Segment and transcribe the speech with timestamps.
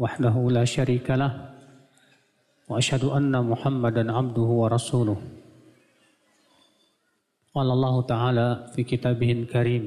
[0.00, 1.32] وحده لا شريك له
[2.68, 5.18] وأشهد أن محمدا عبده ورسوله.
[7.54, 9.84] قال الله تعالى في كتابه الكريم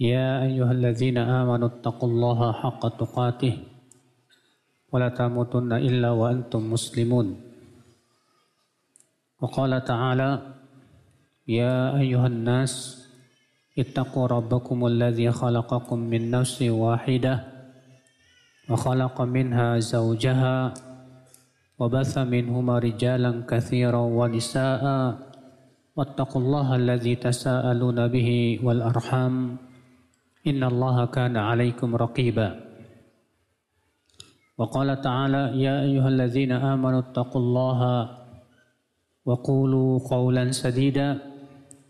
[0.00, 3.54] يا أيها الذين آمنوا اتقوا الله حق تقاته
[4.92, 7.26] ولا تموتن إلا وأنتم مسلمون.
[9.40, 10.30] وقال تعالى
[11.48, 12.72] يا أيها الناس
[13.78, 17.59] اتقوا ربكم الذي خلقكم من نفس واحدة
[18.70, 20.74] وخلق منها زوجها
[21.78, 24.84] وبث منهما رجالا كثيرا ونساء
[25.96, 28.30] واتقوا الله الذي تساءلون به
[28.62, 29.34] والأرحام
[30.46, 32.48] إن الله كان عليكم رقيبا.
[34.58, 37.80] وقال تعالى يا أيها الذين آمنوا اتقوا الله
[39.24, 41.18] وقولوا قولا سديدا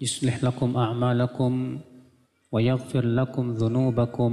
[0.01, 1.53] يصلح لكم أعمالكم
[2.53, 4.33] ويغفر لكم ذنوبكم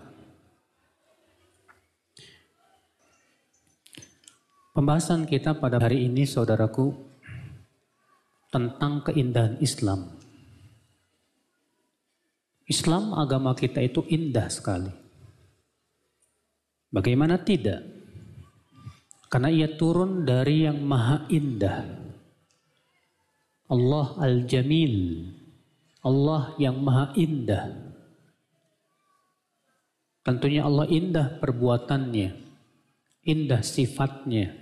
[4.81, 6.89] Pembahasan kita pada hari ini saudaraku
[8.49, 10.09] tentang keindahan Islam.
[12.65, 14.89] Islam agama kita itu indah sekali.
[16.89, 17.85] Bagaimana tidak?
[19.29, 21.85] Karena ia turun dari yang maha indah.
[23.69, 25.29] Allah Al-Jamil.
[26.01, 27.69] Allah yang maha indah.
[30.25, 32.29] Tentunya Allah indah perbuatannya.
[33.29, 34.60] Indah sifatnya.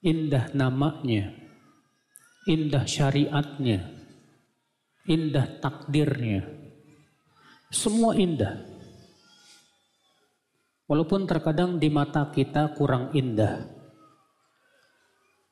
[0.00, 1.28] Indah namanya.
[2.48, 3.84] Indah syariatnya.
[5.04, 6.48] Indah takdirnya.
[7.68, 8.64] Semua indah.
[10.88, 13.60] Walaupun terkadang di mata kita kurang indah.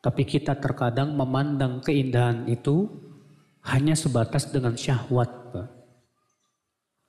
[0.01, 2.89] Tapi kita terkadang memandang keindahan itu
[3.69, 5.39] hanya sebatas dengan syahwat.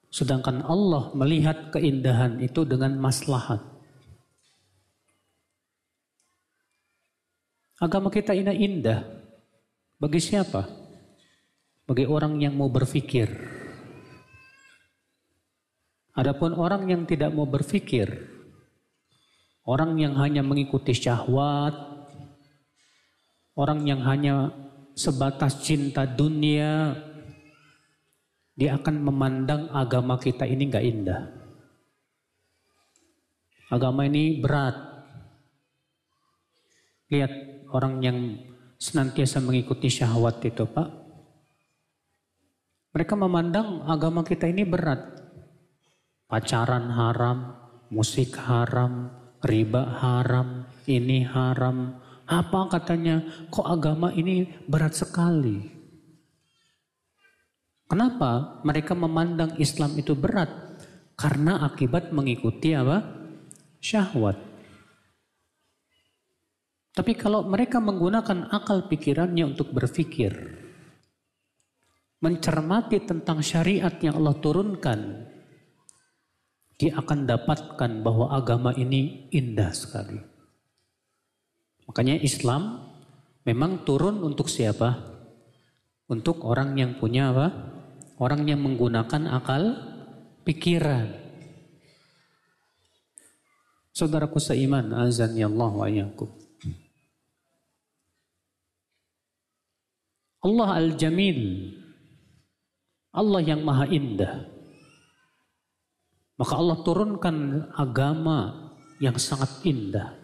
[0.09, 3.61] Sedangkan Allah melihat keindahan itu dengan maslahat.
[7.79, 9.07] Agama kita ini indah.
[9.95, 10.67] Bagi siapa?
[11.87, 13.31] Bagi orang yang mau berpikir.
[16.11, 18.11] Adapun orang yang tidak mau berpikir,
[19.63, 21.71] orang yang hanya mengikuti syahwat,
[23.55, 24.51] orang yang hanya
[24.99, 26.99] sebatas cinta dunia,
[28.59, 31.21] dia akan memandang agama kita ini nggak indah.
[33.71, 34.75] Agama ini berat.
[37.07, 37.31] Lihat
[37.73, 38.17] orang yang
[38.79, 40.89] senantiasa mengikuti syahwat itu, Pak.
[42.95, 45.19] Mereka memandang agama kita ini berat
[46.29, 47.57] pacaran haram,
[47.89, 49.09] musik haram,
[49.41, 51.97] riba haram, ini haram.
[52.29, 53.25] Apa katanya?
[53.49, 55.65] Kok agama ini berat sekali?
[57.89, 60.77] Kenapa mereka memandang Islam itu berat?
[61.17, 63.01] Karena akibat mengikuti apa?
[63.81, 64.48] Syahwat.
[66.93, 70.33] Tapi kalau mereka menggunakan akal pikirannya untuk berpikir,
[72.19, 74.99] mencermati tentang syariat yang Allah turunkan,
[76.79, 80.19] dia akan dapatkan bahwa agama ini indah sekali.
[81.87, 82.87] Makanya Islam
[83.43, 84.95] memang turun untuk siapa?
[86.09, 87.47] Untuk orang yang punya apa?
[88.19, 89.75] Orang yang menggunakan akal
[90.47, 91.15] pikiran.
[93.91, 95.87] Saudaraku seiman, azan ya Allah wa.
[100.39, 101.75] Allah Al-Jamil.
[103.11, 104.47] Allah yang maha indah.
[106.39, 108.71] Maka Allah turunkan agama
[109.03, 110.15] yang sangat indah.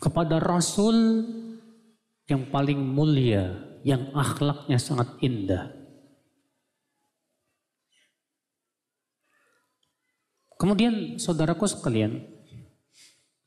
[0.00, 1.22] Kepada Rasul
[2.26, 3.54] yang paling mulia,
[3.86, 5.70] yang akhlaknya sangat indah.
[10.58, 12.26] Kemudian saudaraku sekalian,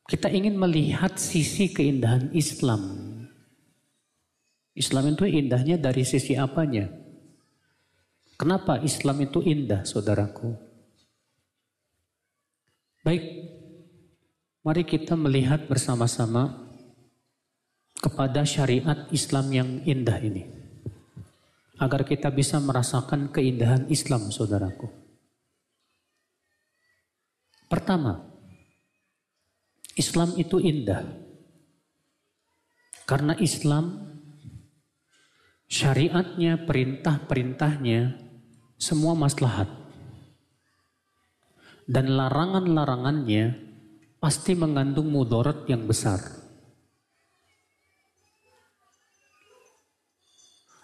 [0.03, 3.22] Kita ingin melihat sisi keindahan Islam.
[4.73, 6.89] Islam itu indahnya dari sisi apanya?
[8.33, 10.57] Kenapa Islam itu indah, saudaraku?
[13.05, 13.23] Baik,
[14.65, 16.73] mari kita melihat bersama-sama
[18.01, 20.43] kepada syariat Islam yang indah ini.
[21.77, 24.89] Agar kita bisa merasakan keindahan Islam, saudaraku.
[27.69, 28.33] Pertama,
[29.93, 31.05] Islam itu indah.
[33.03, 34.12] Karena Islam
[35.73, 38.13] syariatnya, perintah-perintahnya
[38.77, 39.65] semua maslahat.
[41.89, 43.57] Dan larangan-larangannya
[44.21, 46.21] pasti mengandung mudarat yang besar.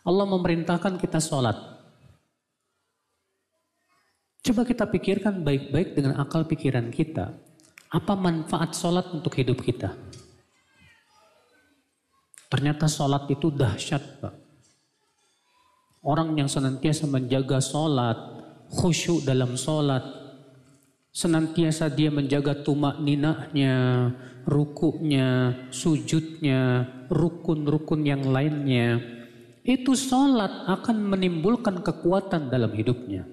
[0.04, 1.56] Allah memerintahkan kita sholat.
[4.42, 7.38] Coba kita pikirkan baik-baik dengan akal pikiran kita.
[7.94, 9.94] Apa manfaat sholat untuk hidup kita?
[12.50, 14.34] Ternyata sholat itu dahsyat, Pak.
[16.00, 18.16] Orang yang senantiasa menjaga sholat,
[18.72, 20.00] khusyuk dalam sholat,
[21.12, 24.08] senantiasa dia menjaga tumak ninahnya,
[24.48, 29.04] rukuknya, sujudnya, rukun-rukun yang lainnya.
[29.68, 33.28] Itu sholat akan menimbulkan kekuatan dalam hidupnya.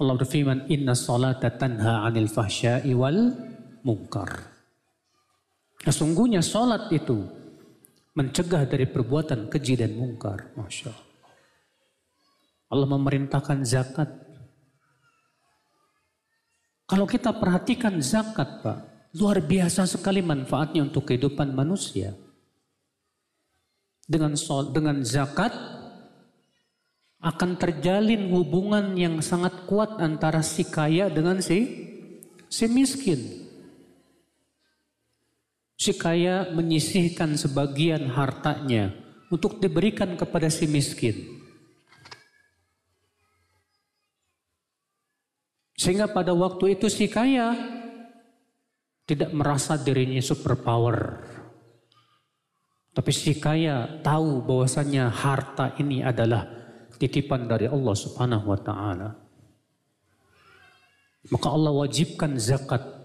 [0.00, 3.36] Allah berfirman, Inna salata tanha anil fahsyai wal
[3.84, 4.48] mungkar.
[5.80, 7.24] Sesungguhnya salat itu
[8.14, 10.54] mencegah dari perbuatan keji dan mungkar.
[10.58, 11.08] Masya Allah.
[12.70, 14.10] Allah memerintahkan zakat.
[16.86, 18.78] Kalau kita perhatikan zakat Pak,
[19.18, 22.14] luar biasa sekali manfaatnya untuk kehidupan manusia.
[24.10, 25.54] Dengan sol, dengan zakat
[27.20, 31.62] akan terjalin hubungan yang sangat kuat antara si kaya dengan si
[32.50, 33.39] si miskin.
[35.80, 38.92] Si kaya menyisihkan sebagian hartanya
[39.32, 41.40] untuk diberikan kepada si miskin.
[45.80, 47.56] Sehingga pada waktu itu si kaya
[49.08, 51.24] tidak merasa dirinya superpower.
[52.92, 56.44] Tapi si kaya tahu bahwasanya harta ini adalah
[57.00, 59.16] titipan dari Allah Subhanahu wa taala.
[61.32, 62.99] Maka Allah wajibkan zakat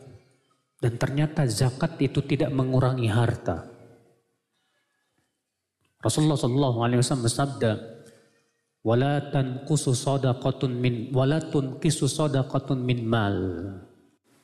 [0.80, 3.75] dan ternyata zakat itu tidak mengurangi harta.
[6.04, 7.72] Rasulullah sallallahu alaihi wasallam bersabda,
[8.86, 13.38] "Wala tanqusu sadaqatun min wala tunqisu sadaqatun min mal."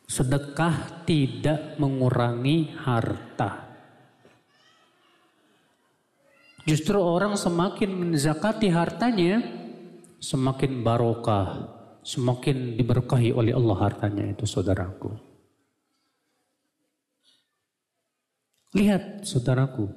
[0.09, 3.71] Sedekah tidak mengurangi harta.
[6.67, 9.39] Justru orang semakin menzakati hartanya,
[10.19, 11.71] semakin barokah,
[12.03, 15.30] semakin diberkahi oleh Allah hartanya itu saudaraku.
[18.71, 19.91] Lihat saudaraku,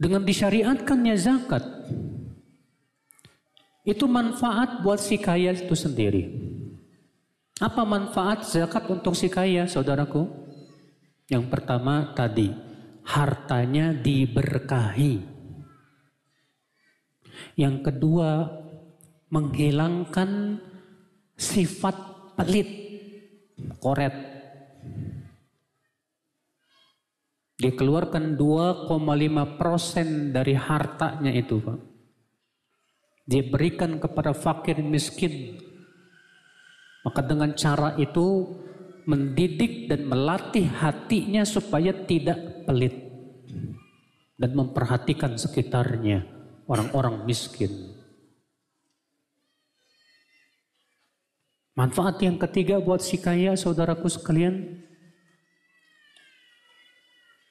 [0.00, 1.64] dengan disyariatkannya zakat,
[3.84, 6.32] itu manfaat buat si kaya itu sendiri.
[7.60, 10.26] Apa manfaat zakat untuk si kaya saudaraku?
[11.28, 12.50] Yang pertama tadi,
[13.06, 15.22] hartanya diberkahi.
[17.58, 18.48] Yang kedua,
[19.28, 20.60] menghilangkan
[21.36, 21.96] sifat
[22.38, 22.68] pelit,
[23.82, 24.14] koret.
[27.62, 28.90] Dikeluarkan 2,5
[29.54, 31.78] persen dari hartanya itu, Pak.
[33.22, 35.62] Diberikan kepada fakir miskin.
[37.06, 38.50] Maka dengan cara itu
[39.06, 42.94] mendidik dan melatih hatinya supaya tidak pelit
[44.38, 46.26] dan memperhatikan sekitarnya
[46.66, 47.94] orang-orang miskin.
[51.78, 54.82] Manfaat yang ketiga buat si kaya saudaraku sekalian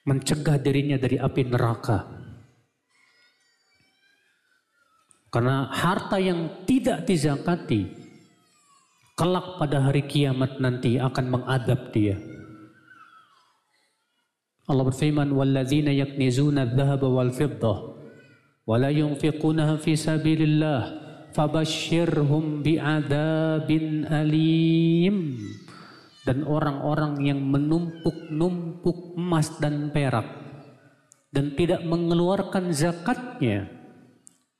[0.02, 1.98] mencegah dirinya dari api neraka.
[5.32, 7.88] Karena harta yang tidak dizakati
[9.16, 12.20] kelak pada hari kiamat nanti akan mengadab dia.
[14.68, 17.78] Allah berfirman, "Walladzina yaknizuna adh-dhahaba wal fiddah
[18.62, 20.82] wa la yunfiqunaha fi sabilillah
[21.32, 25.16] fabashshirhum bi'adzabin alim."
[26.22, 30.26] Dan orang-orang yang menumpuk-numpuk emas dan perak
[31.34, 33.66] dan tidak mengeluarkan zakatnya,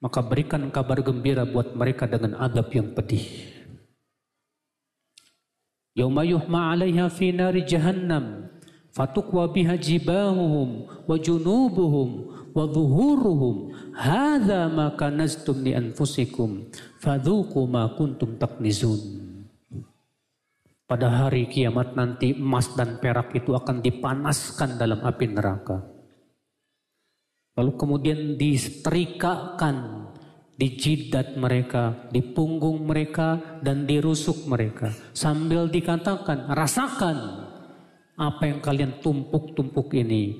[0.02, 3.22] maka berikan kabar gembira buat mereka dengan adab yang pedih.
[5.94, 8.48] Yauma yuhma 'alaiha fi nari jahannam
[8.96, 12.08] fatukwa biha jibahuhum wa junubuhum
[12.52, 16.68] wa dhuhuruhum hadza ma kanaztum li anfusikum
[17.00, 19.31] fadhuqu ma kuntum taknizun
[20.92, 25.80] pada hari kiamat nanti emas dan perak itu akan dipanaskan dalam api neraka.
[27.56, 30.04] Lalu kemudian disetrikakan
[30.52, 34.92] di jidat mereka, di punggung mereka, dan di rusuk mereka.
[35.16, 37.16] Sambil dikatakan, rasakan
[38.20, 40.36] apa yang kalian tumpuk-tumpuk ini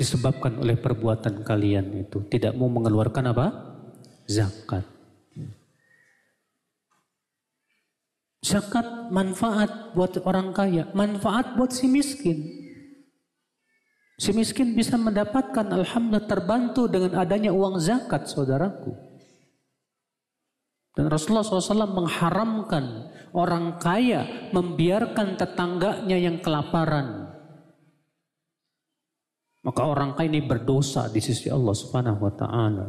[0.00, 2.24] disebabkan oleh perbuatan kalian itu.
[2.24, 3.46] Tidak mau mengeluarkan apa?
[4.24, 4.97] Zakat.
[8.48, 12.40] Zakat manfaat buat orang kaya, manfaat buat si miskin.
[14.16, 18.96] Si miskin bisa mendapatkan alhamdulillah terbantu dengan adanya uang zakat saudaraku.
[20.96, 27.30] Dan Rasulullah SAW mengharamkan orang kaya membiarkan tetangganya yang kelaparan.
[29.62, 32.88] Maka orang kaya ini berdosa di sisi Allah Subhanahu wa taala.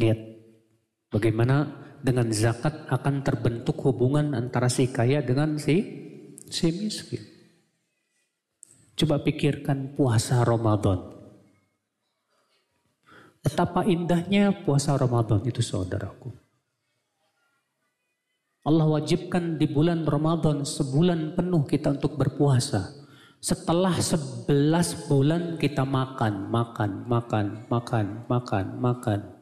[0.00, 0.18] Lihat
[1.12, 1.70] bagaimana
[2.00, 5.84] dengan zakat akan terbentuk hubungan antara si kaya dengan si
[6.48, 7.22] si miskin.
[8.96, 11.00] Coba pikirkan puasa Ramadan.
[13.40, 16.28] Betapa indahnya puasa Ramadan itu saudaraku.
[18.60, 22.92] Allah wajibkan di bulan Ramadan sebulan penuh kita untuk berpuasa.
[23.40, 29.39] Setelah sebelas bulan kita makan, makan, makan, makan, makan, makan.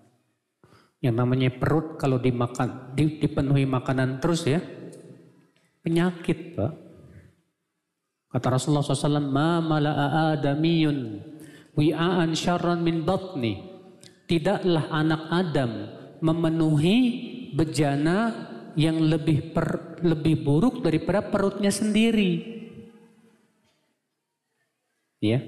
[0.98, 4.58] Yang namanya perut kalau dimakan, dipenuhi makanan terus ya,
[5.78, 6.72] penyakit pak.
[8.28, 11.22] Kata Rasulullah SAW, Ma mala'a adamiyun
[11.78, 13.62] wi'aan syarran min batni
[14.28, 15.72] tidaklah anak Adam
[16.20, 16.98] memenuhi
[17.54, 22.58] bejana yang lebih per, lebih buruk daripada perutnya sendiri.
[25.18, 25.42] Ya.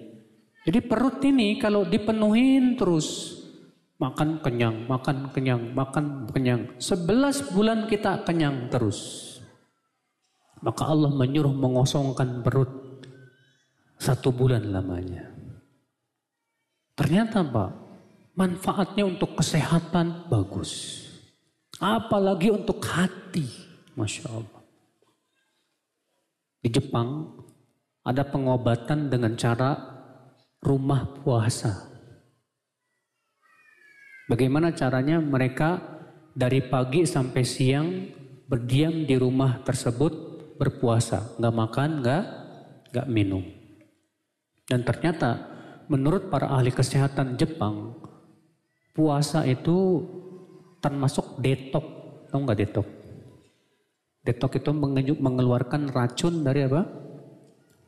[0.66, 3.39] Jadi perut ini kalau dipenuhin terus
[4.00, 6.62] makan kenyang, makan kenyang, makan kenyang.
[6.80, 9.28] Sebelas bulan kita kenyang terus.
[10.64, 12.69] Maka Allah menyuruh mengosongkan perut
[14.00, 15.28] satu bulan lamanya.
[16.97, 17.71] Ternyata Pak,
[18.37, 21.04] manfaatnya untuk kesehatan bagus.
[21.80, 23.45] Apalagi untuk hati.
[23.97, 24.61] Masya Allah.
[26.61, 27.40] Di Jepang
[28.04, 29.76] ada pengobatan dengan cara
[30.61, 31.89] rumah puasa.
[34.30, 35.82] Bagaimana caranya mereka
[36.30, 38.06] dari pagi sampai siang
[38.46, 40.12] berdiam di rumah tersebut
[40.54, 41.34] berpuasa.
[41.34, 42.25] Nggak makan, nggak,
[42.94, 43.42] nggak minum.
[44.70, 45.50] Dan ternyata
[45.90, 47.99] menurut para ahli kesehatan Jepang,
[48.94, 50.06] puasa itu
[50.78, 51.87] termasuk detok,
[52.30, 52.87] tahu nggak detok?
[54.22, 54.70] Detok itu
[55.18, 56.87] mengeluarkan racun dari apa?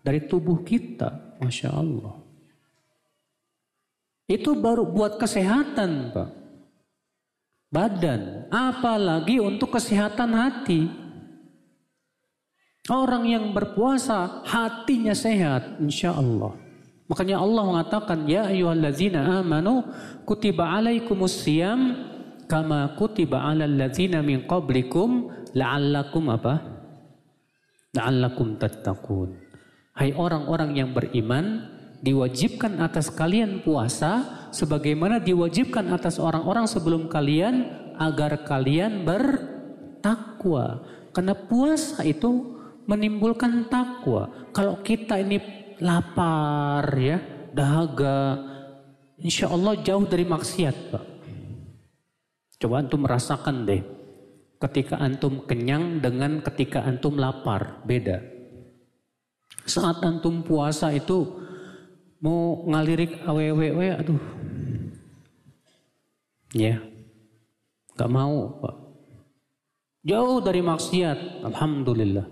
[0.02, 2.21] Dari tubuh kita, masya Allah.
[4.32, 6.28] Itu baru buat kesehatan, pak.
[7.72, 10.88] Badan, apalagi untuk kesehatan hati.
[12.88, 16.56] Orang yang berpuasa hatinya sehat, insya Allah.
[17.08, 19.84] Makanya Allah mengatakan, Ya ayyuhallazina amanu
[20.24, 21.96] kutiba alaikumus siyam
[22.48, 26.54] kama kutiba alal ladzina min qablikum la'allakum apa?
[27.92, 29.36] La'allakum tattaqun.
[29.92, 31.71] Hai orang-orang yang beriman,
[32.02, 40.82] diwajibkan atas kalian puasa sebagaimana diwajibkan atas orang-orang sebelum kalian agar kalian bertakwa.
[41.14, 42.58] Karena puasa itu
[42.90, 44.50] menimbulkan takwa.
[44.50, 45.38] Kalau kita ini
[45.78, 47.22] lapar ya,
[47.54, 48.42] dahaga,
[49.22, 51.04] insya Allah jauh dari maksiat Pak.
[52.58, 53.82] Coba antum merasakan deh,
[54.58, 58.22] ketika antum kenyang dengan ketika antum lapar, beda.
[59.66, 61.41] Saat antum puasa itu
[62.22, 64.22] mau ngalirik awewe, aduh,
[66.54, 66.78] ya,
[67.98, 68.76] gak mau Pak.
[70.02, 72.26] Jauh dari maksiat, Alhamdulillah.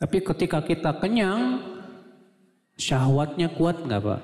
[0.00, 1.72] Tapi ketika kita kenyang,
[2.82, 4.22] Syahwatnya kuat nggak Pak?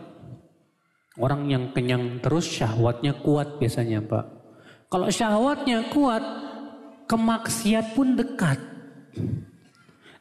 [1.18, 4.24] Orang yang kenyang terus syahwatnya kuat biasanya Pak.
[4.88, 6.22] Kalau syahwatnya kuat,
[7.10, 8.58] kemaksiat pun dekat.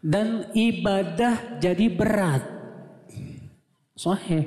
[0.04, 2.44] Dan ibadah jadi berat.
[3.98, 4.46] Sohe.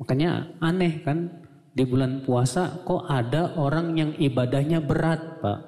[0.00, 1.28] Makanya aneh kan
[1.76, 5.60] di bulan puasa kok ada orang yang ibadahnya berat Pak.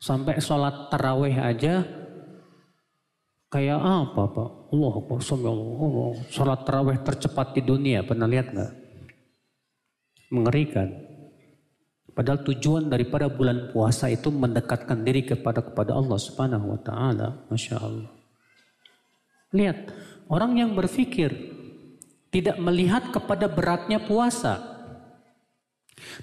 [0.00, 1.84] Sampai sholat taraweh aja
[3.50, 4.50] Kayak apa Pak?
[4.70, 4.94] Allah
[5.50, 6.10] Allah.
[6.30, 8.72] Salat tarawih tercepat di dunia, pernah lihat nggak?
[10.30, 10.86] Mengerikan.
[12.14, 17.42] Padahal tujuan daripada bulan puasa itu mendekatkan diri kepada kepada Allah Subhanahu wa taala.
[17.50, 18.10] Masya Allah.
[19.50, 19.78] Lihat,
[20.30, 21.34] orang yang berpikir
[22.30, 24.62] tidak melihat kepada beratnya puasa.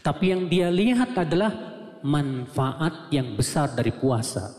[0.01, 1.51] Tapi yang dia lihat adalah
[2.01, 4.55] manfaat yang besar dari puasa.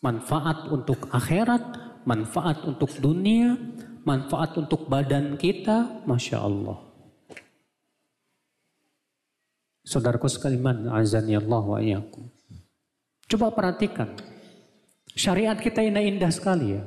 [0.00, 1.62] Manfaat untuk akhirat,
[2.08, 3.54] manfaat untuk dunia,
[4.02, 6.78] manfaat untuk badan kita, Masya Allah.
[9.86, 12.26] Saudaraku sekalian, azan ya Allah wa iyakum.
[13.30, 14.18] Coba perhatikan,
[15.14, 16.82] syariat kita ini indah sekali ya.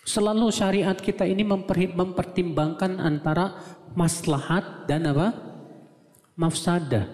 [0.00, 1.44] Selalu syariat kita ini
[1.92, 3.60] mempertimbangkan antara
[3.92, 5.36] maslahat dan apa?
[6.40, 7.04] Mafsadah.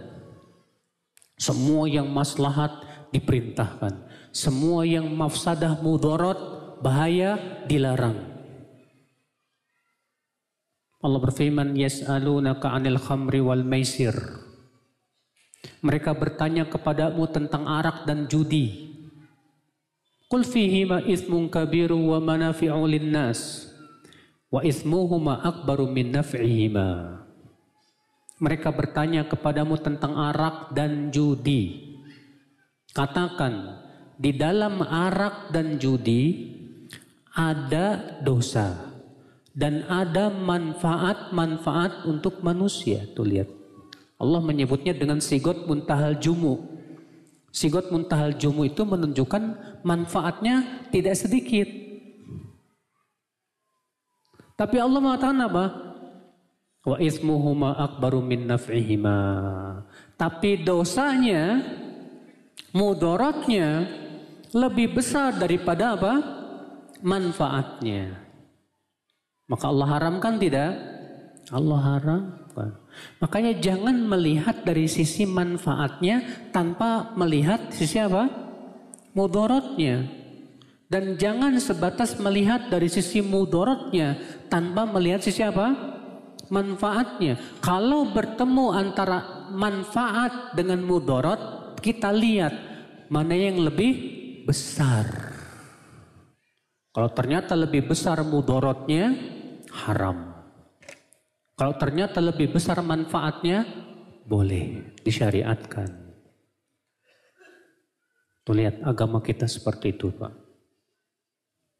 [1.36, 2.72] Semua yang maslahat
[3.10, 4.06] diperintahkan.
[4.30, 6.38] Semua yang mafsadah mudorot,
[6.80, 8.16] bahaya dilarang.
[11.02, 14.16] Allah berfirman, Yas'alunaka anil khamri wal maisir.
[15.84, 18.95] Mereka bertanya kepadamu tentang arak dan judi.
[20.26, 23.70] Qul fihima ithmun kabiru wa manafi'u linnas.
[24.50, 27.22] Wa ithmuhuma akbaru min naf'ihima.
[28.36, 31.94] Mereka bertanya kepadamu tentang arak dan judi.
[32.92, 33.80] Katakan,
[34.16, 36.52] di dalam arak dan judi
[37.36, 38.96] ada dosa
[39.56, 43.08] dan ada manfaat-manfaat untuk manusia.
[43.16, 43.48] Tuh lihat.
[44.16, 46.76] Allah menyebutnya dengan sigot muntahal jumu.
[47.52, 49.42] Sigot muntahal jumu itu menunjukkan
[49.86, 51.70] manfaatnya tidak sedikit.
[54.58, 55.64] Tapi Allah mengatakan apa?
[56.82, 59.18] Wa ismuhuma akbaru min naf'ihima.
[60.18, 61.62] Tapi dosanya,
[62.74, 63.86] mudorotnya
[64.50, 66.14] lebih besar daripada apa?
[67.04, 68.16] Manfaatnya.
[69.46, 70.72] Maka Allah haramkan tidak?
[71.52, 72.70] Allah haramkan.
[73.20, 78.45] Makanya jangan melihat dari sisi manfaatnya tanpa melihat sisi apa?
[79.16, 80.04] Mudorotnya.
[80.86, 84.14] Dan jangan sebatas melihat dari sisi mudorotnya
[84.46, 85.72] tanpa melihat sisi apa?
[86.52, 87.40] Manfaatnya.
[87.58, 92.54] Kalau bertemu antara manfaat dengan mudorot, kita lihat
[93.10, 93.92] mana yang lebih
[94.46, 95.10] besar.
[96.94, 99.10] Kalau ternyata lebih besar mudorotnya,
[99.84, 100.32] haram.
[101.58, 103.66] Kalau ternyata lebih besar manfaatnya,
[104.22, 106.05] boleh disyariatkan.
[108.46, 110.30] Tuh lihat agama kita seperti itu Pak.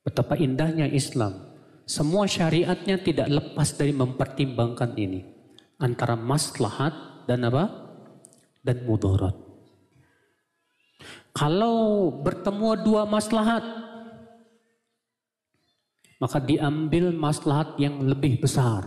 [0.03, 1.55] Betapa indahnya Islam.
[1.87, 5.23] Semua syariatnya tidak lepas dari mempertimbangkan ini.
[5.79, 7.71] Antara maslahat dan apa?
[8.67, 9.39] Dan mudarat.
[11.31, 13.63] Kalau bertemu dua maslahat,
[16.19, 18.83] maka diambil maslahat yang lebih besar.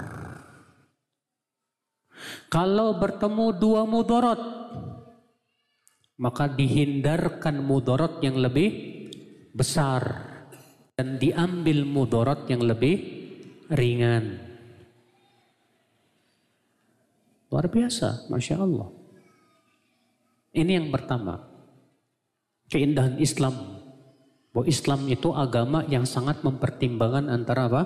[2.52, 4.59] Kalau bertemu dua mudorot,
[6.19, 8.69] maka dihindarkan mudorot yang lebih
[9.55, 10.03] besar
[10.99, 12.95] dan diambil mudorot yang lebih
[13.71, 14.36] ringan.
[17.49, 18.91] Luar biasa, Masya Allah.
[20.51, 21.39] Ini yang pertama.
[22.69, 23.79] Keindahan Islam
[24.53, 27.84] bahwa Islam itu agama yang sangat mempertimbangkan antara apa?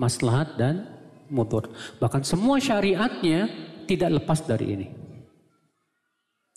[0.00, 0.90] Maslahat dan
[1.30, 1.70] mudur.
[2.02, 3.46] Bahkan semua syariatnya
[3.86, 5.03] tidak lepas dari ini.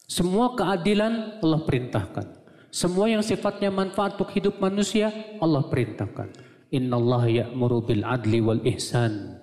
[0.07, 2.25] Semua keadilan Allah perintahkan.
[2.71, 5.11] Semua yang sifatnya manfaat untuk hidup manusia
[5.43, 6.31] Allah perintahkan.
[6.71, 9.39] Inna Allah ya'muru bil adli wal ihsan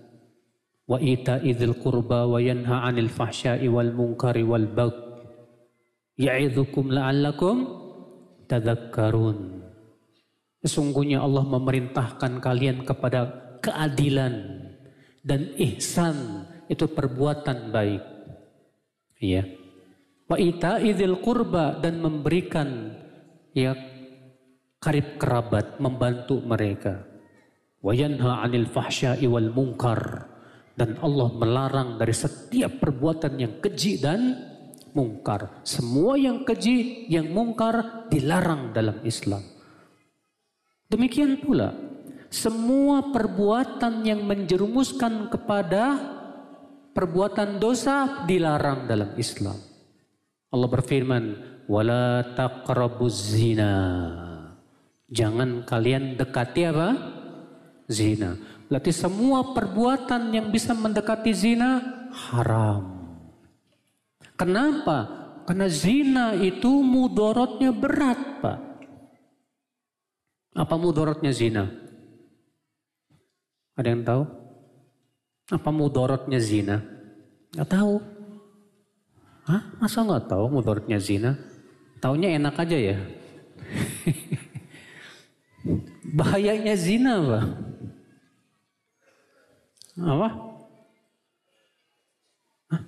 [0.84, 4.96] wa ita'idhil qurba wa yanha 'anil fahsya'i wal munkari wal bagh
[6.16, 7.64] ya'idzukum la'allakum
[8.48, 9.64] tadhakkarun.
[10.64, 13.28] Sesungguhnya Allah memerintahkan kalian kepada
[13.60, 14.64] keadilan
[15.20, 18.04] dan ihsan itu perbuatan baik.
[19.20, 19.44] Ya.
[20.34, 22.90] Wa ita'idil kurba dan memberikan
[23.54, 23.70] ya
[24.82, 27.06] karib kerabat membantu mereka.
[27.78, 30.26] Wa yanha 'anil fahsya'i wal munkar
[30.74, 34.34] dan Allah melarang dari setiap perbuatan yang keji dan
[34.90, 35.62] mungkar.
[35.62, 39.46] Semua yang keji, yang mungkar dilarang dalam Islam.
[40.90, 41.70] Demikian pula
[42.26, 45.94] semua perbuatan yang menjerumuskan kepada
[46.90, 49.73] perbuatan dosa dilarang dalam Islam.
[50.54, 51.24] Allah berfirman,
[51.66, 53.74] "Wala taqrabuz zina."
[55.10, 56.88] Jangan kalian dekati apa?
[57.90, 58.38] Zina.
[58.70, 61.82] Berarti semua perbuatan yang bisa mendekati zina
[62.30, 62.94] haram.
[64.34, 65.24] Kenapa?
[65.44, 68.58] Karena zina itu mudorotnya berat, Pak.
[70.54, 71.68] Apa mudorotnya zina?
[73.76, 74.22] Ada yang tahu?
[75.52, 76.80] Apa mudorotnya zina?
[77.52, 78.13] Gak tahu.
[79.44, 79.62] Hah?
[79.76, 81.36] Masa gak tahu mudorotnya zina?
[82.00, 82.94] Taunya enak aja ya.
[86.18, 87.40] Bahayanya zina apa?
[90.00, 90.28] Apa?
[92.72, 92.82] Hah?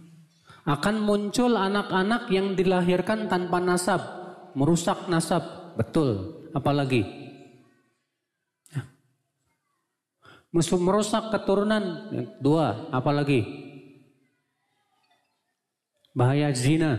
[0.65, 4.01] Akan muncul anak-anak yang dilahirkan tanpa nasab,
[4.57, 5.77] merusak nasab.
[5.77, 6.41] Betul.
[6.57, 7.05] Apalagi?
[10.57, 12.09] Musuh merusak keturunan.
[12.41, 13.66] Dua, apalagi?
[16.17, 16.97] Bahaya zina.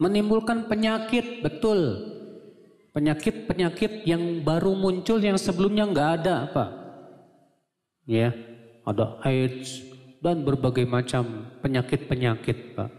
[0.00, 2.00] Menimbulkan penyakit, betul.
[2.96, 6.70] Penyakit-penyakit yang baru muncul yang sebelumnya nggak ada, Pak.
[8.08, 8.32] Ya,
[8.88, 9.84] ada AIDS
[10.24, 12.90] dan berbagai macam penyakit-penyakit, Pak.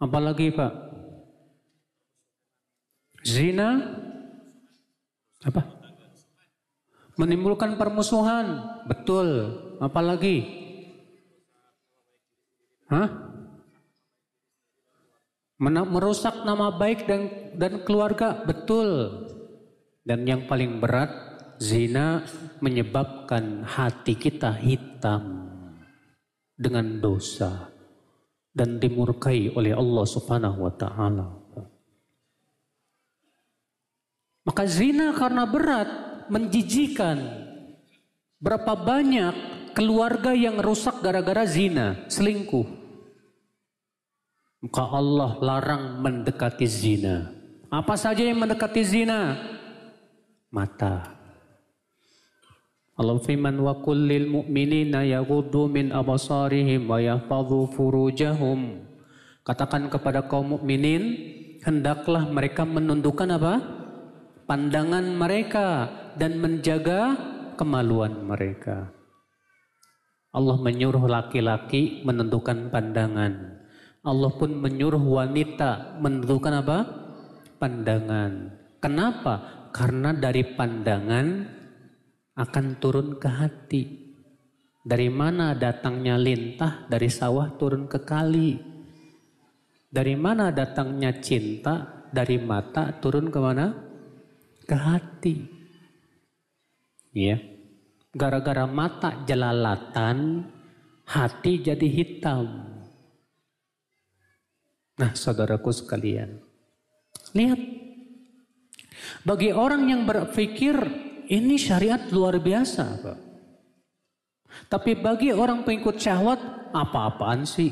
[0.00, 0.72] Apalagi, Pak?
[3.20, 3.84] Zina
[5.44, 5.60] apa?
[7.20, 9.60] Menimbulkan permusuhan, betul.
[9.76, 10.65] Apalagi?
[12.86, 13.08] Hah?
[15.56, 17.22] merusak nama baik dan
[17.56, 19.24] dan keluarga betul
[20.04, 21.08] dan yang paling berat
[21.56, 22.22] zina
[22.60, 25.48] menyebabkan hati kita hitam
[26.52, 27.72] dengan dosa
[28.52, 31.28] dan dimurkai oleh Allah Subhanahu wa taala.
[34.46, 35.88] Maka zina karena berat
[36.30, 37.18] menjijikan.
[38.36, 42.64] Berapa banyak keluarga yang rusak gara-gara zina, selingkuh.
[44.64, 47.28] Maka Allah larang mendekati zina.
[47.68, 49.36] Apa saja yang mendekati zina?
[50.48, 51.12] Mata.
[52.96, 58.80] Allah firman wa kullil mu'minina yaghuddu min abasarihim wa yahfadhu furujahum.
[59.44, 61.20] Katakan kepada kaum mukminin,
[61.60, 63.54] hendaklah mereka menundukkan apa?
[64.48, 67.12] Pandangan mereka dan menjaga
[67.60, 68.95] kemaluan mereka.
[70.36, 73.56] Allah menyuruh laki-laki menundukkan pandangan.
[74.04, 76.78] Allah pun menyuruh wanita menentukan apa?
[77.56, 78.52] Pandangan.
[78.76, 79.34] Kenapa?
[79.72, 81.26] Karena dari pandangan
[82.36, 83.82] akan turun ke hati.
[84.84, 86.84] Dari mana datangnya lintah?
[86.84, 88.60] Dari sawah turun ke kali.
[89.88, 92.04] Dari mana datangnya cinta?
[92.12, 93.72] Dari mata turun ke mana?
[94.68, 95.34] Ke hati.
[97.16, 97.55] Ya.
[98.16, 100.48] Gara-gara mata jelalatan,
[101.04, 102.64] hati jadi hitam.
[104.96, 106.40] Nah, saudaraku sekalian,
[107.36, 107.60] lihat.
[109.20, 110.74] Bagi orang yang berpikir
[111.28, 113.18] ini syariat luar biasa, Pak.
[114.72, 116.40] Tapi bagi orang pengikut syahwat,
[116.72, 117.70] apa-apaan sih?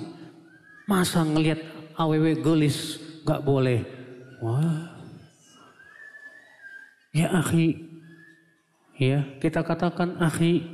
[0.85, 1.65] Masa ngelihat
[1.97, 3.81] awewe gelis gak boleh?
[4.45, 4.93] Wah.
[7.15, 7.79] Ya akhi,
[9.01, 10.65] ya kita katakan akhi,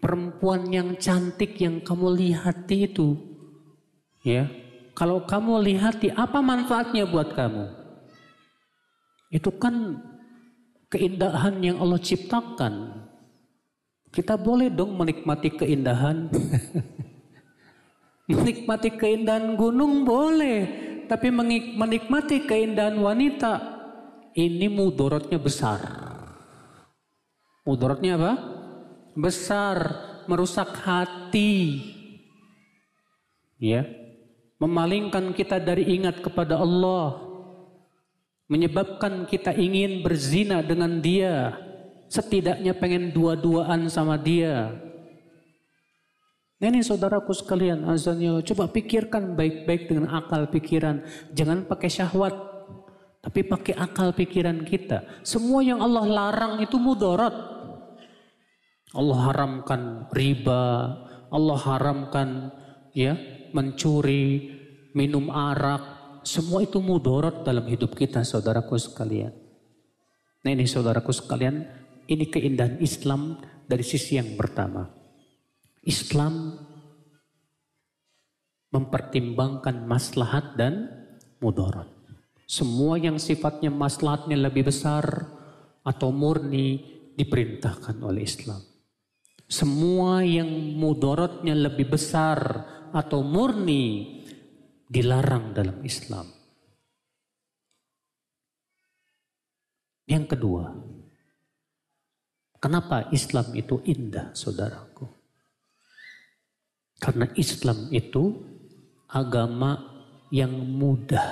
[0.00, 3.16] perempuan yang cantik yang kamu lihat itu,
[4.24, 4.48] ya
[4.98, 7.70] kalau kamu lihat apa manfaatnya buat kamu?
[9.30, 10.02] Itu kan
[10.90, 13.06] keindahan yang Allah ciptakan.
[14.08, 16.26] Kita boleh dong menikmati keindahan.
[18.28, 20.66] menikmati keindahan gunung boleh,
[21.06, 21.30] tapi
[21.78, 23.52] menikmati keindahan wanita
[24.34, 26.07] ini mudorotnya besar.
[27.68, 28.32] Mudorotnya apa?
[29.12, 29.76] Besar,
[30.24, 31.84] merusak hati.
[33.60, 33.84] Ya
[34.58, 37.22] memalingkan kita dari ingat kepada Allah,
[38.50, 41.54] menyebabkan kita ingin berzina dengan dia,
[42.10, 44.74] setidaknya pengen dua-duaan sama dia.
[46.58, 52.34] Ini saudaraku sekalian, azannya coba pikirkan baik-baik dengan akal pikiran, jangan pakai syahwat,
[53.22, 55.22] tapi pakai akal pikiran kita.
[55.22, 57.57] Semua yang Allah larang itu mudarat.
[58.96, 60.64] Allah haramkan riba,
[61.28, 62.52] Allah haramkan
[62.96, 63.16] ya
[63.52, 64.54] mencuri,
[64.96, 69.32] minum arak, semua itu mudorot dalam hidup kita saudaraku sekalian.
[70.44, 71.64] Nah ini saudaraku sekalian,
[72.08, 74.88] ini keindahan Islam dari sisi yang pertama.
[75.84, 76.56] Islam
[78.68, 80.88] mempertimbangkan maslahat dan
[81.40, 81.88] mudorot.
[82.48, 85.04] Semua yang sifatnya maslahatnya lebih besar
[85.84, 86.80] atau murni
[87.16, 88.67] diperintahkan oleh Islam.
[89.48, 92.36] Semua yang mudorotnya lebih besar
[92.92, 94.20] atau murni
[94.84, 96.28] dilarang dalam Islam.
[100.04, 100.68] Yang kedua,
[102.60, 105.08] kenapa Islam itu indah, saudaraku?
[107.00, 108.36] Karena Islam itu
[109.08, 109.80] agama
[110.28, 111.28] yang mudah.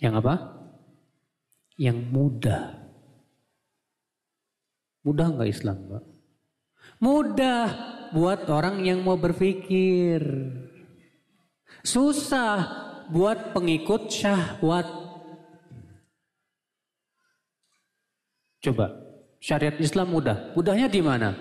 [0.00, 0.34] Yang apa?
[1.76, 2.79] Yang mudah.
[5.00, 6.04] Mudah nggak Islam, Pak?
[7.00, 7.66] Mudah
[8.12, 10.20] buat orang yang mau berpikir.
[11.80, 12.68] Susah
[13.08, 14.84] buat pengikut syahwat.
[18.60, 18.92] Coba,
[19.40, 20.52] syariat Islam mudah.
[20.52, 21.32] Mudahnya di mana?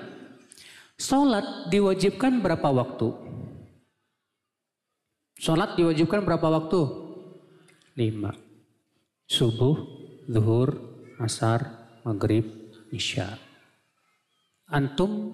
[0.95, 3.11] Sholat diwajibkan berapa waktu?
[5.35, 6.79] Sholat diwajibkan berapa waktu?
[7.99, 8.31] Lima.
[9.27, 9.75] Subuh,
[10.31, 10.79] zuhur,
[11.19, 12.47] asar, maghrib,
[12.91, 13.48] isya.
[14.69, 15.33] Antum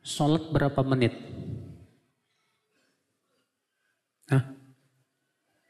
[0.00, 1.12] sholat berapa menit?
[4.32, 4.56] Hah?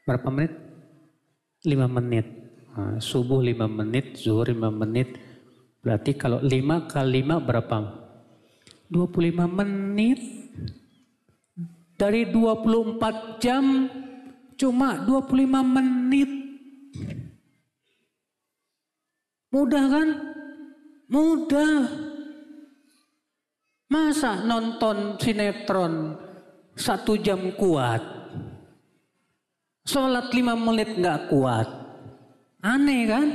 [0.07, 0.55] Berapa menit?
[1.67, 2.23] Lima menit.
[2.71, 5.19] Nah, subuh lima menit, zuhur lima menit.
[5.83, 7.99] Berarti kalau lima kali lima berapa?
[8.89, 10.19] 25 menit
[11.93, 13.85] dari 24 jam
[14.57, 16.29] cuma 25 menit.
[19.53, 20.09] Mudah kan?
[21.11, 22.08] Mudah.
[23.89, 26.13] Masa nonton sinetron
[26.77, 27.99] satu jam kuat?
[29.89, 31.65] Sholat lima menit nggak kuat?
[32.61, 33.27] Aneh kan?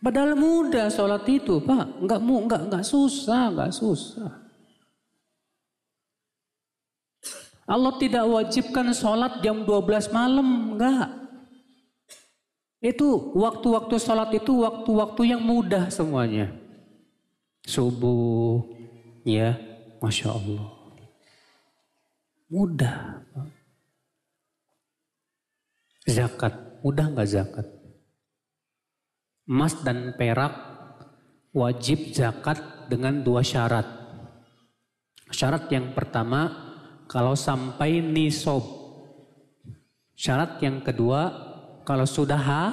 [0.00, 2.00] Padahal mudah sholat itu, Pak.
[2.00, 4.30] Nggak mu, nggak nggak susah, nggak susah.
[7.68, 11.08] Allah tidak wajibkan sholat jam 12 malam, enggak.
[12.82, 16.50] Itu waktu-waktu sholat itu waktu-waktu yang mudah semuanya.
[17.62, 18.66] Subuh,
[19.22, 19.58] ya,
[20.02, 20.66] Masya Allah.
[22.52, 23.22] Mudah.
[26.02, 27.66] Zakat, mudah nggak zakat?
[29.46, 30.52] Emas dan perak
[31.54, 32.58] wajib zakat
[32.90, 33.86] dengan dua syarat.
[35.32, 36.50] Syarat yang pertama,
[37.08, 38.60] kalau sampai nisob.
[40.12, 41.32] Syarat yang kedua,
[41.88, 42.64] kalau sudah ha,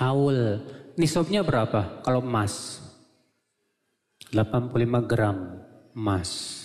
[0.00, 0.60] haul.
[0.96, 2.82] Nisobnya berapa kalau emas?
[4.32, 4.72] 85
[5.06, 5.65] gram
[5.96, 6.62] emas.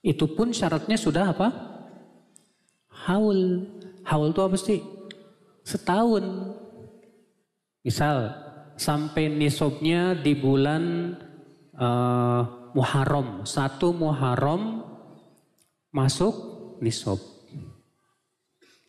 [0.00, 1.48] Itu pun syaratnya sudah apa?
[3.04, 3.68] Haul.
[4.08, 4.80] Haul itu apa sih?
[5.60, 6.56] Setahun.
[7.84, 8.32] Misal,
[8.80, 11.14] sampai nisobnya di bulan
[11.76, 13.44] uh, Muharram.
[13.44, 14.88] Satu Muharram
[15.92, 16.34] masuk
[16.80, 17.20] nisab.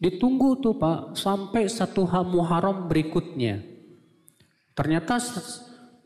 [0.02, 3.62] Ditunggu tuh Pak sampai satu Muharram berikutnya.
[4.74, 5.20] Ternyata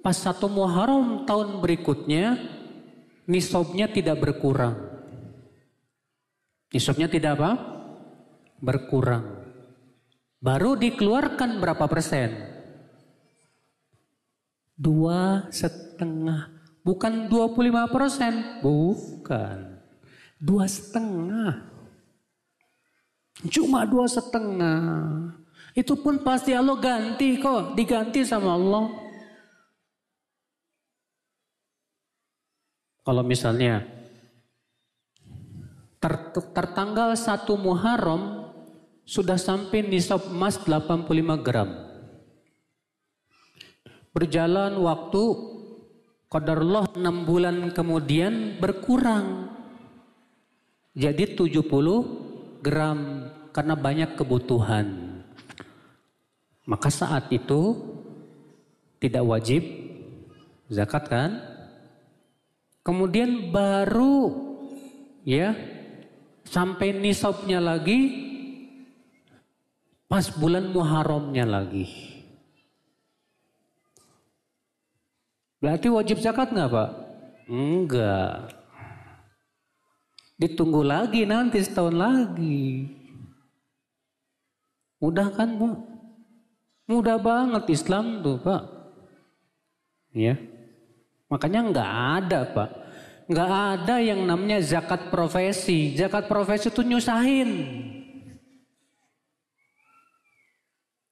[0.03, 2.35] pas satu Muharram tahun berikutnya
[3.25, 4.77] nisabnya tidak berkurang.
[6.73, 7.51] Nisabnya tidak apa?
[8.61, 9.45] Berkurang.
[10.41, 12.35] Baru dikeluarkan berapa persen?
[14.75, 16.51] Dua setengah.
[16.85, 18.33] Bukan 25 persen.
[18.61, 19.57] Bukan.
[20.37, 21.65] Dua setengah.
[23.49, 25.33] Cuma dua setengah.
[25.75, 27.73] Itu pun pasti Allah ganti kok.
[27.73, 29.04] Diganti sama Allah.
[33.05, 33.85] Kalau misalnya
[36.01, 38.49] ter, tertanggal satu Muharram
[39.05, 41.69] sudah sampai nisab emas 85 gram.
[44.09, 45.23] Berjalan waktu
[46.25, 49.53] Qadarullah 6 bulan kemudian berkurang
[50.97, 51.61] jadi 70
[52.65, 55.21] gram karena banyak kebutuhan.
[56.65, 57.77] Maka saat itu
[58.97, 59.61] tidak wajib
[60.73, 61.54] zakat kan?
[62.85, 64.29] Kemudian baru
[65.25, 65.57] ya
[66.45, 68.13] sampai nisabnya lagi
[70.05, 71.89] pas bulan Muharramnya lagi.
[75.57, 76.89] Berarti wajib zakat nggak pak?
[77.49, 78.53] Enggak.
[80.37, 82.85] Ditunggu lagi nanti setahun lagi.
[84.99, 85.77] Mudah kan Pak?
[86.89, 88.63] Mudah banget Islam tuh Pak.
[90.15, 90.35] Ya.
[91.25, 92.69] Makanya nggak ada Pak.
[93.25, 95.97] Nggak ada yang namanya zakat profesi.
[95.97, 97.49] Zakat profesi itu nyusahin.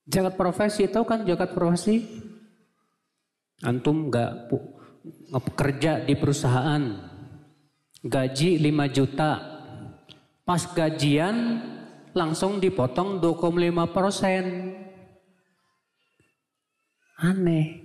[0.06, 2.06] Zakat profesi itu kan zakat profesi.
[3.65, 4.54] Antum nggak
[5.58, 6.84] kerja di perusahaan
[8.04, 9.32] gaji 5 juta.
[10.43, 11.63] Pas gajian
[12.12, 14.43] langsung dipotong 2,5 persen.
[17.17, 17.83] Aneh.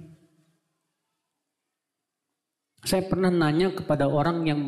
[2.87, 4.61] Saya pernah nanya kepada orang yang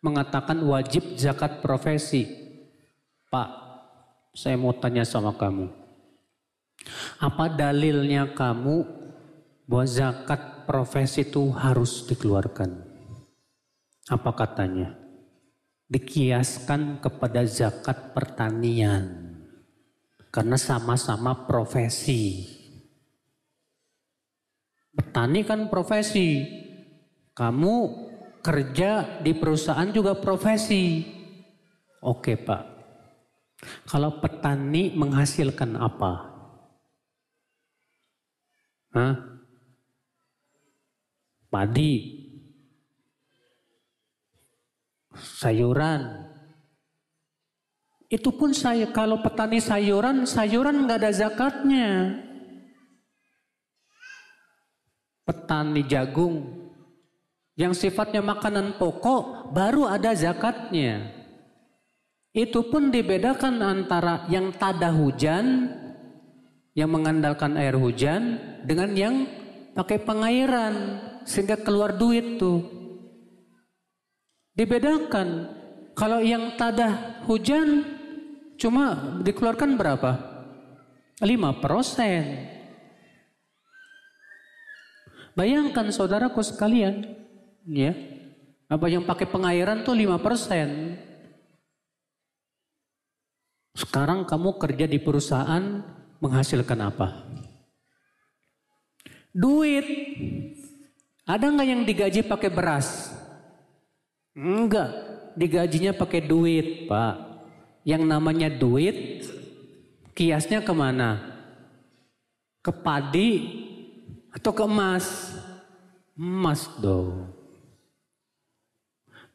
[0.00, 2.24] mengatakan wajib zakat profesi.
[3.28, 3.48] Pak,
[4.32, 5.68] saya mau tanya sama kamu.
[7.20, 8.86] Apa dalilnya kamu
[9.68, 12.70] bahwa zakat profesi itu harus dikeluarkan?
[14.08, 14.96] Apa katanya?
[15.88, 19.36] Dikiaskan kepada zakat pertanian.
[20.32, 22.44] Karena sama-sama profesi.
[24.92, 26.44] Petani kan profesi.
[27.38, 27.74] Kamu
[28.42, 31.06] kerja di perusahaan juga profesi.
[32.02, 32.62] Oke Pak.
[33.86, 36.12] Kalau petani menghasilkan apa?
[38.90, 39.14] Hah?
[41.46, 41.94] Padi,
[45.14, 46.26] sayuran.
[48.10, 52.18] Itu pun saya kalau petani sayuran, sayuran nggak ada zakatnya.
[55.22, 56.57] Petani jagung
[57.58, 61.10] yang sifatnya makanan pokok baru ada zakatnya.
[62.30, 65.74] Itu pun dibedakan antara yang tada hujan,
[66.78, 69.14] yang mengandalkan air hujan, dengan yang
[69.74, 70.74] pakai pengairan
[71.26, 72.62] sehingga keluar duit tuh.
[74.54, 75.58] Dibedakan.
[75.98, 77.82] Kalau yang tada hujan
[78.54, 80.12] cuma dikeluarkan berapa?
[81.18, 82.54] 5 persen.
[85.34, 87.18] Bayangkan saudaraku sekalian,
[87.68, 87.92] ya,
[88.68, 90.96] apa yang pakai pengairan tuh 5 persen.
[93.76, 95.84] Sekarang kamu kerja di perusahaan
[96.18, 97.08] menghasilkan apa?
[99.30, 99.86] Duit.
[101.28, 103.12] Ada nggak yang digaji pakai beras?
[104.34, 104.90] Enggak,
[105.38, 107.14] digajinya pakai duit, Pak.
[107.86, 109.28] Yang namanya duit,
[110.16, 111.38] kiasnya ke mana?
[112.64, 113.46] Ke padi
[114.34, 115.06] atau ke emas?
[116.18, 117.37] Emas dong.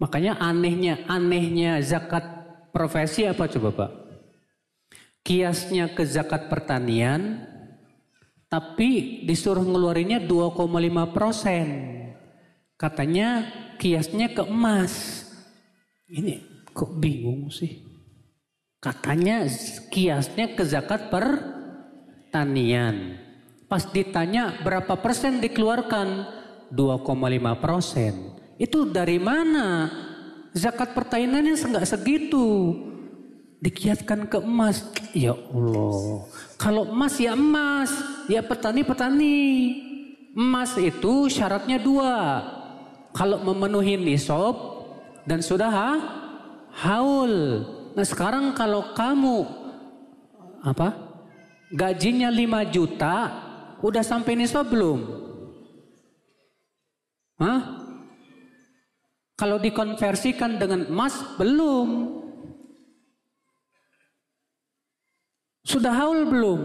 [0.04, 2.28] Makanya anehnya, anehnya zakat
[2.76, 3.92] profesi apa coba Pak?
[5.24, 7.48] Kiasnya ke zakat pertanian,
[8.52, 11.68] tapi disuruh ngeluarinnya 2,5 persen.
[12.76, 13.48] Katanya
[13.80, 15.24] kiasnya ke emas.
[16.12, 17.80] Ini kok bingung sih.
[18.84, 19.48] Katanya
[19.88, 23.24] kiasnya ke zakat pertanian.
[23.72, 26.28] Pas ditanya berapa persen dikeluarkan?
[26.76, 28.33] 2,5 persen.
[28.58, 29.90] Itu dari mana?
[30.54, 32.78] Zakat pertaniannya enggak segitu.
[33.64, 34.86] Dikiatkan ke emas.
[35.16, 36.28] Ya Allah.
[36.60, 37.90] Kalau emas ya emas,
[38.30, 39.42] ya petani-petani.
[40.34, 42.44] Emas itu syaratnya dua.
[43.14, 44.58] Kalau memenuhi nisab
[45.30, 45.92] dan sudah ha?
[46.74, 47.34] haul.
[47.94, 49.46] Nah sekarang kalau kamu
[50.66, 51.14] apa?
[51.74, 53.18] Gajinya 5 juta,
[53.82, 55.02] udah sampai nisab belum?
[57.42, 57.83] Hah?
[59.44, 62.16] Kalau dikonversikan dengan emas belum.
[65.68, 66.62] Sudah haul belum?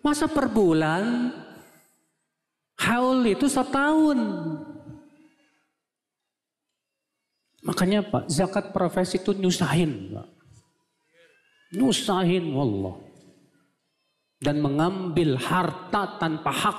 [0.00, 1.28] Masa per bulan?
[2.80, 4.16] Haul itu setahun.
[7.68, 10.28] Makanya Pak, zakat profesi itu nyusahin Pak.
[11.76, 12.96] Nyusahin wallah.
[14.40, 16.78] Dan mengambil harta tanpa hak.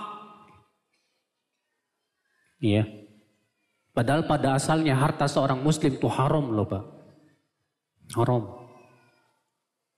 [2.66, 3.09] Iya.
[4.00, 6.84] Padahal pada asalnya harta seorang muslim itu haram loh Pak.
[8.16, 8.48] Haram.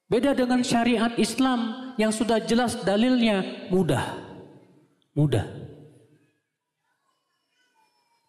[0.10, 4.02] Beda dengan syariat Islam yang sudah jelas dalilnya mudah.
[5.14, 5.46] Mudah.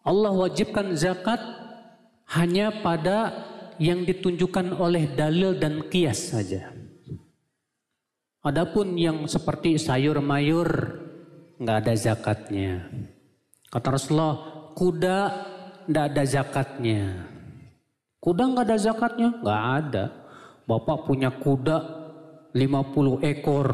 [0.05, 1.41] Allah wajibkan zakat
[2.37, 3.33] hanya pada
[3.81, 6.69] yang ditunjukkan oleh dalil dan kias saja.
[8.45, 10.69] Adapun yang seperti sayur mayur
[11.57, 12.93] nggak ada zakatnya.
[13.73, 14.37] Kata Rasulullah,
[14.77, 15.52] kuda
[15.88, 17.03] nggak ada zakatnya.
[18.23, 19.29] Kuda nggak ada zakatnya?
[19.42, 20.05] Nggak ada.
[20.62, 21.79] Bapak punya kuda
[22.55, 23.68] 50 ekor.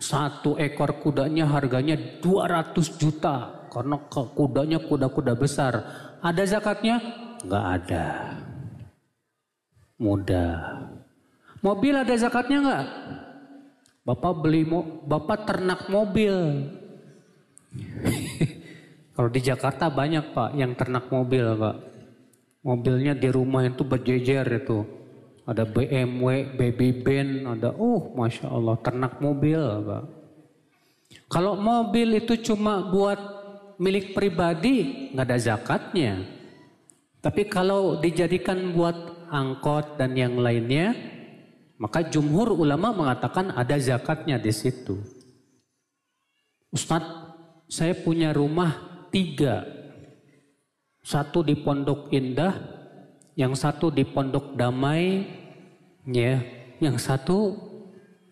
[0.00, 3.66] Satu ekor kudanya harganya 200 juta.
[3.68, 5.74] Karena kudanya kuda-kuda besar.
[6.22, 7.02] Ada zakatnya?
[7.42, 8.06] Enggak ada.
[9.98, 10.54] Mudah.
[11.60, 12.86] Mobil ada zakatnya enggak?
[14.04, 14.68] Bapak beli,
[15.08, 16.68] bapak ternak mobil.
[19.14, 21.76] Kalau di Jakarta banyak pak yang ternak mobil pak.
[22.64, 24.82] Mobilnya di rumah itu berjejer itu
[25.44, 30.04] ada BMW, baby band, ada oh masya Allah ternak mobil, pak.
[31.28, 33.20] Kalau mobil itu cuma buat
[33.76, 36.24] milik pribadi, nggak ada zakatnya.
[37.20, 40.96] Tapi kalau dijadikan buat angkot dan yang lainnya,
[41.76, 44.96] maka jumhur ulama mengatakan ada zakatnya di situ.
[46.72, 47.36] Ustadz,
[47.68, 49.62] saya punya rumah tiga.
[51.06, 52.58] Satu di Pondok Indah,
[53.38, 55.22] yang satu di Pondok Damai,
[56.10, 56.42] ya,
[56.82, 57.54] yang satu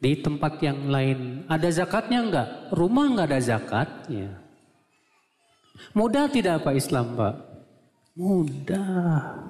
[0.03, 1.47] di tempat yang lain.
[1.47, 2.49] Ada zakatnya enggak?
[2.75, 4.43] Rumah enggak ada zakatnya.
[5.95, 7.35] Mudah tidak Pak Islam Pak?
[8.19, 9.47] Mudah.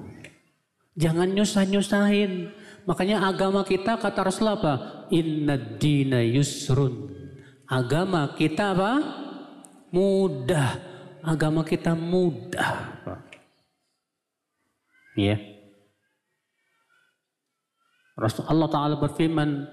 [0.93, 2.53] Jangan nyusah-nyusahin.
[2.85, 4.75] Makanya agama kita kata Rasulullah apa?
[5.09, 7.09] Inna dina yusrun.
[7.65, 8.93] Agama kita apa?
[9.95, 10.92] Mudah.
[11.23, 12.99] Agama kita mudah.
[15.15, 15.39] Ya.
[18.19, 19.67] Rasul Allah Ta'ala berfirman,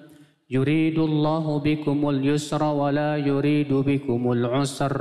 [0.50, 4.94] Yuridullahu bikumul yusra wa la yuridu bikumul usr.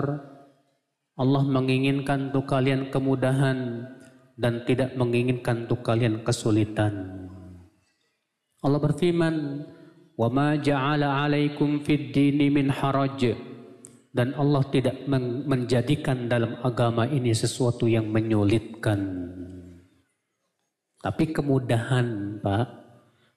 [1.17, 3.89] Allah menginginkan untuk kalian kemudahan
[4.37, 7.25] dan tidak menginginkan untuk kalian kesulitan.
[8.61, 9.65] Allah berfirman,
[10.21, 13.33] "Wa ma ja'ala 'alaikum fid dini min haraj."
[14.09, 15.05] Dan Allah tidak
[15.45, 19.01] menjadikan dalam agama ini sesuatu yang menyulitkan.
[20.99, 22.67] Tapi kemudahan, Pak,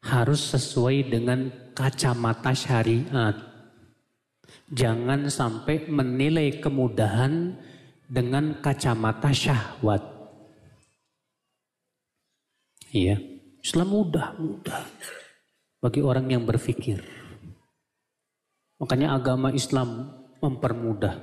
[0.01, 3.35] harus sesuai dengan kacamata syariat.
[4.71, 7.53] Jangan sampai menilai kemudahan
[8.07, 10.03] dengan kacamata syahwat.
[12.91, 13.19] Iya,
[13.63, 14.83] Islam mudah, mudah
[15.79, 16.99] bagi orang yang berpikir.
[18.81, 21.21] Makanya agama Islam mempermudah.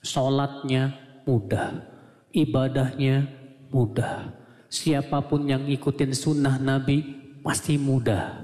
[0.00, 0.96] Sholatnya
[1.28, 1.84] mudah,
[2.32, 3.28] ibadahnya
[3.68, 4.32] mudah.
[4.72, 7.04] Siapa pun yang ikutin sunnah Nabi
[7.44, 8.40] pasti mudah.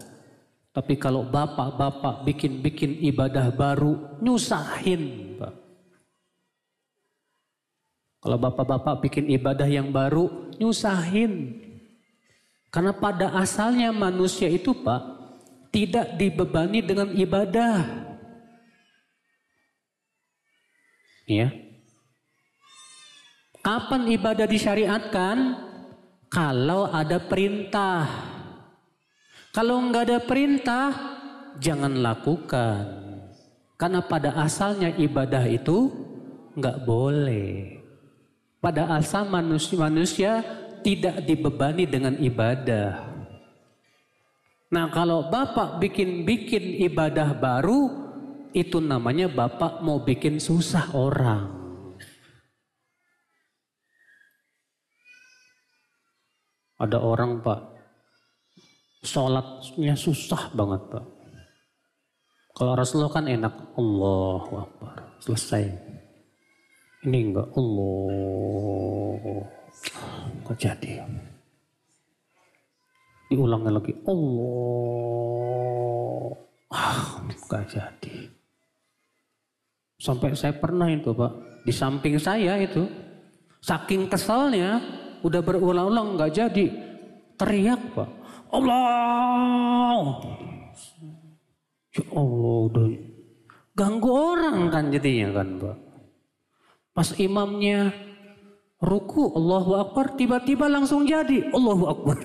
[0.76, 5.32] Tapi kalau bapak-bapak bikin-bikin ibadah baru, nyusahin.
[8.20, 11.62] Kalau bapak-bapak bikin ibadah yang baru, nyusahin.
[12.74, 15.02] Karena pada asalnya manusia itu Pak,
[15.70, 17.86] tidak dibebani dengan ibadah.
[21.26, 21.50] Ya.
[23.66, 25.58] Kapan ibadah disyariatkan?
[26.30, 28.06] Kalau ada perintah.
[29.50, 30.86] Kalau nggak ada perintah,
[31.58, 32.82] jangan lakukan.
[33.74, 35.90] Karena pada asalnya ibadah itu
[36.54, 37.82] nggak boleh.
[38.62, 40.32] Pada asal manusia, manusia
[40.86, 43.02] tidak dibebani dengan ibadah.
[44.70, 48.05] Nah kalau Bapak bikin-bikin ibadah baru,
[48.56, 51.52] itu namanya Bapak mau bikin susah orang.
[56.80, 57.60] Ada orang Pak,
[59.04, 61.04] sholatnya susah banget Pak.
[62.56, 65.68] Kalau Rasulullah kan enak, Allah Akbar, selesai.
[67.04, 69.44] Ini enggak Allah
[70.46, 71.02] Kok jadi?
[73.28, 73.92] Diulangnya lagi.
[74.06, 75.26] Allah.
[76.70, 78.35] Ah, gak jadi.
[80.06, 81.66] Sampai saya pernah itu Pak.
[81.66, 82.86] Di samping saya itu.
[83.58, 84.78] Saking keselnya.
[85.26, 86.70] Udah berulang-ulang gak jadi.
[87.34, 88.10] Teriak Pak.
[88.54, 90.22] Allah.
[91.90, 92.86] Ya Allah udah.
[93.74, 95.76] Ganggu orang kan jadinya kan Pak.
[96.94, 97.90] Pas imamnya
[98.78, 102.18] ruku Allahu Akbar tiba-tiba langsung jadi Allahu Akbar.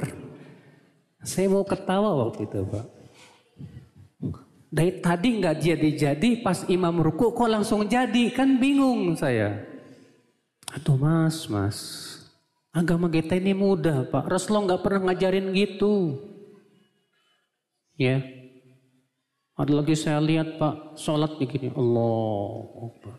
[1.26, 3.01] Saya mau ketawa waktu itu Pak.
[4.72, 9.68] Dari tadi nggak jadi-jadi pas imam ruku kok langsung jadi kan bingung saya.
[10.72, 11.78] Aduh mas, mas.
[12.72, 14.32] Agama kita ini mudah Pak.
[14.32, 16.24] Rasulullah nggak pernah ngajarin gitu.
[18.00, 18.24] Ya.
[19.60, 21.68] Ada lagi saya lihat Pak, sholat begini.
[21.76, 23.18] Allah Akbar.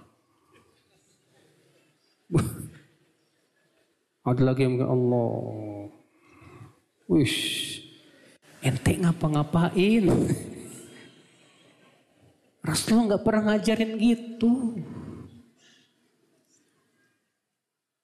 [4.33, 5.93] Ada lagi yang Allah.
[7.13, 7.77] Wish.
[8.65, 10.09] Ente ngapa-ngapain?
[12.63, 14.79] Rasulullah nggak pernah ngajarin gitu.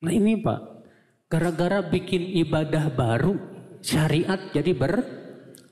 [0.02, 0.60] Nah ini Pak,
[1.30, 3.38] gara-gara bikin ibadah baru,
[3.82, 4.98] syariat jadi ber,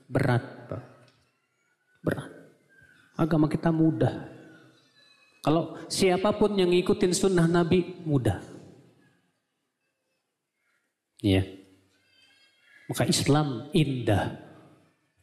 [0.07, 0.83] berat Pak.
[1.99, 2.31] Berat.
[3.19, 4.31] Agama kita mudah.
[5.43, 8.39] Kalau siapa pun yang ngikutin sunnah Nabi, mudah.
[11.19, 11.43] Ya.
[12.87, 14.46] Maka Islam indah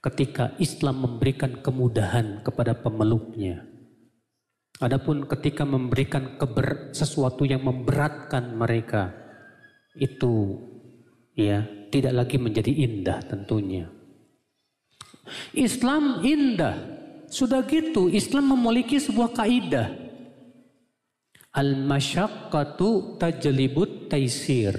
[0.05, 3.65] ketika Islam memberikan kemudahan kepada pemeluknya.
[4.85, 9.17] Adapun ketika memberikan keber, sesuatu yang memberatkan mereka
[9.97, 10.61] itu
[11.33, 13.89] ya tidak lagi menjadi indah tentunya.
[15.57, 17.01] Islam indah.
[17.33, 19.89] Sudah gitu Islam memiliki sebuah kaidah.
[21.55, 24.75] Al-masyaqqatu tajlibut taisir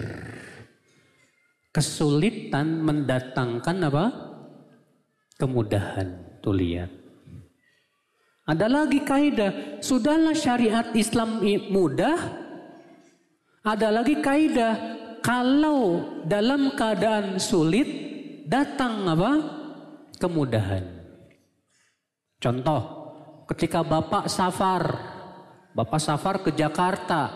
[1.76, 4.25] kesulitan mendatangkan apa?
[5.36, 6.40] Kemudahan.
[6.40, 6.92] Tuh lihat.
[8.46, 11.42] Ada lagi kaidah, sudahlah syariat Islam
[11.74, 12.46] mudah.
[13.66, 14.74] Ada lagi kaidah,
[15.26, 17.90] kalau dalam keadaan sulit
[18.46, 19.32] datang apa?
[20.22, 20.86] Kemudahan.
[22.38, 22.82] Contoh,
[23.50, 24.94] ketika Bapak safar,
[25.74, 27.34] Bapak safar ke Jakarta,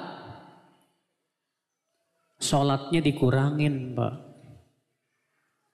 [2.38, 4.14] sholatnya dikurangin, Pak.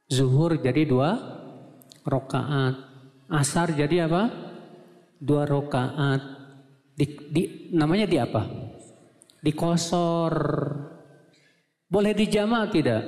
[0.07, 1.34] Zuhur jadi dua
[2.05, 2.75] rokaat.
[3.27, 4.29] Asar jadi apa?
[5.17, 6.21] Dua rokaat.
[6.95, 7.41] Di, di,
[7.73, 8.45] namanya di apa?
[9.41, 10.33] Dikosor.
[11.89, 13.03] Boleh dijamak tidak?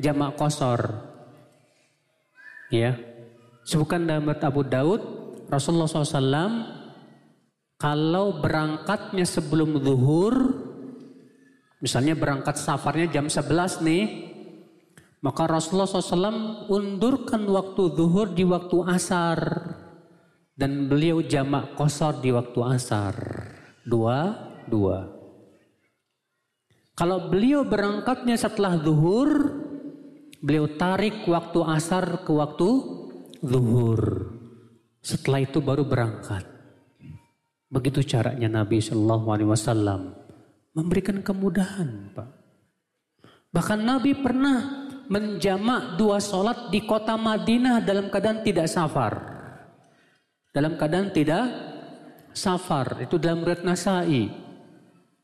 [0.00, 0.80] Jamak kosor.
[2.72, 2.96] Ya.
[3.62, 5.02] Sebutkan dalam Abu Daud,
[5.52, 6.80] Rasulullah SAW
[7.80, 10.36] kalau berangkatnya sebelum zuhur,
[11.80, 14.29] misalnya berangkat safarnya jam 11 nih,
[15.20, 19.40] Maka Rasulullah SAW undurkan waktu zuhur di waktu asar.
[20.56, 23.16] Dan beliau jamak kosor di waktu asar.
[23.84, 24.32] Dua,
[24.68, 25.08] dua.
[26.96, 29.60] Kalau beliau berangkatnya setelah zuhur,
[30.44, 32.68] beliau tarik waktu asar ke waktu
[33.40, 34.00] zuhur.
[35.00, 36.44] Setelah itu baru berangkat.
[37.72, 40.12] Begitu caranya Nabi Shallallahu Alaihi Wasallam
[40.76, 42.28] memberikan kemudahan, Pak.
[43.50, 49.14] Bahkan Nabi pernah menjamak dua sholat di kota Madinah dalam keadaan tidak safar.
[50.54, 51.44] Dalam keadaan tidak
[52.30, 53.02] safar.
[53.02, 54.30] Itu dalam riwayat Nasai.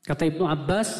[0.02, 0.90] Kata Ibnu Abbas,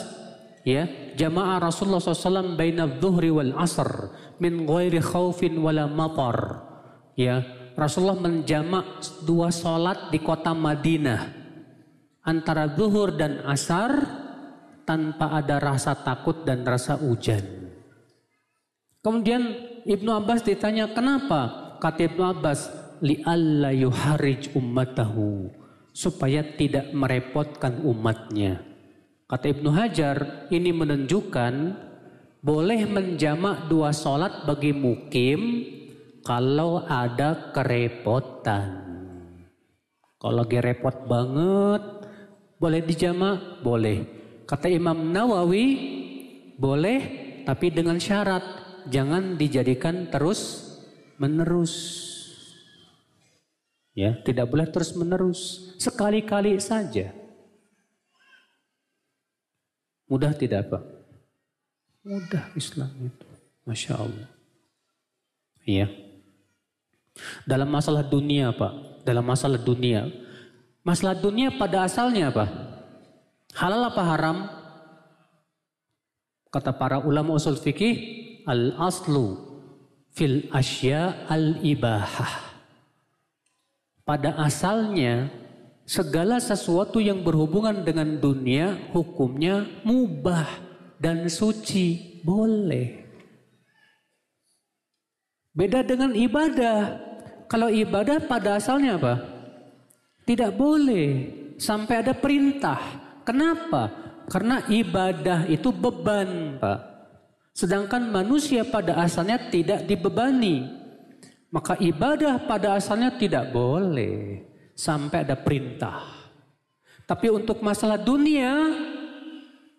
[0.63, 0.87] ya,
[1.19, 6.63] jamaah Rasulullah SAW baina dhuhri wal asr min ghairi khawfin wala matar.
[7.19, 7.43] Ya,
[7.75, 11.47] Rasulullah menjamak dua sholat di kota Madinah
[12.27, 13.95] antara zuhur dan asar
[14.83, 17.56] tanpa ada rasa takut dan rasa hujan.
[19.07, 19.55] Kemudian
[19.87, 21.71] Ibnu Abbas ditanya kenapa?
[21.79, 22.67] Kata Ibnu Abbas,
[23.07, 25.47] li alla yuharij ummatahu
[25.95, 28.67] supaya tidak merepotkan umatnya.
[29.31, 31.55] Kata Ibnu Hajar, ini menunjukkan
[32.43, 35.63] boleh menjamak dua solat bagi mukim
[36.27, 38.91] kalau ada kerepotan.
[40.19, 41.83] Kalau lagi repot banget,
[42.59, 43.63] boleh dijamak?
[43.63, 44.03] Boleh.
[44.51, 45.67] Kata Imam Nawawi,
[46.59, 46.99] boleh
[47.47, 50.73] tapi dengan syarat jangan dijadikan terus
[51.17, 52.05] menerus.
[53.97, 55.73] Ya, tidak boleh terus menerus.
[55.81, 57.17] Sekali-kali saja.
[60.07, 60.85] Mudah tidak Pak?
[62.07, 63.27] Mudah Islam itu.
[63.67, 64.31] Masya Allah.
[65.67, 65.91] Iya.
[67.49, 69.03] Dalam masalah dunia Pak.
[69.03, 70.07] Dalam masalah dunia.
[70.87, 72.47] Masalah dunia pada asalnya apa?
[73.57, 74.39] Halal apa haram?
[76.53, 79.37] Kata para ulama usul fikih, al aslu
[80.15, 82.57] fil asya al ibahah.
[84.07, 85.29] Pada asalnya
[85.83, 90.47] segala sesuatu yang berhubungan dengan dunia hukumnya mubah
[91.03, 93.03] dan suci boleh.
[95.57, 97.03] Beda dengan ibadah.
[97.47, 99.15] Kalau ibadah pada asalnya apa?
[100.27, 101.07] Tidak boleh
[101.57, 102.79] sampai ada perintah.
[103.23, 103.91] Kenapa?
[104.27, 106.96] Karena ibadah itu beban, Pak.
[107.57, 110.69] Sedangkan manusia pada asalnya tidak dibebani.
[111.49, 114.45] Maka ibadah pada asalnya tidak boleh
[114.77, 116.05] sampai ada perintah.
[117.09, 118.53] Tapi untuk masalah dunia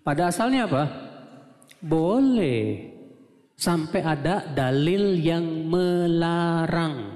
[0.02, 0.84] pada asalnya apa?
[1.78, 2.98] Boleh
[3.54, 7.14] sampai ada dalil yang melarang.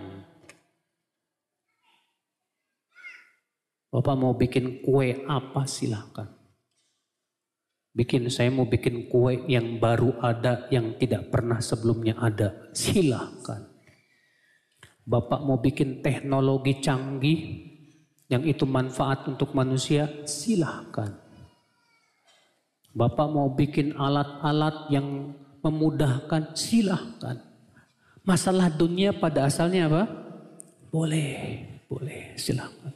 [3.89, 6.40] Bapak mau bikin kue apa silahkan.
[7.91, 12.71] Bikin saya mau bikin kue yang baru ada yang tidak pernah sebelumnya ada.
[12.71, 13.67] Silahkan.
[15.03, 17.67] Bapak mau bikin teknologi canggih
[18.31, 21.19] yang itu manfaat untuk manusia, silahkan.
[22.95, 27.43] Bapak mau bikin alat-alat yang memudahkan, silahkan.
[28.23, 30.03] Masalah dunia pada asalnya apa?
[30.87, 31.59] Boleh,
[31.91, 32.95] boleh, silahkan.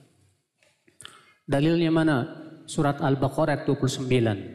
[1.44, 2.16] Dalilnya mana?
[2.64, 4.55] Surat Al-Baqarah 29.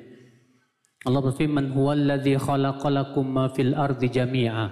[1.00, 4.68] Allah berfirman, "Huwallazi khalaqalakum ma fil ardi jami'a."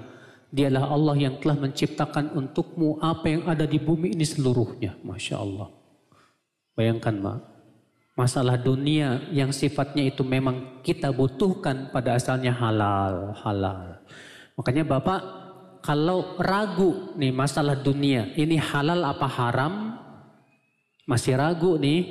[0.48, 4.96] Dialah Allah yang telah menciptakan untukmu apa yang ada di bumi ini seluruhnya.
[5.04, 5.68] Masya Allah.
[6.72, 7.38] Bayangkan, Mak.
[8.16, 14.02] Masalah dunia yang sifatnya itu memang kita butuhkan pada asalnya halal, halal.
[14.58, 15.20] Makanya Bapak
[15.84, 19.94] kalau ragu nih masalah dunia, ini halal apa haram?
[21.06, 22.04] Masih ragu nih,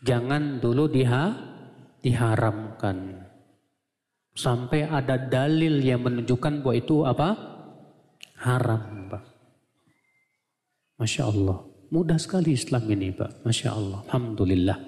[0.00, 1.55] jangan dulu diha
[2.00, 3.24] diharamkan.
[4.36, 7.28] Sampai ada dalil yang menunjukkan bahwa itu apa?
[8.36, 9.24] Haram, Pak.
[11.00, 11.64] Masya Allah.
[11.88, 13.46] Mudah sekali Islam ini, Pak.
[13.48, 14.04] Masya Allah.
[14.12, 14.78] Alhamdulillah.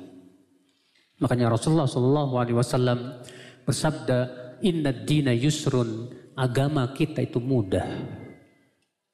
[1.24, 3.24] Makanya Rasulullah SAW
[3.64, 4.18] bersabda,
[4.62, 6.12] Inna dina yusrun.
[6.38, 7.88] Agama kita itu mudah.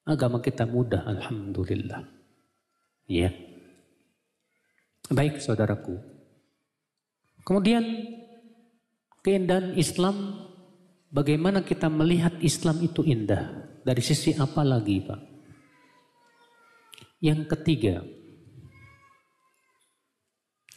[0.04, 2.04] Agama kita mudah, Alhamdulillah.
[3.08, 3.32] Ya.
[5.08, 6.13] Baik saudaraku.
[7.44, 7.84] Kemudian
[9.20, 10.48] keindahan Islam,
[11.12, 13.68] bagaimana kita melihat Islam itu indah?
[13.84, 15.20] Dari sisi apa lagi Pak?
[17.20, 18.00] Yang ketiga,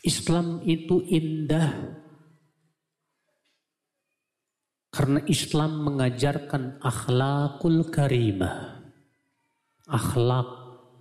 [0.03, 1.95] Islam itu indah
[4.91, 8.83] karena Islam mengajarkan akhlakul karimah.
[9.87, 10.51] Akhlak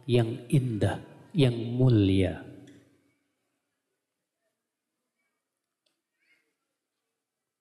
[0.06, 1.02] yang indah,
[1.34, 2.45] yang mulia.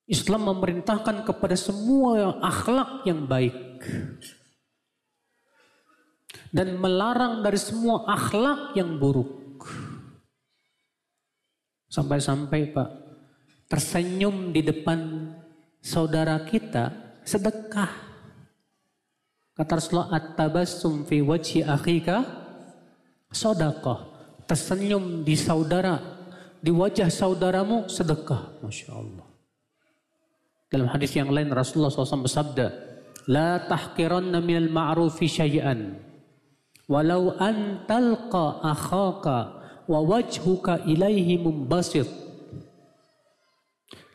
[0.06, 3.58] Islam memerintahkan kepada semua akhlak yang baik.
[6.53, 9.66] Dan melarang dari semua akhlak yang buruk.
[11.89, 12.89] Sampai-sampai Pak,
[13.66, 15.32] tersenyum di depan
[15.82, 17.91] saudara kita sedekah.
[19.56, 22.24] Kata Rasulullah, at-tabassum fi wajhi akhika
[23.32, 24.14] sedekah.
[24.45, 25.97] Tersenyum di saudara,
[26.62, 28.62] di wajah saudaramu sedekah.
[28.62, 29.24] Masya Allah.
[30.70, 32.68] Dalam hadis yang lain Rasulullah SAW bersabda,
[33.26, 35.97] La tahkiranna minal ma'rufi syai'an.
[36.86, 39.38] Walau an talqa akhaka
[39.89, 41.41] wa wajhuka ilaihi.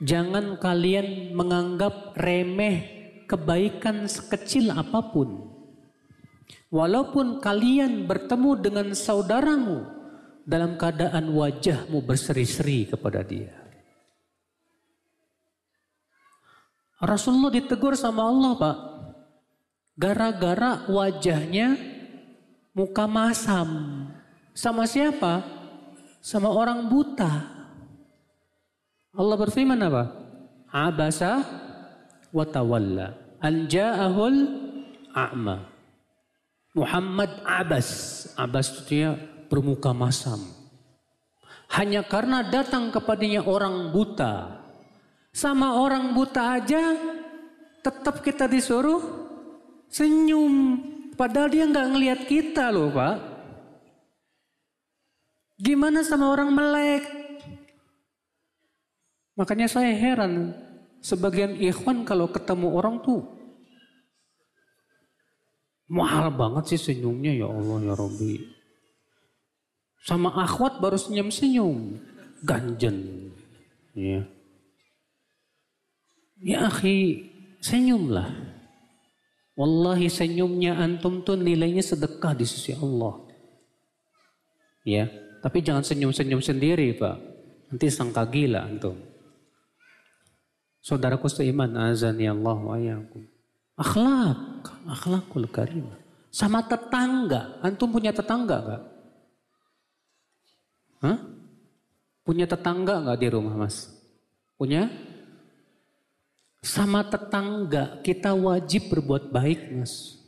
[0.00, 2.78] Jangan kalian menganggap remeh
[3.26, 5.50] kebaikan sekecil apa pun.
[6.70, 9.86] Walaupun kalian bertemu dengan saudaramu
[10.46, 13.59] dalam keadaan wajahmu berseri-seri kepada dia.
[17.00, 18.76] Rasulullah ditegur sama Allah pak.
[19.96, 21.76] Gara-gara wajahnya
[22.76, 23.68] muka masam.
[24.52, 25.40] Sama siapa?
[26.20, 27.48] Sama orang buta.
[29.16, 30.12] Allah berfirman apa?
[30.68, 31.40] Abasa
[32.28, 33.16] wa tawalla.
[33.40, 34.36] Anja'ahul
[35.16, 35.64] a'ma.
[36.76, 37.88] Muhammad Abbas.
[38.36, 39.08] Abbas itu dia
[39.48, 40.38] bermuka masam.
[41.72, 44.59] Hanya karena datang kepadanya orang buta
[45.30, 46.94] sama orang buta aja
[47.80, 49.00] tetap kita disuruh
[49.90, 50.78] senyum.
[51.14, 53.16] Padahal dia nggak ngelihat kita loh pak.
[55.60, 57.04] Gimana sama orang melek?
[59.36, 60.56] Makanya saya heran.
[61.00, 63.24] Sebagian ikhwan kalau ketemu orang tuh
[65.90, 68.36] mahal banget sih senyumnya ya Allah ya Robbi.
[70.00, 72.00] Sama akhwat baru senyum-senyum.
[72.40, 73.28] Ganjen.
[73.92, 74.24] Ya.
[76.40, 77.28] Ya akhi,
[77.60, 78.32] senyumlah.
[79.60, 83.20] Wallahi senyumnya antum tuh nilainya sedekah di sisi Allah.
[84.88, 85.12] Ya,
[85.44, 87.16] tapi jangan senyum-senyum sendiri, Pak.
[87.68, 88.96] Nanti sangka gila antum.
[90.80, 93.28] Saudaraku seiman, azani Allah wa ayakum.
[93.76, 95.92] Akhlak, akhlakul karim.
[96.32, 98.82] Sama tetangga, antum punya tetangga gak?
[101.04, 101.18] Hah?
[102.24, 103.92] Punya tetangga gak di rumah mas?
[104.56, 104.88] Punya?
[106.60, 110.20] Sama tetangga kita wajib berbuat baik mas.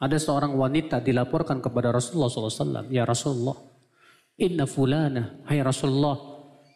[0.00, 2.88] Ada seorang wanita dilaporkan kepada Rasulullah SAW.
[2.88, 3.56] Ya Rasulullah,
[4.40, 6.16] inna fulana, hai Rasulullah.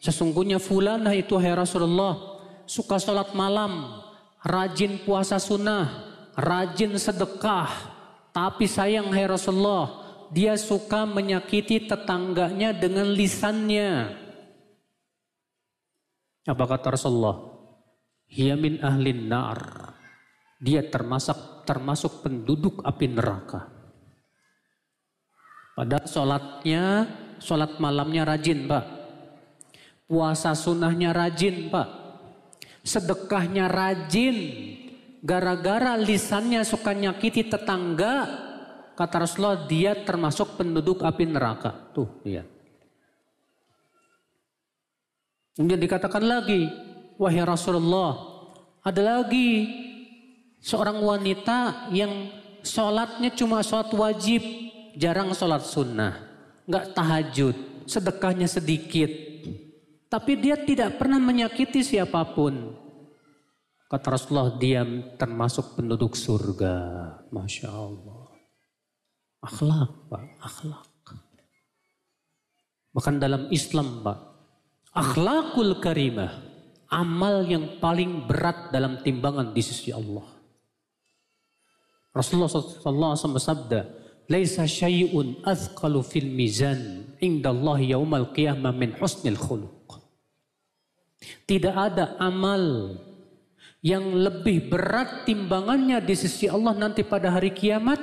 [0.05, 2.37] Sesungguhnya fulana itu hai Rasulullah.
[2.69, 4.01] Suka sholat malam,
[4.45, 6.05] rajin puasa sunnah,
[6.37, 7.69] rajin sedekah.
[8.33, 9.89] Tapi sayang hai Rasulullah,
[10.29, 14.24] dia suka menyakiti tetangganya dengan lisannya.
[16.45, 17.41] Apa kata Rasulullah?
[18.29, 19.61] Hiya min ahlin nar.
[20.61, 23.69] Dia termasuk termasuk penduduk api neraka.
[25.75, 27.09] Pada sholatnya,
[27.43, 28.85] sholat malamnya rajin pak.
[30.07, 31.89] Puasa sunnahnya rajin pak.
[32.85, 34.37] Sedekahnya rajin.
[35.25, 38.29] Gara-gara lisannya suka nyakiti tetangga.
[38.95, 41.91] Kata Rasulullah dia termasuk penduduk api neraka.
[41.91, 42.54] Tuh lihat.
[45.55, 46.67] Kemudian dikatakan lagi,
[47.15, 48.19] wahai Rasulullah,
[48.83, 49.71] ada lagi
[50.59, 52.11] seorang wanita yang
[52.67, 54.43] sholatnya cuma sholat wajib,
[54.99, 56.19] jarang sholat sunnah,
[56.67, 59.09] nggak tahajud, sedekahnya sedikit,
[60.11, 62.75] tapi dia tidak pernah menyakiti siapa pun.
[63.87, 64.83] Kata Rasulullah, dia
[65.15, 66.75] termasuk penduduk surga.
[67.31, 68.27] Masya Allah.
[69.39, 70.25] Akhlak, Pak.
[70.43, 70.89] Akhlak.
[72.91, 74.34] Bahkan dalam Islam, Pak.
[74.95, 76.41] Akhlakul karimah.
[76.87, 80.23] Amal yang paling berat dalam timbangan di sisi Allah.
[82.15, 83.81] Rasulullah SAW bersabda,
[84.31, 90.01] Laisa syai'un azqalu fil mizan inda Allah yaumal qiyamah min husnil khuluq.
[91.45, 92.95] Tidak ada amal
[93.85, 98.01] yang lebih berat timbangannya di sisi Allah nanti pada hari kiamat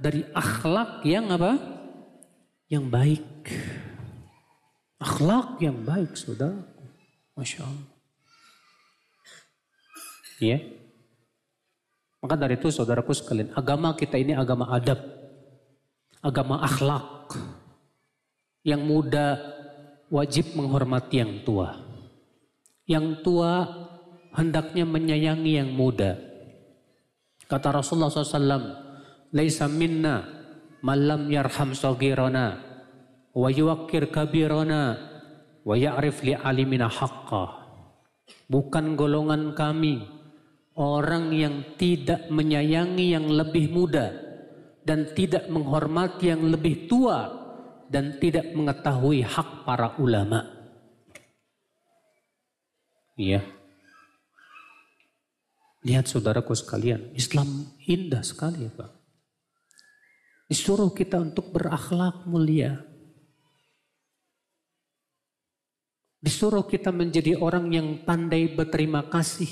[0.00, 1.58] dari akhlak yang apa?
[2.70, 3.26] Yang baik.
[4.98, 6.58] Akhlak yang baik, saudara.
[7.38, 7.90] Masya Allah.
[10.42, 10.58] Ya.
[12.18, 14.98] Maka dari itu saudaraku sekalian, agama kita ini agama adab.
[16.18, 17.30] Agama akhlak.
[18.66, 19.26] Yang muda
[20.10, 21.78] wajib menghormati yang tua.
[22.90, 23.70] Yang tua
[24.34, 26.18] hendaknya menyayangi yang muda.
[27.46, 28.88] Kata Rasulullah SAW,
[29.30, 30.24] Laisa minna
[30.80, 32.67] malam yarham sogirona
[33.38, 35.08] wa yuwakkir kabirana
[35.68, 37.68] Wa ya'rif li alimina haqqah.
[38.48, 40.00] Bukan golongan kami
[40.80, 44.16] orang yang tidak menyayangi yang lebih muda
[44.88, 47.28] dan tidak menghormati yang lebih tua
[47.92, 50.48] dan tidak mengetahui hak para ulama.
[53.20, 53.44] Iya.
[55.84, 58.90] Lihat saudaraku sekalian, Islam indah sekali ya Pak.
[60.48, 62.88] Disuruh kita untuk berakhlak mulia.
[66.18, 69.48] Disuruh kita menjadi orang yang pandai berterima kasih.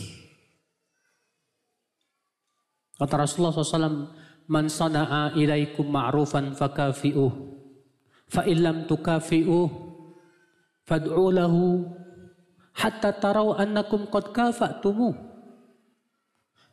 [2.97, 4.11] Kata Rasulullah SAW,
[4.47, 7.35] Man sana'a ilaikum ma'rufan fakafi'uh.
[8.31, 9.69] Fa'illam tukafi'uh.
[10.87, 11.87] Fad'u lahu.
[12.75, 15.15] Hatta tarau annakum qad kafa'tumuh.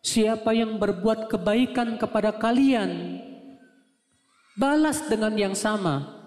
[0.04, 3.24] Siapa yang berbuat kebaikan kepada kalian,
[4.54, 6.23] Balas dengan yang sama.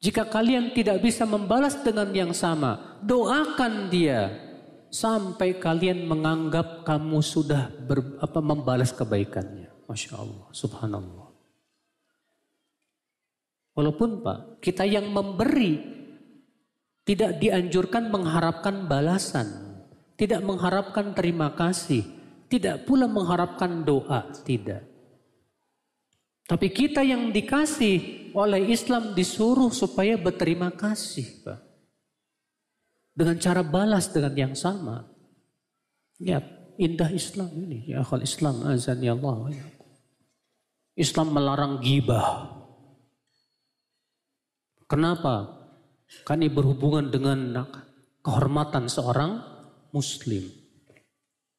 [0.00, 4.32] Jika kalian tidak bisa membalas dengan yang sama, doakan dia
[4.88, 9.68] sampai kalian menganggap kamu sudah ber, apa, membalas kebaikannya.
[9.84, 11.28] Masya Allah, subhanallah.
[13.76, 15.78] Walaupun Pak, kita yang memberi
[17.06, 19.78] tidak dianjurkan mengharapkan balasan,
[20.18, 22.02] tidak mengharapkan terima kasih,
[22.50, 24.89] tidak pula mengharapkan doa, tidak.
[26.50, 31.46] Tapi kita yang dikasih oleh Islam disuruh supaya berterima kasih.
[31.46, 31.62] Pak.
[33.14, 35.06] Dengan cara balas dengan yang sama.
[36.18, 36.42] Ya,
[36.74, 37.94] indah Islam ini.
[37.94, 39.54] Ya akhal Islam azan ya Allah.
[40.98, 42.50] Islam melarang gibah.
[44.90, 45.54] Kenapa?
[46.26, 47.62] Karena berhubungan dengan
[48.26, 49.38] kehormatan seorang
[49.94, 50.50] muslim.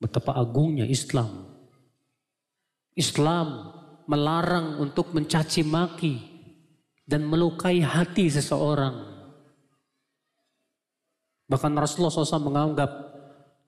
[0.03, 1.47] Betapa agungnya Islam.
[2.91, 3.79] Islam
[4.11, 6.19] melarang untuk mencaci maki
[7.07, 9.07] dan melukai hati seseorang.
[11.47, 12.91] Bahkan Rasulullah SAW menganggap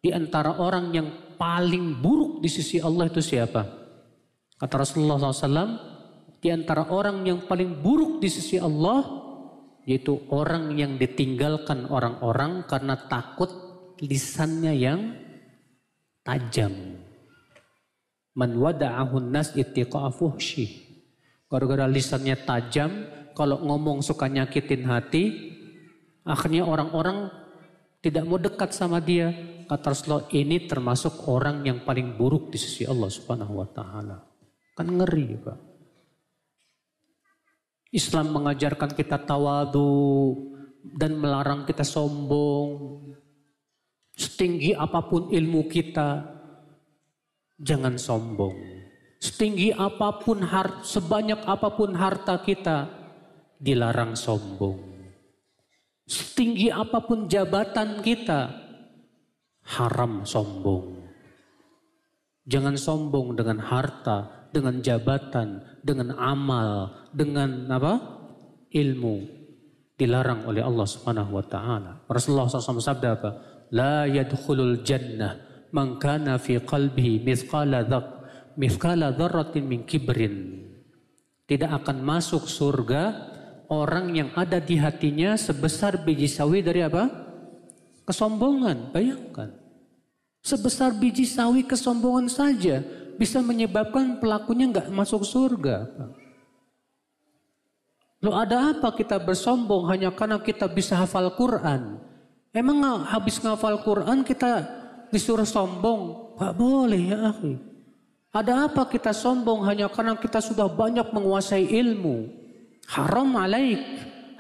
[0.04, 1.08] di antara orang yang
[1.40, 3.64] paling buruk di sisi Allah itu siapa?
[4.56, 5.76] Kata Rasulullah SAW,
[6.40, 9.04] di antara orang yang paling buruk di sisi Allah,
[9.84, 13.52] yaitu orang yang ditinggalkan orang-orang karena takut
[14.00, 15.20] lisannya yang
[16.24, 17.03] tajam.
[18.34, 20.70] Man wada'ahun nas ittiqa'a fuhsyih.
[21.46, 23.06] Gara-gara lisannya tajam,
[23.38, 25.54] kalau ngomong suka nyakitin hati,
[26.26, 27.30] akhirnya orang-orang
[28.02, 29.30] tidak mau dekat sama dia.
[29.70, 34.18] Kata Rasulullah, ini termasuk orang yang paling buruk di sisi Allah subhanahu wa ta'ala.
[34.74, 35.60] Kan ngeri Pak.
[37.94, 40.34] Islam mengajarkan kita tawadu
[40.98, 42.98] dan melarang kita sombong.
[44.18, 46.33] Setinggi apa pun ilmu kita,
[47.62, 48.58] Jangan sombong.
[49.22, 52.92] Setinggi apa pun, har, sebanyak apa pun harta kita,
[53.62, 54.82] dilarang sombong.
[56.04, 58.52] Setinggi apa pun jabatan kita,
[59.64, 61.08] haram sombong.
[62.44, 67.94] Jangan sombong dengan harta, dengan jabatan, dengan amal, dengan apa?
[68.76, 69.16] Ilmu.
[69.96, 72.04] Dilarang oleh Allah Subhanahu wa taala.
[72.12, 73.32] Rasulullah SAW sabda apa?
[73.72, 78.06] La yadkhulul jannah man kana fi qalbihi mithqala dhaq
[78.56, 80.64] mithqala dzarratin min kibrin
[81.44, 83.34] tidak akan masuk surga
[83.68, 87.12] orang yang ada di hatinya sebesar biji sawi dari apa?
[88.08, 88.96] Kesombongan.
[88.96, 89.52] Bayangkan.
[90.44, 92.84] Sebesar biji sawi kesombongan saja
[93.16, 95.88] bisa menyebabkan pelakunya nggak masuk surga.
[98.24, 102.00] Lo ada apa kita bersombong hanya karena kita bisa hafal Quran?
[102.56, 104.64] Emang habis ngafal Quran kita
[105.14, 106.34] disuruh sombong.
[106.42, 107.54] Gak boleh ya akhi.
[108.34, 112.26] Ada apa kita sombong hanya karena kita sudah banyak menguasai ilmu.
[112.90, 113.80] Haram alaik.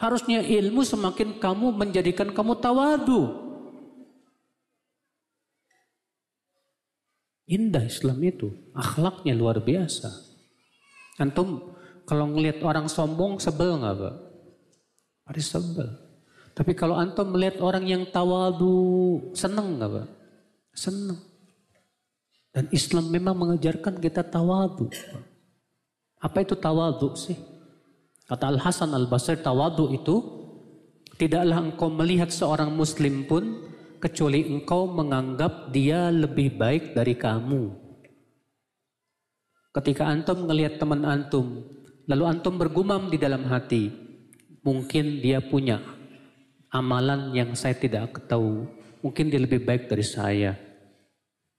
[0.01, 3.21] Harusnya ilmu semakin kamu menjadikan kamu tawadu.
[7.45, 8.49] Indah Islam itu.
[8.73, 10.09] Akhlaknya luar biasa.
[11.21, 11.77] Antum
[12.09, 14.15] kalau ngelihat orang sombong sebel nggak pak?
[15.29, 15.87] Pasti sebel.
[16.57, 20.07] Tapi kalau antum melihat orang yang tawadu seneng nggak pak?
[20.73, 21.21] Senang.
[22.53, 24.89] Dan Islam memang mengajarkan kita tawadu.
[26.21, 27.37] Apa itu tawadu sih?
[28.29, 30.21] Kata Al-Hasan Al-Basri tawadu itu
[31.17, 33.69] tidaklah engkau melihat seorang muslim pun
[34.01, 37.73] kecuali engkau menganggap dia lebih baik dari kamu.
[39.73, 41.65] Ketika antum melihat teman antum,
[42.05, 43.89] lalu antum bergumam di dalam hati,
[44.61, 45.81] mungkin dia punya
[46.69, 48.69] amalan yang saya tidak tahu
[49.03, 50.55] Mungkin dia lebih baik dari saya.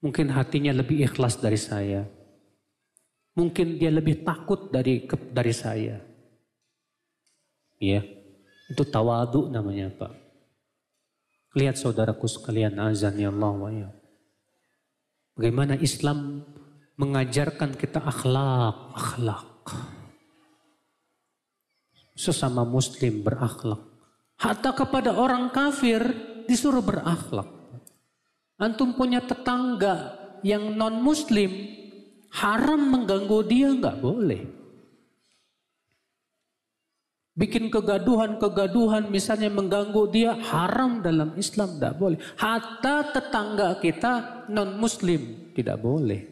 [0.01, 2.09] Mungkin hatinya lebih ikhlas dari saya.
[3.37, 6.01] Mungkin dia lebih takut dari dari saya.
[7.77, 8.01] Ya,
[8.73, 10.13] itu tawadu namanya Pak.
[11.53, 13.91] Lihat saudaraku sekalian azan ya Allah wa ya.
[15.37, 16.43] Bagaimana Islam
[16.97, 19.51] mengajarkan kita akhlak, akhlak.
[22.15, 23.83] Sesama muslim berakhlak.
[24.39, 27.49] Hatta kepada orang kafir disuruh berakhlak.
[28.61, 30.15] Antum punya tetangga
[30.47, 31.51] yang non muslim
[32.31, 34.43] haram mengganggu dia nggak boleh.
[37.35, 42.19] Bikin kegaduhan-kegaduhan misalnya mengganggu dia haram dalam Islam tidak boleh.
[42.39, 46.23] Hatta tetangga kita non muslim tidak boleh.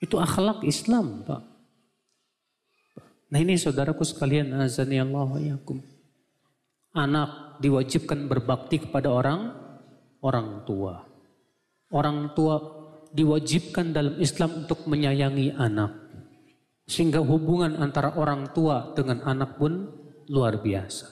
[0.00, 1.42] Itu akhlak Islam Pak.
[3.28, 5.80] Nah ini saudaraku sekalian azani Allah yakum.
[6.94, 9.50] Anak diwajibkan berbakti kepada orang
[10.22, 11.02] orang tua.
[11.90, 12.62] Orang tua
[13.10, 15.90] diwajibkan dalam Islam untuk menyayangi anak.
[16.86, 19.90] Sehingga hubungan antara orang tua dengan anak pun
[20.30, 21.10] luar biasa.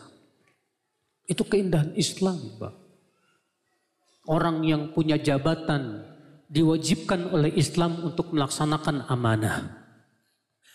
[1.26, 2.74] Itu keindahan Islam, Pak.
[4.30, 6.07] Orang yang punya jabatan
[6.47, 9.83] diwajibkan oleh Islam untuk melaksanakan amanah.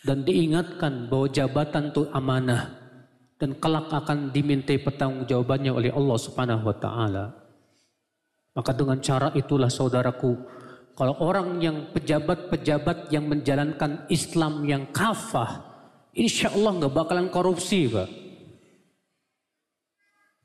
[0.04, 2.77] Dan diingatkan bahwa jabatan itu amanah
[3.38, 7.24] dan kelak akan dimintai pertanggungjawabannya oleh Allah Subhanahu wa taala.
[8.52, 10.34] Maka dengan cara itulah saudaraku
[10.98, 15.62] kalau orang yang pejabat-pejabat yang menjalankan Islam yang kafah,
[16.10, 18.10] insya Allah nggak bakalan korupsi, Pak.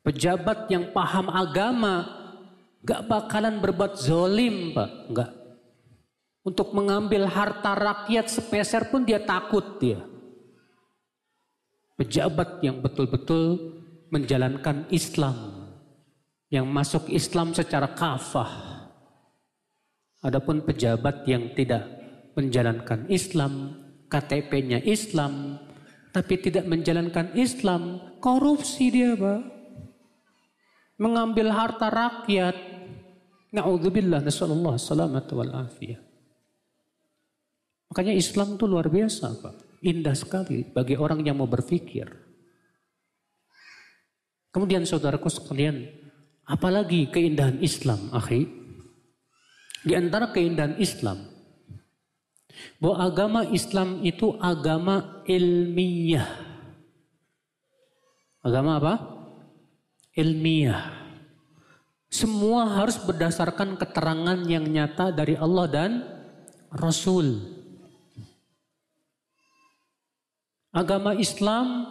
[0.06, 2.06] Pejabat yang paham agama,
[2.86, 4.90] nggak bakalan berbuat zolim, Pak.
[5.10, 5.32] Nggak.
[6.46, 10.06] Untuk mengambil harta rakyat sepeser pun dia takut dia.
[11.94, 13.78] Pejabat yang betul-betul
[14.10, 15.70] menjalankan Islam,
[16.50, 18.74] yang masuk Islam secara kafah,
[20.24, 21.84] Adapun pejabat yang tidak
[22.40, 23.76] menjalankan Islam,
[24.08, 25.60] KTP-nya Islam,
[26.16, 29.44] tapi tidak menjalankan Islam, korupsi dia, Pak.
[30.96, 32.56] Mengambil harta rakyat.
[33.52, 36.00] Na'udzubillah, nasallallahu salamat wal afiyah.
[37.92, 39.56] Makanya Islam itu luar biasa, Pak.
[39.84, 42.08] Indah sekali bagi orang yang mau berpikir.
[44.54, 45.92] Kemudian saudaraku sekalian,
[46.48, 48.48] apalagi keindahan Islam, akhi?
[49.84, 51.28] Di antara keindahan Islam,
[52.80, 56.30] bahwa agama Islam itu agama ilmiah.
[58.40, 58.94] Agama apa?
[60.14, 61.04] Ilmiah.
[62.14, 65.92] Semua harus berdasarkan keterangan yang nyata dari Allah dan
[66.70, 67.42] Rasul.
[70.74, 71.86] Agama Islam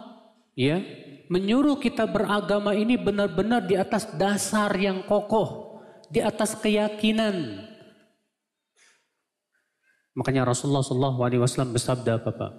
[0.59, 0.83] ya
[1.31, 5.79] menyuruh kita beragama ini benar-benar di atas dasar yang kokoh,
[6.11, 7.63] di atas keyakinan,
[10.13, 12.51] Makanya Rasulullah Shallallahu Alaihi Wasallam bersabda apa Pak?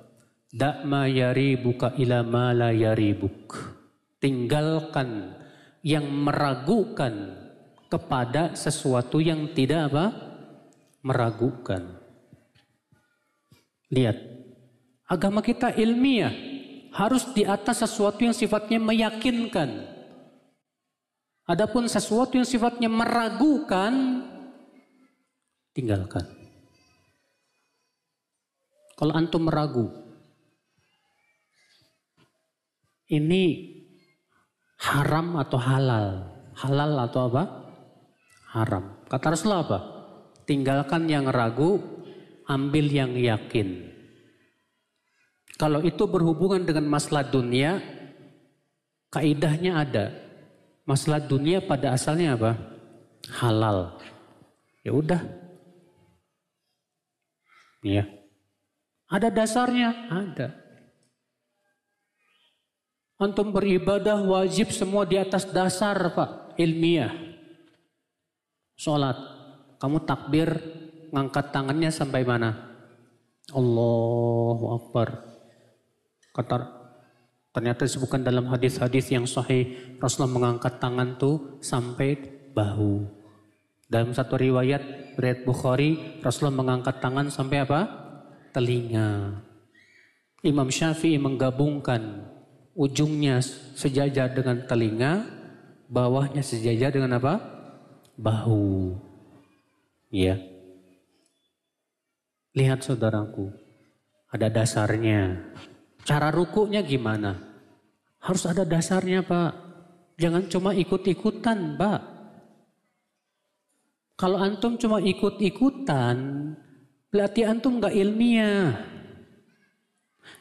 [0.55, 2.22] Dakma yari buka ila
[2.75, 3.55] yari buk.
[4.18, 5.39] Tinggalkan
[5.87, 7.35] yang meragukan
[7.87, 10.07] kepada sesuatu yang tidak apa?
[11.05, 12.03] Meragukan.
[13.95, 14.18] Lihat,
[15.15, 16.35] agama kita ilmiah
[16.91, 19.95] harus di atas sesuatu yang sifatnya meyakinkan.
[21.45, 24.25] Adapun sesuatu yang sifatnya meragukan,
[25.77, 26.25] tinggalkan.
[28.95, 29.91] Kalau antum meragu,
[33.11, 33.75] ini
[34.81, 36.09] haram atau halal?
[36.55, 37.43] Halal atau apa?
[38.55, 38.85] Haram.
[39.11, 39.79] Kata Rasulullah apa?
[40.47, 41.83] Tinggalkan yang ragu,
[42.47, 43.93] ambil yang yakin.
[45.55, 47.78] Kalau itu berhubungan dengan masalah dunia,
[49.14, 50.07] kaidahnya ada.
[50.82, 52.52] Masalah dunia pada asalnya apa?
[53.38, 53.96] Halal.
[54.82, 55.22] Ya udah.
[57.86, 58.05] Ya.
[59.09, 59.94] Ada dasarnya?
[60.11, 60.48] Ada.
[63.14, 67.14] Antum beribadah wajib semua di atas dasar Pak, ilmiah.
[68.74, 69.14] Sholat,
[69.78, 70.50] kamu takbir
[71.14, 72.74] ngangkat tangannya sampai mana?
[73.55, 75.34] Allahu Akbar.
[76.35, 76.66] Kata
[77.55, 82.18] ternyata disebutkan dalam hadis-hadis yang sahih Rasulullah mengangkat tangan tuh sampai
[82.51, 83.07] bahu.
[83.87, 87.80] Dalam satu riwayat riwayat Bukhari Rasulullah mengangkat tangan sampai apa?
[88.55, 89.43] telinga.
[90.47, 92.22] Imam Syafi'i menggabungkan
[92.78, 93.43] ujungnya
[93.74, 95.26] sejajar dengan telinga,
[95.91, 97.43] bawahnya sejajar dengan apa?
[98.14, 98.95] Bahu.
[100.14, 100.39] Ya.
[102.55, 103.51] Lihat saudaraku,
[104.30, 105.43] ada dasarnya.
[106.05, 107.40] Cara rukunya gimana?
[108.20, 109.52] Harus ada dasarnya Pak.
[110.20, 112.00] Jangan cuma ikut-ikutan Pak.
[114.14, 116.16] Kalau antum cuma ikut-ikutan,
[117.14, 118.74] Berarti antum nggak ilmiah.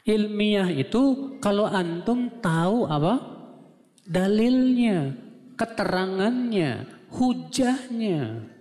[0.10, 3.30] Ilmiah itu kalau antum tahu apa?
[4.04, 5.16] dalilnya,
[5.56, 8.52] keterangannya, hujahnya.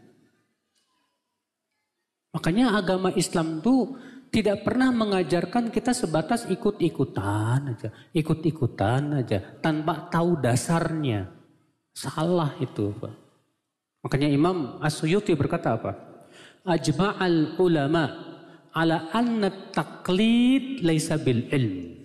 [2.31, 3.99] Makanya agama Islam itu
[4.33, 11.29] tidak pernah mengajarkan kita sebatas ikut-ikutan aja, ikut-ikutan aja tanpa tahu dasarnya.
[11.93, 13.13] Salah itu, Pak.
[14.03, 15.93] Makanya Imam As-Suyuti berkata apa?
[16.65, 18.09] Ajma'al ulama
[18.73, 22.03] ala anna taqlid laisa bil ilm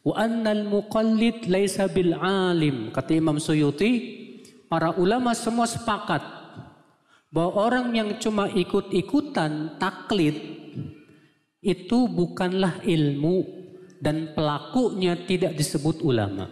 [0.00, 2.88] wa anna al muqallid laisa bil alim.
[2.90, 3.92] Kata Imam Suyuti,
[4.66, 6.22] para ulama semua sepakat
[7.30, 10.59] bahwa orang yang cuma ikut-ikutan taklid
[11.60, 13.44] itu bukanlah ilmu
[14.00, 16.48] dan pelakunya tidak disebut ulama.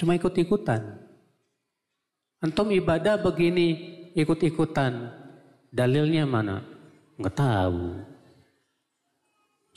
[0.00, 0.96] Cuma ikut-ikutan.
[2.40, 3.68] Antum ibadah begini,
[4.16, 5.12] ikut-ikutan.
[5.68, 6.64] Dalilnya mana?
[7.20, 8.00] Nggak tahu.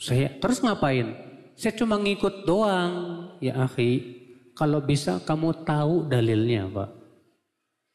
[0.00, 1.12] Saya terus ngapain?
[1.58, 2.92] Saya cuma ngikut doang.
[3.42, 4.00] Ya akhi,
[4.56, 7.01] kalau bisa kamu tahu dalilnya Pak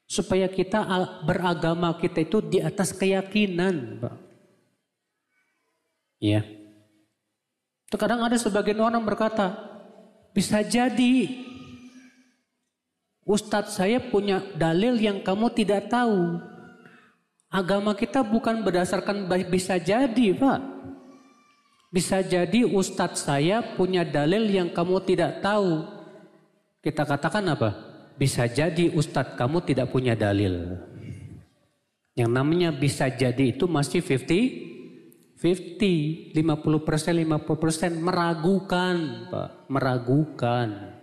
[0.08, 0.88] supaya kita
[1.28, 4.00] beragama kita itu di atas keyakinan.
[6.18, 6.48] Ya.
[7.92, 9.54] Terkadang ada sebagian orang berkata,
[10.32, 11.44] bisa jadi
[13.28, 16.40] Ustadz saya punya dalil yang kamu tidak tahu.
[17.52, 20.60] Agama kita bukan berdasarkan bisa jadi, Pak.
[21.92, 25.84] Bisa jadi Ustadz saya punya dalil yang kamu tidak tahu.
[26.84, 27.87] Kita katakan apa?
[28.18, 30.78] Bisa jadi ustadz kamu tidak punya dalil.
[32.18, 34.68] Yang namanya bisa jadi itu masih 50
[35.38, 38.96] 50, 50 persen, 50 persen meragukan,
[39.30, 40.98] Pak, meragukan.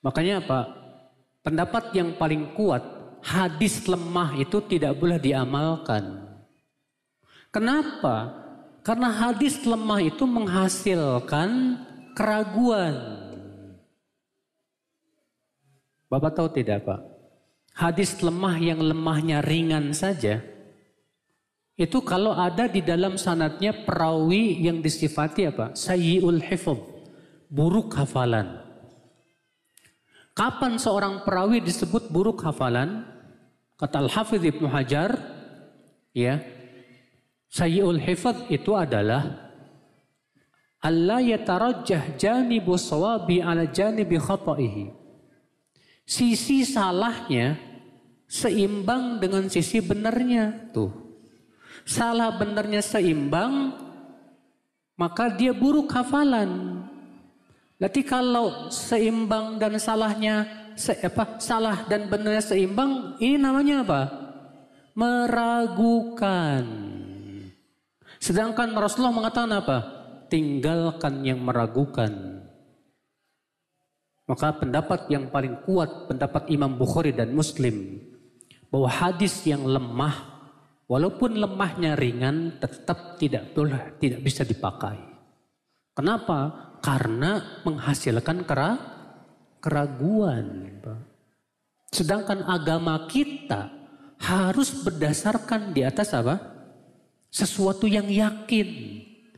[0.00, 0.66] Makanya Pak,
[1.44, 2.80] pendapat yang paling kuat,
[3.20, 6.24] hadis lemah itu tidak boleh diamalkan.
[7.52, 8.32] Kenapa?
[8.80, 11.76] Karena hadis lemah itu menghasilkan
[12.16, 12.96] keraguan.
[16.10, 17.00] Bapak tahu tidak Pak?
[17.70, 20.42] Hadis lemah yang lemahnya ringan saja.
[21.78, 25.72] Itu kalau ada di dalam sanatnya perawi yang disifati apa?
[25.72, 26.76] Sayyiul hifz.
[27.46, 28.58] Buruk hafalan.
[30.34, 33.06] Kapan seorang perawi disebut buruk hafalan?
[33.78, 35.16] Kata Al-Hafidh Ibnu Hajar,
[36.12, 36.42] ya,
[37.48, 39.50] Sayyiul hifz itu adalah
[40.84, 44.99] Allah yatarajjah janibu sawabi ala janibi khata'ihi
[46.10, 47.54] sisi salahnya
[48.26, 50.74] seimbang dengan sisi benarnya.
[50.74, 50.90] Tuh.
[51.86, 53.78] Salah benarnya seimbang,
[54.98, 56.82] maka dia buruk hafalan.
[57.78, 60.44] Berarti kalau seimbang dan salahnya
[60.74, 64.02] se, apa salah dan benarnya seimbang, ini namanya apa?
[64.98, 66.66] Meragukan.
[68.20, 69.78] Sedangkan Rasulullah mengatakan apa?
[70.28, 72.39] Tinggalkan yang meragukan.
[74.30, 77.98] Maka pendapat yang paling kuat, pendapat Imam Bukhari dan Muslim,
[78.70, 80.46] bahwa hadis yang lemah,
[80.86, 85.02] walaupun lemahnya ringan, tetap tidak boleh, tidak bisa dipakai.
[85.98, 86.70] Kenapa?
[86.78, 88.70] Karena menghasilkan kera,
[89.58, 90.78] keraguan.
[91.90, 93.66] Sedangkan agama kita
[94.22, 96.38] harus berdasarkan di atas apa?
[97.34, 98.68] Sesuatu yang yakin,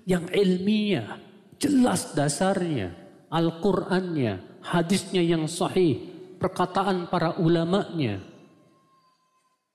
[0.05, 1.17] yang ilmiah,
[1.57, 2.93] jelas dasarnya,
[3.33, 5.99] Al-Qur'annya, hadisnya yang sahih,
[6.39, 8.23] perkataan para ulamanya.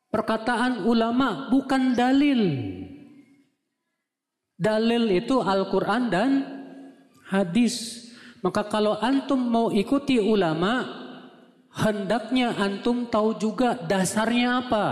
[0.08, 2.42] Perkataan ulama bukan dalil.
[4.58, 6.32] Dalil itu Al-Quran dan
[7.28, 8.08] hadis.
[8.42, 10.88] Maka kalau antum mau ikuti ulama,
[11.76, 14.88] hendaknya antum tahu juga dasarnya apa.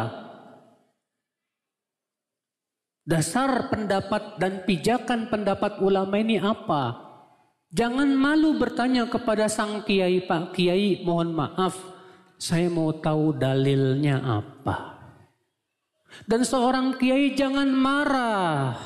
[3.06, 7.05] Dasar pendapat dan pijakan pendapat ulama ini apa?
[7.74, 11.76] Jangan malu bertanya kepada sang kiai, Pak Kiai, mohon maaf,
[12.38, 14.95] saya mau tahu dalilnya apa.
[16.24, 18.80] Dan seorang kiai jangan marah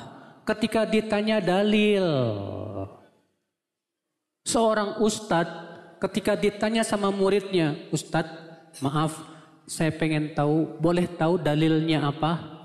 [0.48, 2.08] ketika ditanya dalil.
[4.48, 5.70] Seorang ustadz
[6.02, 9.22] ketika ditanya sama muridnya, Ustadz, maaf,
[9.70, 12.58] saya pengen tahu, boleh tahu dalilnya apa?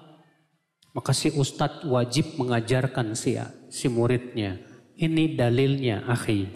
[0.94, 3.36] Maka si ustadz wajib mengajarkan si,
[3.68, 6.46] si muridnya ini dalilnya, akhi.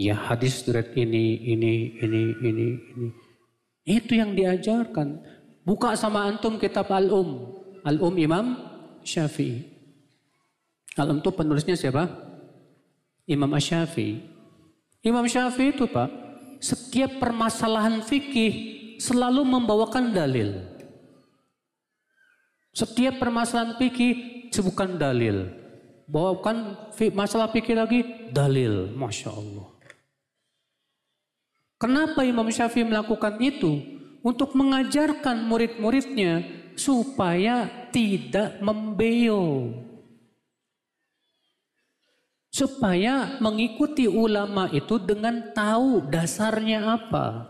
[0.00, 3.08] Ya hadis surat ini, ini, ini, ini, ini.
[3.84, 5.20] Itu yang diajarkan.
[5.60, 7.60] Buka sama antum kitab Al-Um.
[7.84, 8.56] Al-Um Imam
[9.04, 9.60] Syafi'i.
[10.96, 12.08] Al-Um itu penulisnya siapa?
[13.28, 14.24] Imam Syafi'i.
[15.04, 16.08] Imam Syafi'i itu Pak,
[16.64, 18.52] setiap permasalahan fikih
[19.00, 20.64] selalu membawakan dalil.
[22.72, 25.59] Setiap permasalahan fikih bukan dalil.
[26.10, 28.02] Bawakan masalah pikir lagi,
[28.34, 28.90] dalil.
[28.98, 29.70] Masya Allah.
[31.78, 33.78] Kenapa Imam Syafi'i melakukan itu?
[34.20, 36.44] Untuk mengajarkan murid-muridnya
[36.74, 39.72] supaya tidak membeo.
[42.50, 47.48] Supaya mengikuti ulama itu dengan tahu dasarnya apa.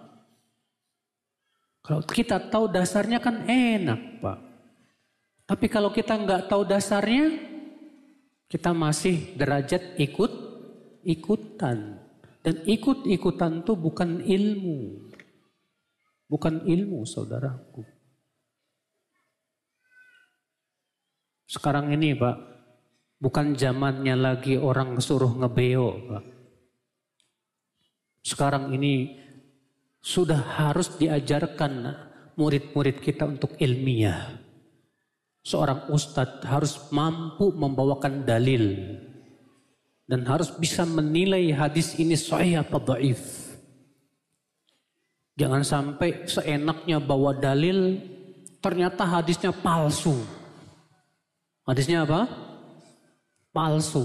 [1.80, 4.38] Kalau kita tahu dasarnya kan enak Pak.
[5.48, 7.34] Tapi kalau kita nggak tahu dasarnya,
[8.50, 10.32] kita masih derajat ikut
[11.06, 12.02] ikutan.
[12.40, 15.06] Dan ikut-ikutan itu bukan ilmu.
[16.26, 17.84] Bukan ilmu saudaraku.
[21.50, 22.36] Sekarang ini Pak,
[23.20, 26.24] bukan zamannya lagi orang suruh ngebeo Pak.
[28.24, 29.18] Sekarang ini
[30.00, 31.92] sudah harus diajarkan
[32.40, 34.39] murid-murid kita untuk ilmiah.
[35.40, 38.76] Seorang ustadz harus mampu membawakan dalil
[40.04, 43.54] dan harus bisa menilai hadis ini sahih apa dhaif.
[45.38, 47.96] Jangan sampai seenaknya bawa dalil
[48.60, 50.20] ternyata hadisnya palsu.
[51.64, 52.28] Hadisnya apa?
[53.54, 54.04] Palsu.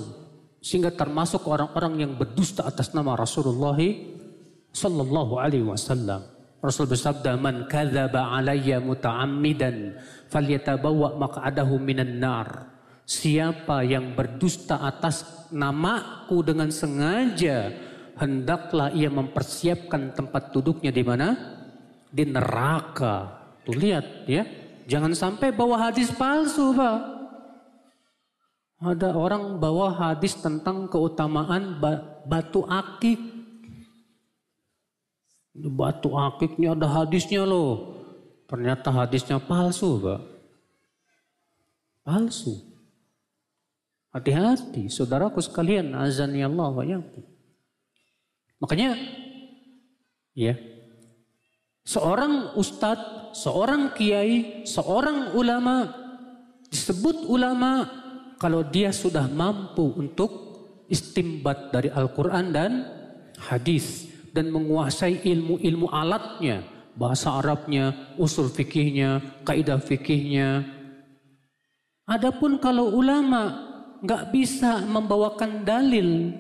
[0.63, 3.75] Sehingga termasuk orang-orang yang berdusta atas nama Rasulullah
[4.71, 6.34] sallallahu alaihi wasallam.
[6.65, 9.97] Rasul bersabda, "Man kadzaba alayya muta'ammidan
[10.29, 12.73] falyatabawa maq'adahu minan nar."
[13.05, 17.69] Siapa yang berdusta atas namaku dengan sengaja,
[18.17, 21.27] hendaklah ia mempersiapkan tempat duduknya di mana?
[22.09, 23.45] Di neraka.
[23.61, 24.41] Tuh lihat ya.
[24.89, 26.99] Jangan sampai bawa hadis palsu, Pak.
[28.85, 31.77] Ada orang bawa hadis tentang keutamaan
[32.25, 33.34] batu akik
[35.55, 37.95] Batu akiknya ada hadisnya loh.
[38.43, 40.21] Ternyata hadisnya palsu, Pak.
[42.03, 42.59] Palsu.
[44.11, 46.83] Hati-hati, saudaraku sekalian, azan ya Allah wa
[48.63, 48.95] Makanya,
[50.31, 50.55] ya,
[51.83, 55.91] seorang ustadz, seorang kiai, seorang ulama,
[56.71, 57.91] disebut ulama
[58.39, 60.31] kalau dia sudah mampu untuk
[60.87, 62.71] istimbat dari Al-Quran dan
[63.35, 66.67] hadis dan menguasai ilmu-ilmu alatnya,
[66.99, 70.67] bahasa Arabnya, usul fikihnya, kaidah fikihnya.
[72.03, 73.71] Adapun kalau ulama
[74.03, 76.35] nggak bisa membawakan dalil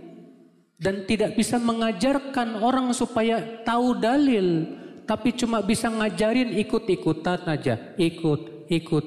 [0.75, 4.67] dan tidak bisa mengajarkan orang supaya tahu dalil,
[5.07, 9.05] tapi cuma bisa ngajarin ikut-ikutan aja, ikut, ikut.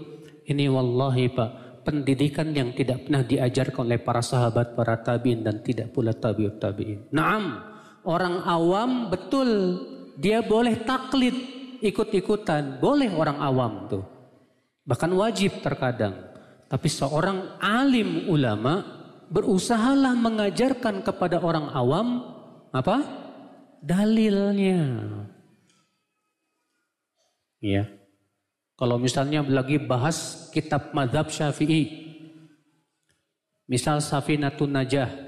[0.49, 1.51] Ini wallahi Pak,
[1.84, 7.12] pendidikan yang tidak pernah diajarkan oleh para sahabat, para tabiin dan tidak pula tabiut tabiin.
[7.12, 7.61] Naam,
[8.09, 9.49] Orang awam betul
[10.17, 11.37] dia boleh taklid
[11.85, 14.05] ikut-ikutan, boleh orang awam tuh.
[14.89, 16.17] Bahkan wajib terkadang.
[16.73, 18.81] Tapi seorang alim ulama
[19.29, 22.25] berusahalah mengajarkan kepada orang awam
[22.73, 23.05] apa?
[23.85, 25.05] Dalilnya.
[27.61, 27.93] Ya.
[28.79, 32.09] Kalau misalnya lagi bahas kitab madhab syafi'i.
[33.69, 35.28] Misal Safinatun Najah.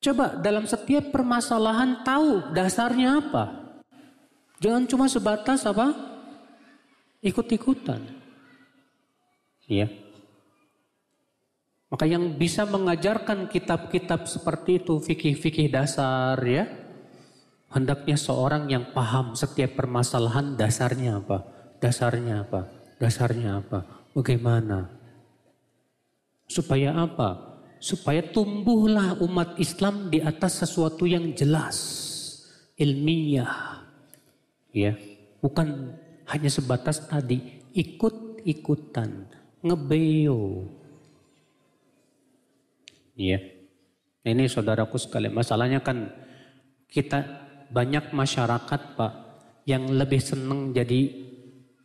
[0.00, 3.76] Coba dalam setiap permasalahan tahu dasarnya apa.
[4.56, 5.92] Jangan cuma sebatas apa?
[7.20, 8.00] Ikut-ikutan.
[9.68, 9.92] Iya.
[11.92, 16.64] Maka yang bisa mengajarkan kitab-kitab seperti itu, fikih-fikih dasar ya.
[17.68, 21.44] Hendaknya seorang yang paham setiap permasalahan dasarnya apa.
[21.76, 22.72] Dasarnya apa?
[22.96, 23.84] Dasarnya apa?
[24.16, 24.88] Bagaimana?
[26.48, 27.49] Supaya apa?
[27.80, 31.76] Supaya tumbuhlah umat Islam di atas sesuatu yang jelas,
[32.76, 33.80] ilmiah.
[34.70, 34.94] Ya,
[35.40, 35.96] bukan
[36.28, 39.26] hanya sebatas tadi ikut-ikutan,
[39.64, 40.68] ngebeo.
[43.16, 43.40] Ya.
[44.20, 46.12] Ini saudaraku sekalian, masalahnya kan
[46.92, 47.24] kita
[47.72, 49.12] banyak masyarakat Pak
[49.64, 51.08] yang lebih senang jadi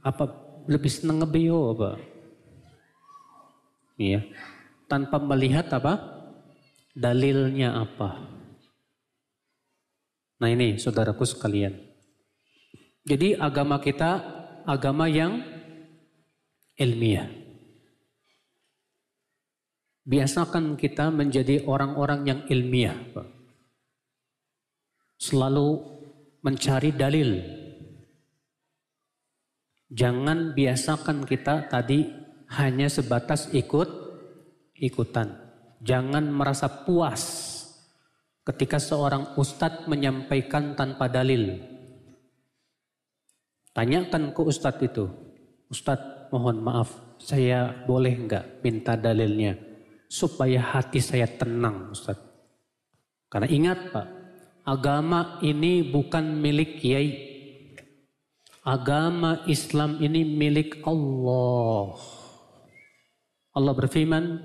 [0.03, 0.27] apa
[0.67, 1.89] lebih senang ngebeo apa?
[3.95, 4.27] Iya
[4.85, 5.99] tanpa melihat apa?
[6.95, 8.35] Dalilnya apa?
[10.39, 11.75] Nah ini saudaraku sekalian.
[13.05, 14.23] Jadi agama kita
[14.65, 15.39] agama yang
[16.75, 17.29] ilmiah.
[20.05, 22.97] Biasakan kita menjadi orang-orang yang ilmiah.
[25.17, 25.81] Selalu
[26.45, 27.41] mencari dalil.
[29.89, 32.05] Jangan biasakan kita tadi
[32.53, 34.04] hanya sebatas ikut
[34.79, 35.35] ikutan.
[35.83, 37.23] Jangan merasa puas
[38.45, 41.59] ketika seorang ustadz menyampaikan tanpa dalil.
[43.75, 45.05] Tanyakan ke ustadz itu,
[45.65, 49.57] Ustadz mohon maaf, saya boleh nggak minta dalilnya
[50.15, 52.15] supaya hati saya tenang Ustaz.
[53.27, 54.07] Karena ingat Pak,
[54.63, 57.33] agama ini bukan milik kiai.
[58.65, 61.93] Agama Islam ini milik Allah.
[63.53, 64.41] Allah berfirman,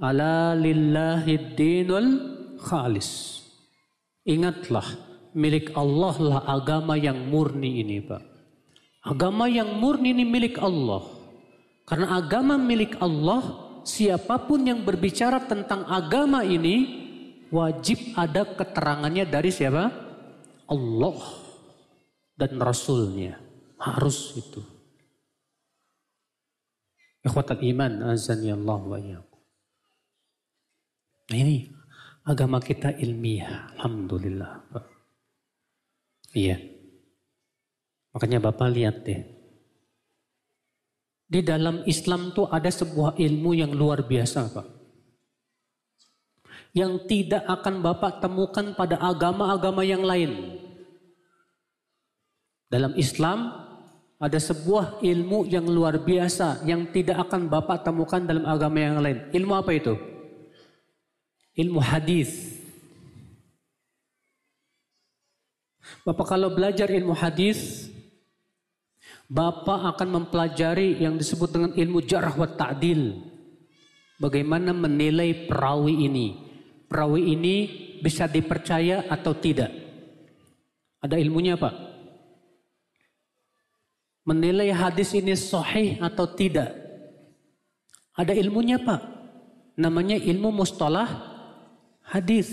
[0.00, 2.08] "Ala lillahi dinul
[2.58, 3.40] khalis."
[4.24, 4.84] Ingatlah,
[5.32, 8.22] milik Allah lah agama yang murni ini, Pak.
[9.00, 11.00] Agama yang murni ini milik Allah.
[11.88, 13.42] Karena agama milik Allah,
[13.82, 17.00] siapa pun yang berbicara tentang agama ini
[17.48, 19.88] wajib ada keterangannya dari siapa?
[20.70, 21.18] Allah
[22.36, 23.40] dan Rasulnya.
[23.80, 24.60] Harus itu.
[27.24, 29.00] Ikhwatal iman azani Allah wa
[31.36, 31.70] ini
[32.26, 33.70] agama kita ilmiah.
[33.78, 34.66] Alhamdulillah.
[36.34, 36.58] Iya.
[38.14, 39.22] Makanya Bapak lihat deh.
[41.30, 44.66] Di dalam Islam tuh ada sebuah ilmu yang luar biasa, Pak.
[46.74, 50.58] Yang tidak akan Bapak temukan pada agama-agama yang lain.
[52.70, 53.50] Dalam Islam
[54.18, 59.30] ada sebuah ilmu yang luar biasa yang tidak akan Bapak temukan dalam agama yang lain.
[59.34, 59.94] Ilmu apa itu?
[61.58, 62.60] Ilmu hadis.
[66.06, 67.90] Bapak kalau belajar ilmu hadis,
[69.30, 73.14] Bapak akan mempelajari yang disebut dengan ilmu jarah wa ta'dil.
[74.18, 76.28] Bagaimana menilai perawi ini.
[76.90, 77.56] Perawi ini
[78.02, 79.70] bisa dipercaya atau tidak.
[80.98, 81.74] Ada ilmunya Pak.
[84.26, 86.74] Menilai hadis ini sahih atau tidak.
[88.18, 89.00] Ada ilmunya Pak.
[89.78, 91.29] Namanya ilmu mustalah
[92.10, 92.50] hadis.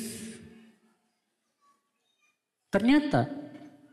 [2.70, 3.26] Ternyata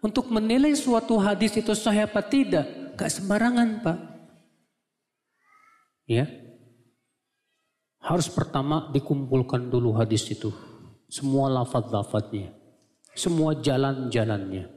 [0.05, 2.69] untuk menilai suatu hadis itu sahih apa tidak,
[3.01, 3.99] gak sembarangan Pak.
[6.05, 6.29] Ya.
[8.05, 10.53] Harus pertama dikumpulkan dulu hadis itu.
[11.09, 12.53] Semua lafad-lafadnya.
[13.17, 14.69] Semua jalan-jalannya.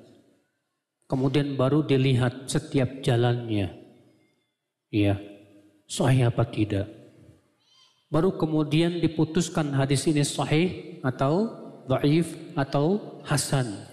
[1.11, 3.75] Kemudian baru dilihat setiap jalannya.
[4.87, 5.19] Ya.
[5.91, 6.96] Sahih apa tidak.
[8.07, 11.51] Baru kemudian diputuskan hadis ini sahih atau
[11.91, 13.83] dhaif atau hasan.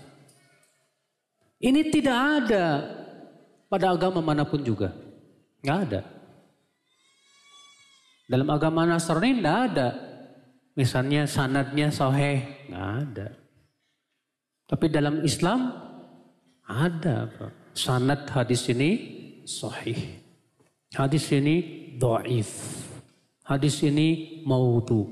[1.59, 2.65] Ini tidak ada
[3.67, 4.95] pada agama mana pun juga.
[5.67, 6.01] Nggak ada.
[8.31, 9.89] Dalam agama Nasrani tidak ada.
[10.75, 13.29] Misalnya sanadnya sahih, nggak ada.
[14.71, 15.75] Tapi dalam Islam
[16.67, 17.31] ada.
[17.75, 18.91] Sanad hadis ini
[19.43, 20.23] sahih.
[20.95, 21.57] Hadis ini
[21.99, 22.94] do'if.
[23.45, 25.05] Hadis ini maudhu.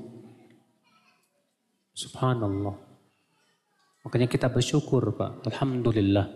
[1.93, 2.73] Subhanallah.
[4.01, 5.45] Makanya kita bersyukur Pak.
[5.53, 6.33] Alhamdulillah.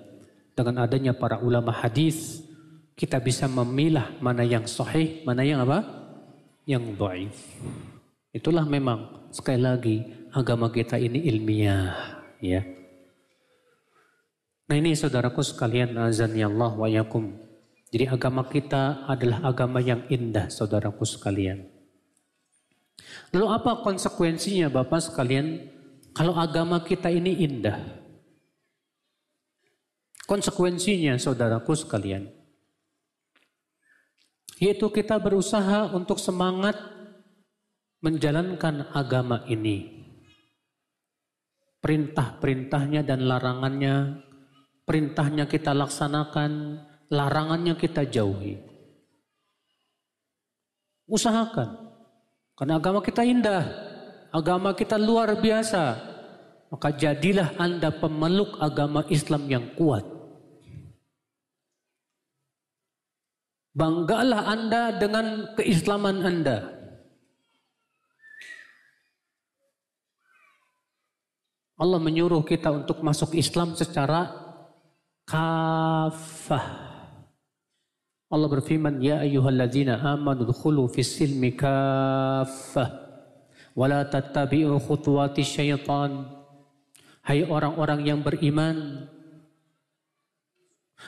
[0.54, 2.46] Dengan adanya para ulama hadis,
[2.94, 5.86] kita bisa memilah mana yang sahih, mana yang apa?
[6.70, 7.38] Yang dhaif.
[8.30, 9.98] Itulah memang sekali lagi
[10.34, 12.62] agama kita ini ilmiah, ya.
[14.70, 17.34] Nah ini saudaraku sekalian azan ya Allah wa yakum.
[17.90, 21.77] Jadi agama kita adalah agama yang indah saudaraku sekalian.
[23.36, 25.68] Lalu apa konsekuensinya Bapak sekalian
[26.16, 27.78] kalau agama kita ini indah?
[30.28, 32.28] Konsekuensinya saudaraku sekalian.
[34.60, 36.76] Yaitu kita berusaha untuk semangat
[38.04, 40.04] menjalankan agama ini.
[41.80, 44.20] Perintah-perintahnya dan larangannya,
[44.84, 48.60] perintahnya kita laksanakan, larangannya kita jauhi.
[51.08, 51.87] Usahakan.
[52.58, 53.64] Karena agama kita indah,
[54.34, 56.18] agama kita luar biasa.
[56.74, 60.04] Maka jadilah Anda pemeluk agama Islam yang kuat.
[63.78, 66.58] Banggalah Anda dengan keislaman Anda.
[71.78, 74.34] Allah menyuruh kita untuk masuk Islam secara
[75.30, 76.87] kafah.
[78.28, 83.08] Allah berfirman, Ya ayyuhalladzina amanu dhulu fis silmi kafah.
[83.72, 86.28] Wala tattabi'u khutuwati syaitan.
[87.24, 89.08] Hai orang-orang yang beriman,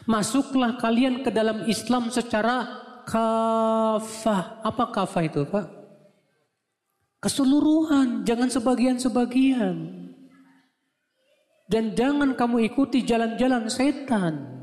[0.06, 2.66] Masuklah kalian ke dalam Islam secara
[3.10, 4.62] kafah.
[4.64, 5.66] Apa kafah itu Pak?
[7.20, 9.76] Keseluruhan, jangan sebagian-sebagian.
[11.70, 14.59] Dan jangan kamu ikuti jalan-jalan setan.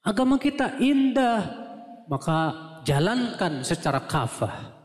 [0.00, 1.40] Agama kita indah,
[2.08, 2.38] maka
[2.86, 4.80] jalankan secara kafah.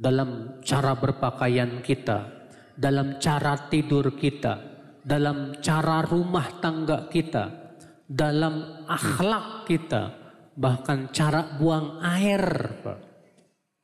[0.00, 2.24] Dalam cara berpakaian kita,
[2.72, 4.56] dalam cara tidur kita,
[5.04, 7.76] dalam cara rumah tangga kita,
[8.08, 10.20] dalam akhlak kita,
[10.60, 12.44] Bahkan cara buang air.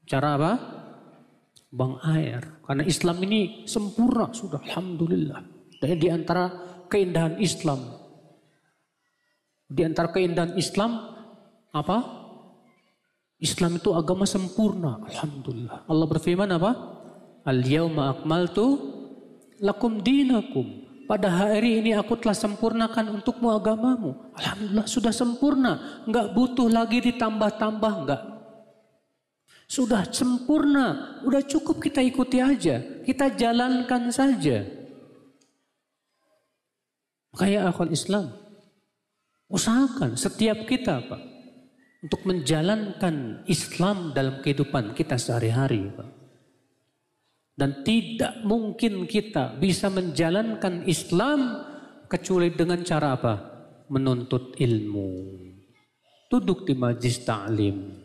[0.05, 0.53] Cara apa?
[1.73, 2.61] Buang air.
[2.61, 5.41] Karena Islam ini sempurna sudah, Alhamdulillah.
[5.81, 6.53] Dan di antara
[6.93, 7.96] keindahan Islam.
[9.67, 11.03] Di antara keindahan Islam,
[11.75, 11.99] apa?
[13.37, 15.85] Islam itu agama sempurna, Alhamdulillah.
[15.91, 16.73] Allah berfirman apa?
[17.45, 18.81] Al-yawma akmaltu
[19.61, 20.87] lakum dinakum.
[21.07, 24.35] Pada hari ini aku telah sempurnakan untukmu agamamu.
[24.35, 26.03] Alhamdulillah sudah sempurna.
[26.03, 27.93] Enggak butuh lagi ditambah-tambah.
[28.03, 28.23] Enggak.
[29.71, 31.19] Sudah sempurna.
[31.23, 32.83] Udah cukup kita ikuti aja.
[33.07, 34.67] Kita jalankan saja.
[37.39, 38.35] Kayak akal Islam.
[39.47, 41.23] Usahakan setiap kita Pak.
[42.07, 46.09] Untuk menjalankan Islam dalam kehidupan kita sehari-hari Pak.
[47.57, 51.65] Dan tidak mungkin kita bisa menjalankan Islam
[52.05, 53.35] kecuali dengan cara apa?
[53.89, 55.11] Menuntut ilmu.
[56.29, 58.03] Duduk di majlis ta'lim.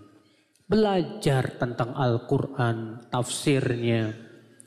[0.71, 4.13] Belajar tentang Al-Quran, tafsirnya.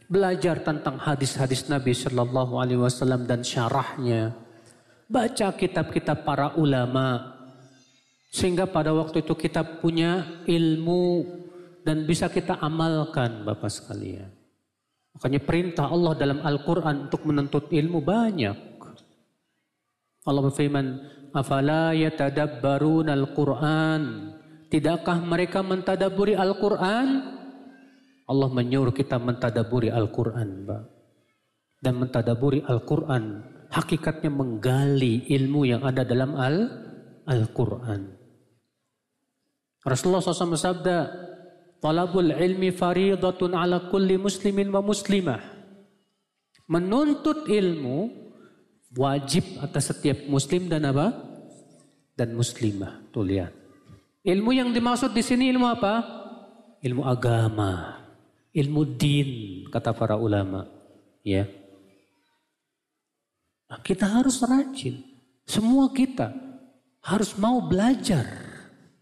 [0.04, 4.43] Belajar tentang hadis-hadis Nabi Shallallahu Alaihi Wasallam dan syarahnya.
[5.04, 7.36] Baca kitab-kitab para ulama.
[8.34, 11.22] Sehingga pada waktu itu kita punya ilmu
[11.86, 14.32] dan bisa kita amalkan Bapak sekalian.
[15.14, 18.56] Makanya perintah Allah dalam Al-Quran untuk menuntut ilmu banyak.
[20.24, 20.86] Allah berfirman,
[21.30, 24.02] Afala yatadabbarun Al-Quran.
[24.72, 27.08] Tidakkah mereka mentadaburi Al-Quran?
[28.24, 30.66] Allah menyuruh kita mentadaburi Al-Quran.
[31.78, 36.38] Dan mentadaburi Al-Quran hakikatnya menggali ilmu yang ada dalam
[37.26, 38.14] Al-Quran.
[39.82, 40.96] Rasulullah SAW bersabda,
[41.82, 45.42] Talabul ilmi faridatun ala kulli muslimin wa muslimah.
[46.64, 48.08] Menuntut ilmu
[48.96, 51.12] wajib atas setiap muslim dan apa?
[52.16, 53.12] Dan muslimah.
[53.12, 53.52] Tuh lihat.
[54.24, 55.94] Ilmu yang dimaksud di sini ilmu apa?
[56.80, 58.00] Ilmu agama.
[58.56, 59.28] Ilmu din
[59.68, 60.64] kata para ulama.
[61.20, 61.44] Ya.
[63.74, 65.02] Nah, kita harus rajin.
[65.42, 66.30] Semua kita
[67.02, 68.22] harus mau belajar.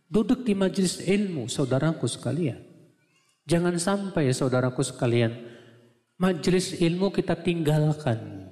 [0.09, 2.57] Duduk di majelis ilmu, saudaraku sekalian.
[3.45, 5.37] Jangan sampai saudaraku sekalian,
[6.17, 8.49] majelis ilmu kita tinggalkan.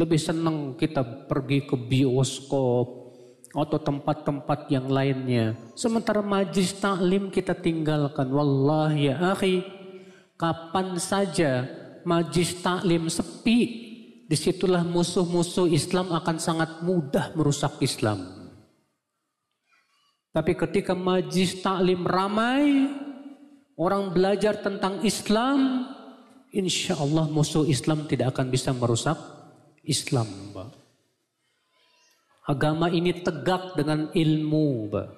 [0.00, 3.12] Lebih senang kita pergi ke bioskop
[3.52, 5.52] atau tempat-tempat yang lainnya.
[5.76, 8.32] Sementara majelis taklim kita tinggalkan.
[8.32, 9.68] Wallahi ya akhi,
[10.40, 11.68] kapan saja
[12.08, 13.83] majelis taklim sepi,
[14.24, 18.24] di situlah musuh-musuh Islam akan sangat mudah merusak Islam.
[20.34, 22.90] Tapi ketika majlis taklim ramai,
[23.78, 25.86] orang belajar tentang Islam,
[26.50, 29.14] insya Allah musuh Islam tidak akan bisa merusak
[29.86, 30.26] Islam.
[32.44, 35.08] Agama ini tegak dengan ilmu, Mbak.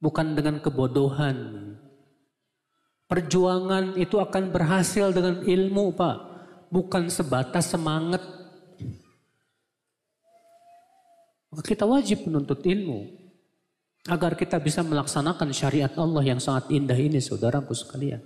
[0.00, 1.36] bukan dengan kebodohan.
[3.04, 6.29] Perjuangan itu akan berhasil dengan ilmu, Pak,
[6.70, 8.22] bukan sebatas semangat.
[11.50, 13.18] Maka kita wajib menuntut ilmu.
[14.08, 18.24] Agar kita bisa melaksanakan syariat Allah yang sangat indah ini saudaraku sekalian.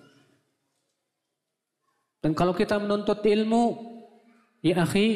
[2.22, 3.74] Dan kalau kita menuntut ilmu,
[4.62, 5.08] ya akhi,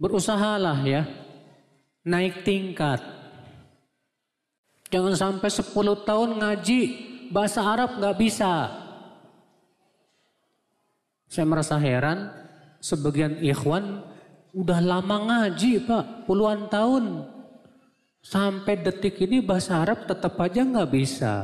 [0.00, 1.06] berusahalah ya,
[2.08, 2.98] naik tingkat.
[4.88, 6.80] Jangan sampai 10 tahun ngaji,
[7.30, 8.81] bahasa Arab nggak bisa.
[11.32, 12.28] Saya merasa heran,
[12.84, 14.04] sebagian ikhwan
[14.52, 17.24] udah lama ngaji pak, puluhan tahun.
[18.20, 21.34] Sampai detik ini bahasa Arab tetap aja nggak bisa.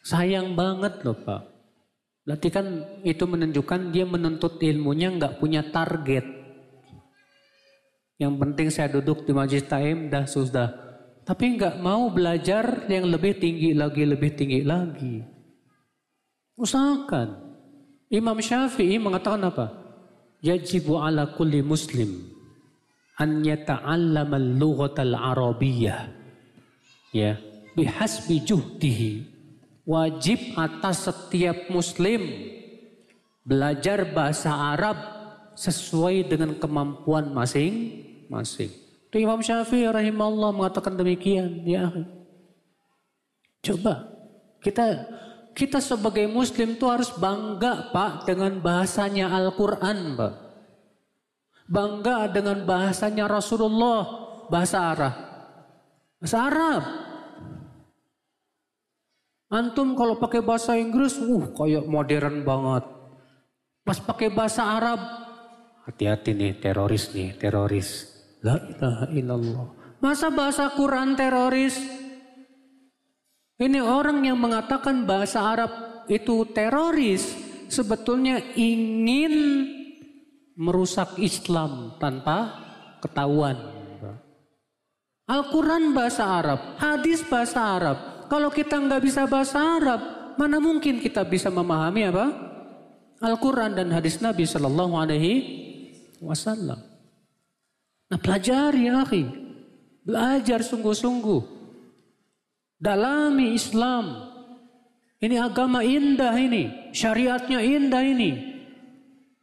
[0.00, 1.42] Sayang banget loh Pak.
[2.24, 2.66] Berarti kan
[3.04, 6.24] itu menunjukkan dia menuntut ilmunya nggak punya target.
[8.16, 10.72] Yang penting saya duduk di majlis taim dah sudah.
[11.22, 15.39] Tapi nggak mau belajar yang lebih tinggi lagi, lebih tinggi lagi.
[16.60, 17.40] Usahakan.
[18.12, 19.72] Imam Syafi'i mengatakan apa?
[20.44, 22.30] Yajibu ala kulli muslim
[23.20, 26.08] an yata'allama al-lughatal arabiyyah
[27.12, 27.36] ya
[27.76, 29.28] bihasbi juhdihi
[29.84, 32.24] wajib atas setiap muslim
[33.44, 34.96] belajar bahasa Arab
[35.58, 38.72] sesuai dengan kemampuan masing-masing.
[39.10, 41.90] Itu Imam Syafi'i rahimahullah mengatakan demikian ya.
[43.60, 44.08] Coba
[44.64, 45.04] kita
[45.60, 50.50] kita sebagai muslim tuh harus bangga Pak dengan bahasanya Al-Qur'an, Pak
[51.70, 54.02] bangga dengan bahasanya Rasulullah,
[54.50, 55.14] bahasa Arab.
[56.18, 56.82] Bahasa Arab.
[59.50, 62.84] Antum kalau pakai bahasa Inggris, uh kayak modern banget.
[63.86, 65.00] Pas pakai bahasa Arab,
[65.88, 68.06] hati-hati nih teroris nih, teroris.
[68.46, 69.66] La ilaha illallah.
[69.98, 71.76] Masa bahasa Quran teroris?
[73.60, 75.68] Ini orang yang mengatakan bahasa Arab
[76.08, 77.36] itu teroris
[77.68, 79.68] sebetulnya ingin
[80.56, 82.56] merusak Islam tanpa
[83.04, 83.56] ketahuan.
[85.28, 87.96] Al-Quran bahasa Arab, hadis bahasa Arab.
[88.32, 90.00] Kalau kita nggak bisa bahasa Arab,
[90.34, 92.26] mana mungkin kita bisa memahami apa?
[93.20, 95.34] Al-Quran dan hadis Nabi Shallallahu Alaihi
[96.24, 96.80] Wasallam.
[98.08, 99.22] Nah pelajari ya akhi.
[100.00, 101.59] Belajar sungguh-sungguh.
[102.80, 104.32] Dalami Islam.
[105.20, 106.90] Ini agama indah ini.
[106.96, 108.30] Syariatnya indah ini.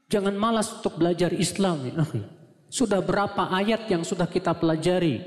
[0.10, 1.86] Jangan malas untuk belajar Islam.
[1.86, 2.02] Ya,
[2.74, 5.22] sudah berapa ayat yang sudah kita pelajari.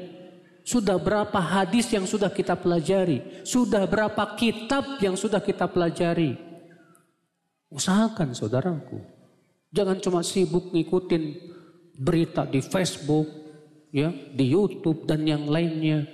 [0.67, 3.47] Sudah berapa hadis yang sudah kita pelajari.
[3.47, 6.35] Sudah berapa kitab yang sudah kita pelajari.
[7.71, 8.99] Usahakan saudaraku.
[9.71, 11.39] Jangan cuma sibuk ngikutin
[11.95, 13.31] berita di Facebook,
[13.95, 16.11] ya, di YouTube dan yang lainnya.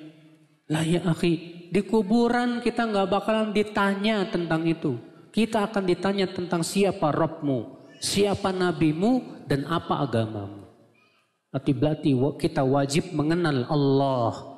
[0.68, 4.98] Lah ya akhi, di kuburan kita nggak bakalan ditanya tentang itu.
[5.34, 10.64] Kita akan ditanya tentang siapa Robmu, siapa nabimu, dan apa agamamu.
[11.52, 12.10] Berarti berarti
[12.40, 14.56] kita wajib mengenal Allah.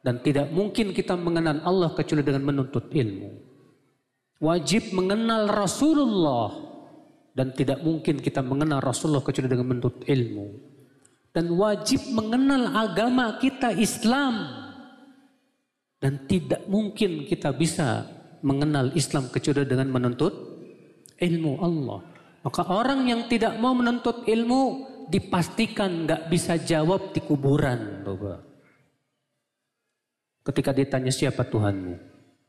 [0.00, 3.28] Dan tidak mungkin kita mengenal Allah kecuali dengan menuntut ilmu.
[4.40, 6.48] Wajib mengenal Rasulullah.
[7.36, 10.46] Dan tidak mungkin kita mengenal Rasulullah kecuali dengan menuntut ilmu.
[11.30, 14.66] Dan wajib mengenal agama kita Islam
[16.00, 18.08] dan tidak mungkin kita bisa
[18.40, 20.32] mengenal Islam kecuali dengan menuntut
[21.20, 22.00] ilmu Allah.
[22.40, 28.00] Maka orang yang tidak mau menuntut ilmu dipastikan nggak bisa jawab di kuburan.
[28.00, 28.40] Coba.
[30.40, 32.00] Ketika ditanya siapa Tuhanmu,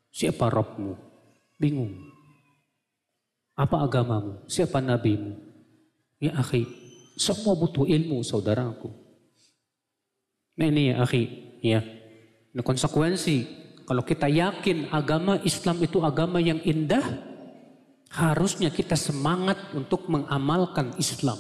[0.07, 0.95] siapa Robmu,
[1.59, 2.07] bingung.
[3.59, 5.35] Apa agamamu, siapa nabimu?
[6.23, 6.63] Ya akhi,
[7.19, 8.87] semua butuh ilmu saudaraku.
[10.55, 11.23] Nah ini ya akhi,
[11.59, 11.83] ya
[12.51, 13.37] ini konsekuensi.
[13.87, 17.03] Kalau kita yakin agama Islam itu agama yang indah,
[18.11, 21.39] harusnya kita semangat untuk mengamalkan Islam.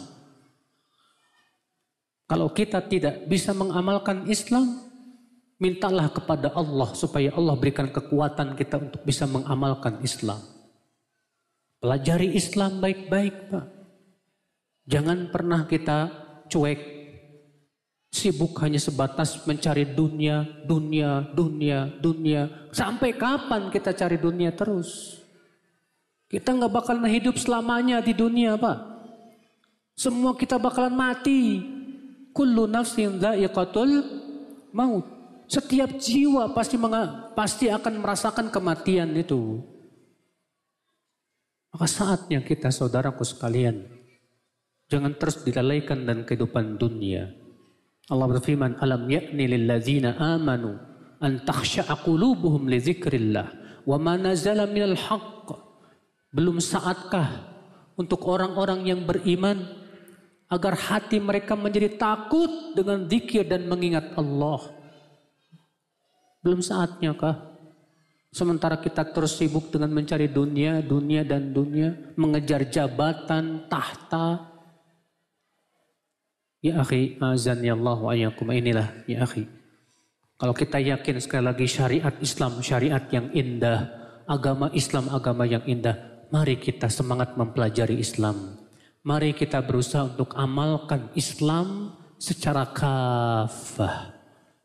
[2.27, 4.79] Kalau kita tidak bisa mengamalkan Islam,
[5.59, 10.39] mintalah kepada Allah supaya Allah berikan kekuatan kita untuk bisa mengamalkan Islam.
[11.83, 13.65] Pelajari Islam baik-baik, Pak.
[14.87, 15.97] Jangan pernah kita
[16.47, 17.00] cuek
[18.11, 22.67] Sibuk hanya sebatas mencari dunia, dunia, dunia, dunia.
[22.75, 25.23] Sampai kapan kita cari dunia terus?
[26.27, 28.77] Kita nggak bakalan hidup selamanya di dunia, Pak.
[29.95, 31.63] Semua kita bakalan mati.
[32.35, 34.03] Kullu nafsin dha'iqatul
[34.75, 35.07] maut.
[35.47, 36.79] Setiap jiwa pasti
[37.35, 39.59] pasti akan merasakan kematian itu.
[41.71, 43.87] Maka saatnya kita saudaraku sekalian,
[44.91, 47.40] jangan terus dilalaikan dan kehidupan dunia.
[48.11, 50.75] Allah berfirman, "Alam ya'ni lilladzina amanu
[51.23, 53.47] an takhsha'a qulubuhum li dzikrillah
[53.87, 55.47] wa ma nazala minal haqq."
[56.35, 57.47] Belum saatkah
[57.95, 59.63] untuk orang-orang yang beriman
[60.51, 64.59] agar hati mereka menjadi takut dengan zikir dan mengingat Allah?
[66.43, 67.47] Belum saatnya kah?
[68.31, 74.50] Sementara kita terus sibuk dengan mencari dunia, dunia dan dunia, mengejar jabatan, tahta,
[76.61, 78.13] Ya akhi, azan ya Allah wa
[78.53, 79.49] inilah ya akhi.
[80.37, 83.89] Kalau kita yakin sekali lagi syariat Islam, syariat yang indah,
[84.29, 88.57] agama Islam, agama yang indah, mari kita semangat mempelajari Islam.
[89.01, 94.13] Mari kita berusaha untuk amalkan Islam secara kafah.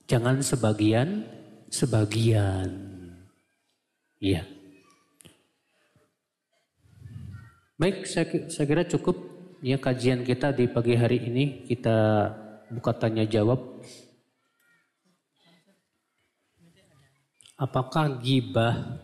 [0.04, 1.24] Jangan sebagian,
[1.72, 2.68] sebagian.
[4.20, 4.44] Iya.
[7.76, 12.28] Baik, saya kira cukup ya kajian kita di pagi hari ini kita
[12.72, 13.80] buka tanya jawab.
[17.56, 19.00] Apakah gibah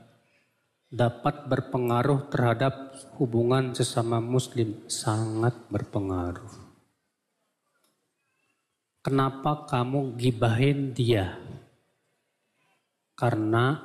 [0.93, 4.85] dapat berpengaruh terhadap hubungan sesama muslim?
[4.93, 6.53] Sangat berpengaruh.
[9.03, 11.41] Kenapa kamu gibahin dia?
[13.17, 13.81] Karena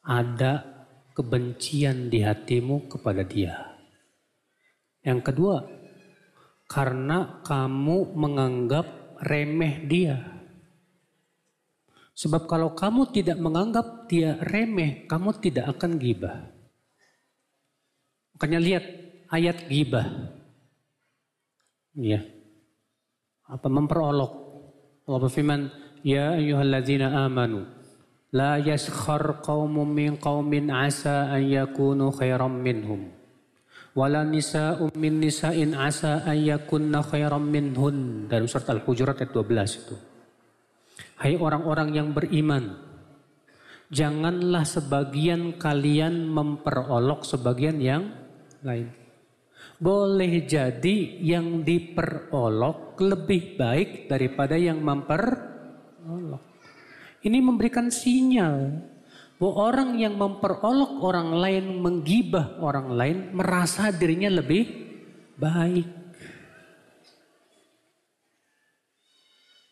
[0.00, 3.77] ada kebencian di hatimu kepada dia.
[5.08, 5.64] Yang kedua,
[6.68, 10.20] karena kamu menganggap remeh dia.
[12.12, 16.44] Sebab kalau kamu tidak menganggap dia remeh, kamu tidak akan gibah.
[18.36, 18.84] Makanya lihat
[19.32, 20.28] ayat gibah.
[21.96, 22.20] Ya.
[23.48, 24.32] Apa memperolok.
[25.08, 25.60] Allah berfirman,
[26.04, 27.64] Ya ayuhalladzina amanu.
[28.28, 33.17] La yaskhar qawmun min qawmin asa an yakunu khairan minhum
[33.98, 39.96] wala nisa'um min nisa'in asa ayyakunna khairam minhun dari surat Al-Hujurat ayat 12 itu.
[41.18, 42.78] Hai orang-orang yang beriman,
[43.90, 48.06] janganlah sebagian kalian memperolok sebagian yang
[48.62, 48.94] lain.
[49.82, 56.42] Boleh jadi yang diperolok lebih baik daripada yang memperolok.
[57.18, 58.78] Ini memberikan sinyal
[59.38, 64.66] bahwa orang yang memperolok orang lain, menggibah orang lain, merasa dirinya lebih
[65.38, 65.86] baik.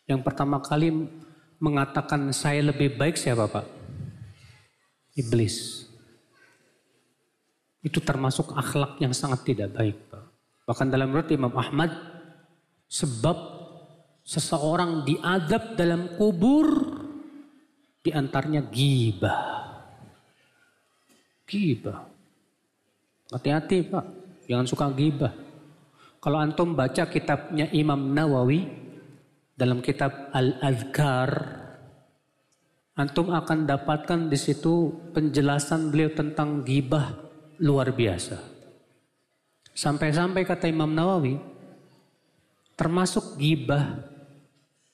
[0.07, 0.87] Yang pertama kali
[1.59, 3.67] mengatakan saya lebih baik siapa Pak?
[5.19, 5.83] Iblis.
[7.83, 10.23] Itu termasuk akhlak yang sangat tidak baik Pak.
[10.63, 11.91] Bahkan dalam menurut Imam Ahmad,
[12.87, 13.35] sebab
[14.23, 16.96] seseorang diadab dalam kubur,
[18.07, 19.67] di antaranya gibah.
[21.43, 22.07] Gibah.
[23.35, 24.05] Hati-hati Pak,
[24.47, 25.35] jangan suka gibah.
[26.23, 28.63] Kalau antum baca kitabnya Imam Nawawi,
[29.59, 31.59] dalam kitab Al-Azkar
[32.95, 37.11] antum akan dapatkan di situ penjelasan beliau tentang gibah
[37.59, 38.39] luar biasa.
[39.75, 41.35] Sampai-sampai kata Imam Nawawi
[42.79, 43.99] termasuk gibah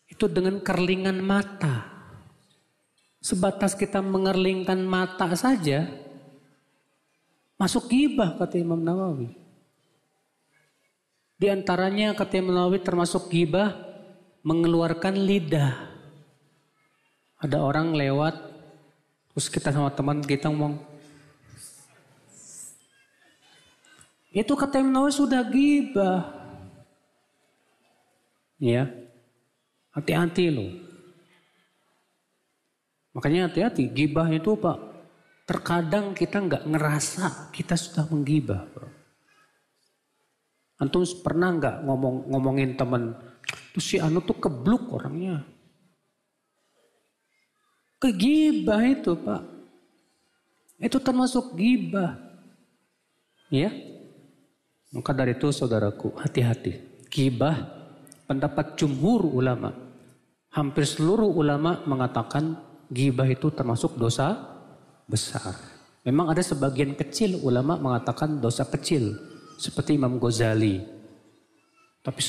[0.09, 1.92] itu dengan kerlingan mata.
[3.23, 5.87] Sebatas kita mengerlingkan mata saja
[7.55, 9.31] masuk gibah kata Imam Nawawi.
[11.39, 13.79] Di antaranya kata Imam Nawawi termasuk gibah
[14.43, 15.87] mengeluarkan lidah.
[17.39, 18.35] Ada orang lewat,
[19.31, 20.83] terus kita sama teman kita ngomong,
[24.35, 26.27] itu kata Imam sudah gibah.
[28.59, 28.91] Ya,
[29.95, 30.82] hati-hati loh.
[33.13, 34.77] Makanya hati-hati, gibah itu pak,
[35.45, 38.65] terkadang kita nggak ngerasa kita sudah menggibah.
[40.81, 43.13] Antum pernah nggak ngomong ngomongin teman
[43.73, 45.41] Terus si Anu tuh kebluk orangnya.
[47.97, 49.41] Kegibah itu pak.
[50.77, 52.13] Itu termasuk gibah.
[53.49, 53.73] Ya.
[54.93, 57.01] Maka dari itu saudaraku hati-hati.
[57.09, 57.57] Gibah
[58.29, 59.73] pendapat jumhur ulama.
[60.53, 62.53] Hampir seluruh ulama mengatakan
[62.93, 64.37] gibah itu termasuk dosa
[65.09, 65.57] besar.
[66.05, 69.17] Memang ada sebagian kecil ulama mengatakan dosa kecil.
[69.57, 70.81] Seperti Imam Ghazali.
[72.03, 72.21] Tapi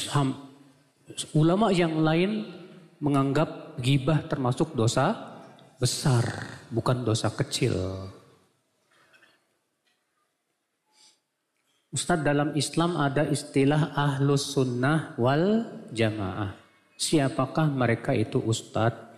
[1.36, 2.48] Ulama yang lain
[2.96, 5.36] menganggap gibah termasuk dosa
[5.76, 6.24] besar,
[6.72, 7.76] bukan dosa kecil.
[11.92, 16.56] Ustadz dalam Islam ada istilah ahlus sunnah wal jamaah.
[16.96, 19.13] Siapakah mereka itu Ustadz?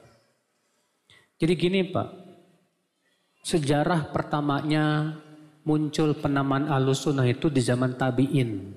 [1.37, 2.09] Jadi gini Pak,
[3.45, 5.13] sejarah pertamanya
[5.69, 8.73] muncul penamaan ahlus sunnah itu di zaman tabi'in.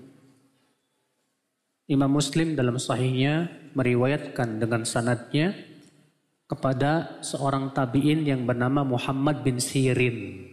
[1.88, 5.56] Imam Muslim dalam sahihnya meriwayatkan dengan sanadnya
[6.52, 10.52] kepada seorang tabi'in yang bernama Muhammad bin Sirin.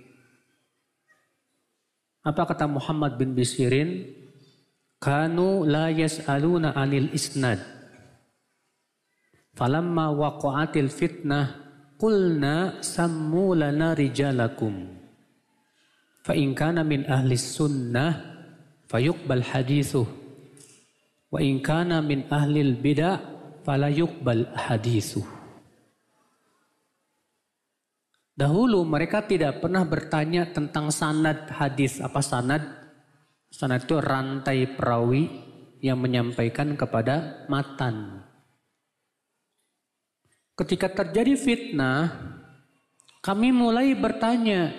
[2.23, 4.15] Apa kata Muhammad bin Sirin?
[5.03, 7.59] Kanu la yas'aluna anil isnad.
[9.59, 11.66] Falamma waqa'atil fitnah
[11.97, 14.97] qulna sammu lana rijalakum.
[16.23, 18.13] Fa in kana min ahli sunnah
[18.89, 20.27] fayuqbal hadithuh
[21.27, 23.19] Wa in kana min ahlil bid'ah
[23.67, 25.27] fala yuqbal hadithu.
[28.37, 32.05] Dahulu mereka tidak pernah bertanya tentang sanad hadis.
[32.05, 32.63] Apa sanad?
[33.49, 35.25] Sanad itu rantai perawi
[35.81, 38.26] yang menyampaikan kepada matan.
[40.57, 42.17] Ketika terjadi fitnah,
[43.21, 44.73] kami mulai bertanya,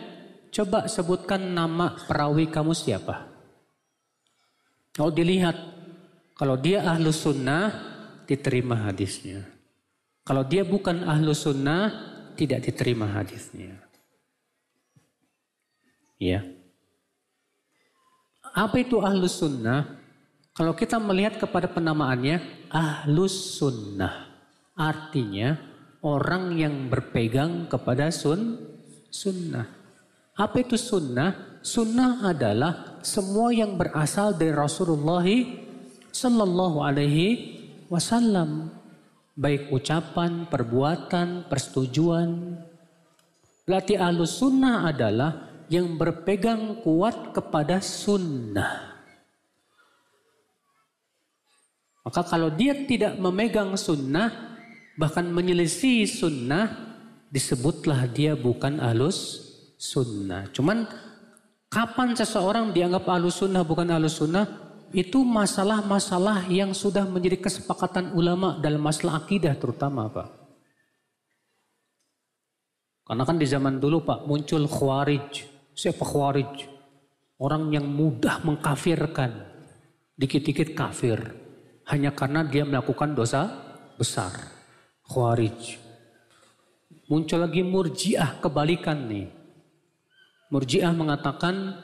[0.49, 3.29] coba sebutkan nama perawi kamu siapa?
[4.97, 5.77] Kalau dilihat
[6.37, 7.73] kalau dia ahlu sunnah,
[8.29, 9.41] diterima hadisnya.
[10.21, 11.89] Kalau dia bukan ahlu sunnah,
[12.37, 13.77] tidak diterima hadisnya.
[16.21, 16.45] Ya.
[18.53, 19.97] Apa itu ahlu sunnah?
[20.53, 24.29] Kalau kita melihat kepada penamaannya, ahlus sunnah.
[24.77, 25.57] Artinya
[26.01, 28.57] orang yang berpegang kepada sun,
[29.09, 29.65] sunnah.
[30.37, 31.59] Apa itu sunnah?
[31.65, 35.25] Sunnah adalah semua yang berasal dari Rasulullah
[36.13, 37.27] Sallallahu alaihi
[37.89, 38.71] wasallam.
[39.37, 42.57] Baik ucapan, perbuatan, persetujuan.
[43.67, 48.97] Berarti ahlus sunnah adalah yang berpegang kuat kepada sunnah.
[52.07, 54.46] Maka kalau dia tidak memegang sunnah,
[54.97, 56.97] bahkan menyelisih sunnah,
[57.29, 59.45] disebutlah dia bukan alus
[59.77, 60.49] sunnah.
[60.51, 60.89] Cuman
[61.69, 64.67] kapan seseorang dianggap alus sunnah bukan alus sunnah?
[64.95, 70.27] itu masalah-masalah yang sudah menjadi kesepakatan ulama dalam masalah akidah terutama Pak.
[73.07, 75.27] Karena kan di zaman dulu Pak muncul khawarij.
[75.75, 76.67] Siapa khawarij?
[77.39, 79.31] Orang yang mudah mengkafirkan.
[80.17, 81.19] Dikit-dikit kafir.
[81.87, 83.47] Hanya karena dia melakukan dosa
[83.95, 84.56] besar.
[85.07, 85.79] Khawarij.
[87.07, 89.31] Muncul lagi murjiah kebalikan nih.
[90.51, 91.79] Murjiah mengatakan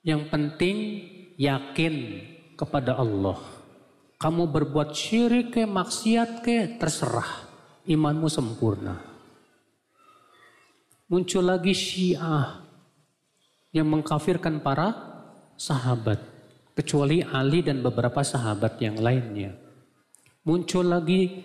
[0.00, 1.04] yang penting
[1.36, 2.24] yakin
[2.56, 3.36] kepada Allah.
[4.16, 7.44] Kamu berbuat syirik ke maksiat ke terserah.
[7.84, 8.96] Imanmu sempurna.
[11.06, 12.64] Muncul lagi syiah
[13.70, 14.96] yang mengkafirkan para
[15.60, 16.18] sahabat.
[16.72, 19.52] Kecuali Ali dan beberapa sahabat yang lainnya.
[20.44, 21.44] Muncul lagi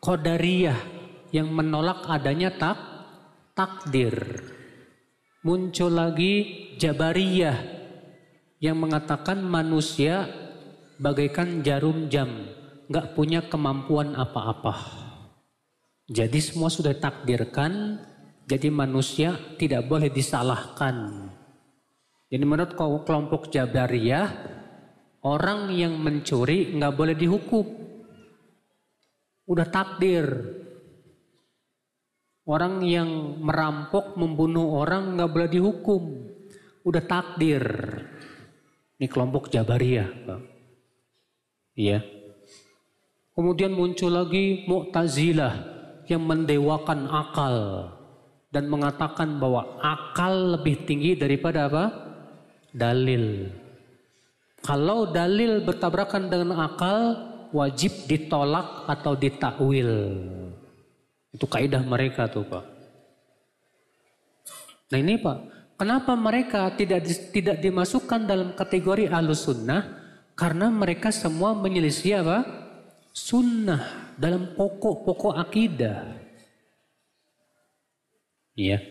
[0.00, 0.80] Qadariyah
[1.28, 2.80] yang menolak adanya tak
[3.52, 4.16] takdir.
[5.44, 6.34] Muncul lagi
[6.80, 7.58] Jabariyah
[8.64, 10.24] yang mengatakan manusia
[10.96, 12.48] bagaikan jarum jam,
[12.88, 14.72] nggak punya kemampuan apa-apa.
[16.08, 18.00] Jadi semua sudah takdirkan,
[18.48, 21.28] jadi manusia tidak boleh disalahkan.
[22.32, 22.72] Jadi menurut
[23.04, 24.28] kelompok Jabariyah,
[25.28, 27.89] orang yang mencuri nggak boleh dihukum.
[29.50, 30.26] Udah takdir,
[32.50, 36.02] Orang yang merampok, membunuh orang nggak boleh dihukum.
[36.82, 37.62] Udah takdir.
[38.98, 40.10] Ini kelompok Jabariyah.
[41.78, 42.02] Iya.
[43.38, 45.54] Kemudian muncul lagi Mu'tazilah
[46.10, 47.56] yang mendewakan akal
[48.50, 51.84] dan mengatakan bahwa akal lebih tinggi daripada apa?
[52.74, 53.46] Dalil.
[54.58, 59.90] Kalau dalil bertabrakan dengan akal, wajib ditolak atau ditakwil.
[61.30, 62.64] Itu kaidah mereka tuh Pak.
[64.90, 65.38] Nah ini Pak,
[65.78, 70.00] kenapa mereka tidak tidak dimasukkan dalam kategori ahlus sunnah?
[70.34, 72.38] Karena mereka semua menyelisih apa?
[73.14, 76.16] Sunnah dalam pokok-pokok akidah.
[78.58, 78.82] Iya.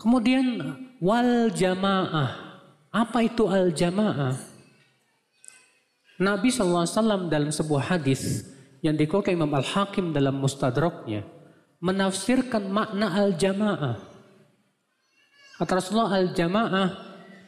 [0.00, 0.58] Kemudian
[0.98, 2.58] wal jamaah.
[2.90, 4.51] Apa itu al jamaah?
[6.22, 8.46] Nabi SAW dalam sebuah hadis
[8.78, 11.26] yang dikeluarkan Imam Al-Hakim dalam Mustadraknya
[11.82, 13.98] menafsirkan makna al-jamaah.
[15.58, 16.88] Kata Rasulullah al-jamaah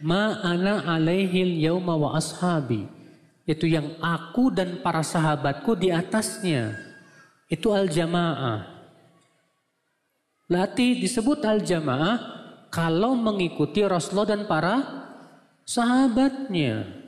[0.03, 2.91] ma ana alaihi yauma wa ashabi.
[3.47, 6.75] Itu yang aku dan para sahabatku di atasnya.
[7.47, 8.75] Itu al-jamaah.
[10.51, 12.17] Lati disebut al-jamaah
[12.75, 14.83] kalau mengikuti Rasulullah dan para
[15.63, 17.03] sahabatnya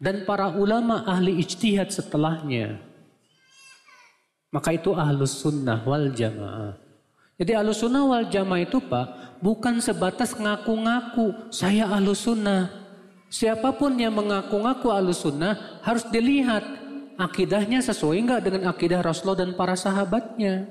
[0.00, 2.80] dan para ulama ahli ijtihad setelahnya.
[4.50, 6.74] Maka itu ahlus sunnah wal jamaah.
[7.36, 12.72] Jadi ahlus sunnah wal jamaah itu Pak, bukan sebatas ngaku-ngaku saya ahlus sunnah.
[13.30, 16.66] Siapa pun yang mengaku-ngaku ahlus sunnah harus dilihat
[17.14, 20.66] akidahnya sesuai enggak dengan akidah Rasulullah dan para sahabatnya.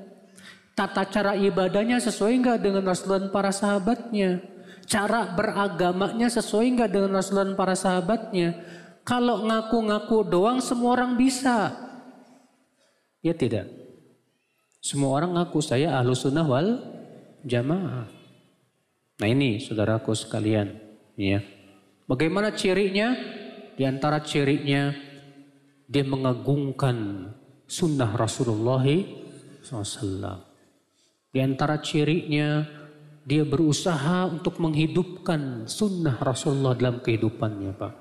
[0.76, 4.42] Tata cara ibadahnya sesuai enggak dengan Rasulullah dan para sahabatnya.
[4.84, 8.58] Cara beragamanya sesuai enggak dengan Rasulullah dan para sahabatnya.
[9.10, 11.74] Kalau ngaku-ngaku doang semua orang bisa.
[13.26, 13.66] Ya tidak.
[14.78, 16.78] Semua orang ngaku saya ahlu sunnah wal
[17.42, 18.06] jamaah.
[19.18, 20.78] Nah ini saudaraku sekalian.
[21.18, 21.42] Ya.
[22.06, 23.18] Bagaimana cirinya?
[23.74, 24.94] Di antara cirinya
[25.90, 27.26] dia mengagungkan
[27.66, 28.86] sunnah Rasulullah
[29.58, 30.38] SAW.
[31.34, 32.62] Di antara cirinya
[33.26, 37.94] dia berusaha untuk menghidupkan sunnah Rasulullah dalam kehidupannya Pak.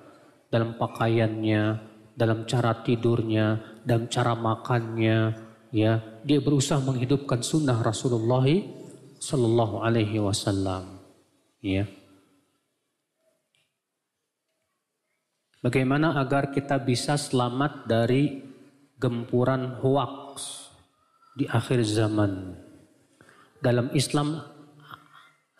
[0.50, 1.64] Dalam pakaiannya,
[2.18, 5.38] dalam cara tidurnya, dalam cara makannya,
[5.70, 8.46] ya dia berusaha menghidupkan sunnah Rasulullah
[9.20, 11.00] Sallallahu Alaihi Wasallam.
[11.62, 11.86] Ya.
[15.60, 18.40] Bagaimana agar kita bisa selamat dari
[18.96, 20.72] gempuran hoax
[21.36, 22.56] di akhir zaman?
[23.60, 24.40] Dalam Islam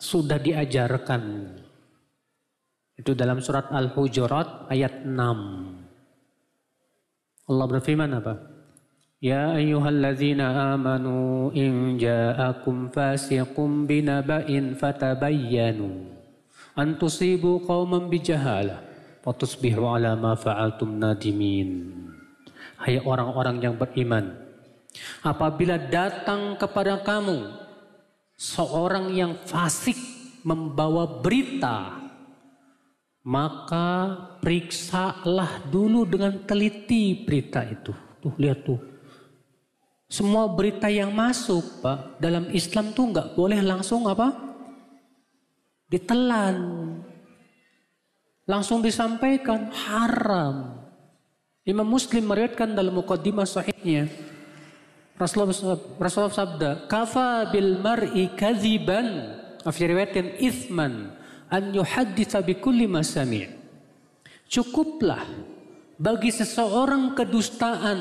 [0.00, 1.22] sudah diajarkan.
[3.00, 7.48] Itu dalam surat Al-Hujurat ayat 6.
[7.48, 8.36] Allah berfirman apa?
[9.24, 16.20] Ya ayyuhalladzina amanu in ja'akum fasiqun binaba'in fatabayyanu
[16.72, 18.80] an tusibu qauman bijahalah
[19.20, 21.92] fatusbihu ala ma fa'altum nadimin.
[22.80, 24.32] Hai orang-orang yang beriman,
[25.20, 27.52] apabila datang kepada kamu
[28.40, 29.96] seorang yang fasik
[30.40, 31.99] membawa berita
[33.24, 37.92] maka periksalah dulu dengan teliti berita itu.
[38.20, 38.80] Tuh lihat tuh.
[40.10, 44.34] Semua berita yang masuk Pak dalam Islam tuh nggak boleh langsung apa?
[45.86, 46.56] Ditelan.
[48.48, 50.82] Langsung disampaikan haram.
[51.62, 54.10] Imam Muslim meriwayatkan dalam mukaddimah sahihnya
[55.20, 61.19] Rasulullah, Rasulullah sabda, "Kafa bil mar'i kadziban." Fi riwayatin ithman
[61.50, 63.02] an yuhadditsa bi kulli ma
[64.50, 65.26] Cukuplah
[66.00, 68.00] bagi seseorang kedustaan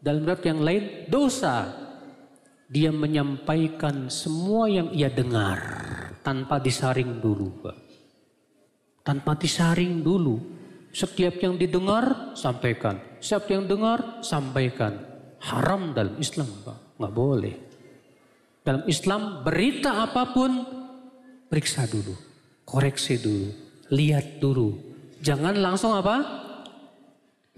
[0.00, 1.68] dalam riwayat yang lain dosa
[2.70, 5.58] dia menyampaikan semua yang ia dengar
[6.22, 7.66] tanpa disaring dulu.
[9.02, 10.38] Tanpa disaring dulu.
[10.90, 14.98] Setiap yang didengar sampaikan, setiap yang dengar sampaikan.
[15.38, 16.98] Haram dalam Islam, Pak.
[16.98, 17.56] Nggak boleh.
[18.66, 20.50] Dalam Islam berita apa pun
[21.46, 22.12] periksa dulu,
[22.70, 23.50] koreksi dulu,
[23.90, 24.78] lihat dulu.
[25.18, 26.22] Jangan langsung apa?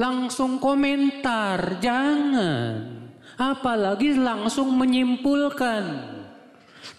[0.01, 3.13] Langsung komentar, jangan.
[3.37, 5.85] Apalagi langsung menyimpulkan.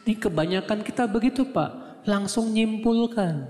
[0.05, 3.49] Ini kebanyakan kita begitu Pak, langsung menyimpulkan.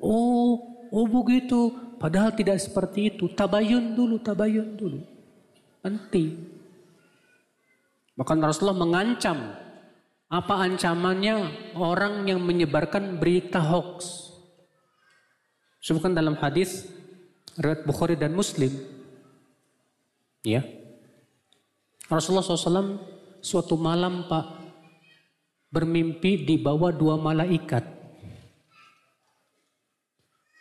[0.00, 1.74] Oh, oh begitu.
[2.00, 3.28] Padahal tidak seperti itu.
[3.28, 5.04] Tabayun dulu, tabayun dulu.
[5.84, 6.40] Penting.
[8.16, 9.52] Bahkan Rasulullah mengancam.
[10.30, 14.30] Apa ancamannya orang yang menyebarkan berita hoax.
[15.82, 16.86] Sebutkan dalam hadis
[17.58, 18.70] riwayat Bukhari dan Muslim.
[20.46, 20.62] Ya.
[22.06, 23.02] Rasulullah SAW
[23.42, 24.46] suatu malam Pak
[25.74, 27.82] bermimpi di bawah dua malaikat.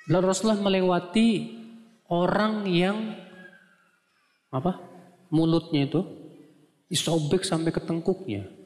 [0.09, 1.27] Lalu Rasulullah melewati
[2.09, 2.97] orang yang
[4.49, 4.81] apa?
[5.29, 6.01] Mulutnya itu
[6.89, 8.58] disobek sampai ke tengkuknya.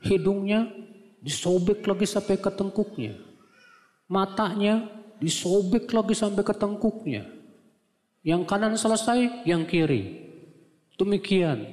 [0.00, 0.68] Hidungnya
[1.20, 3.20] disobek lagi sampai ke tengkuknya.
[4.08, 4.88] Matanya
[5.20, 7.28] disobek lagi sampai ke tengkuknya.
[8.24, 10.28] Yang kanan selesai, yang kiri.
[10.96, 11.64] Demikian.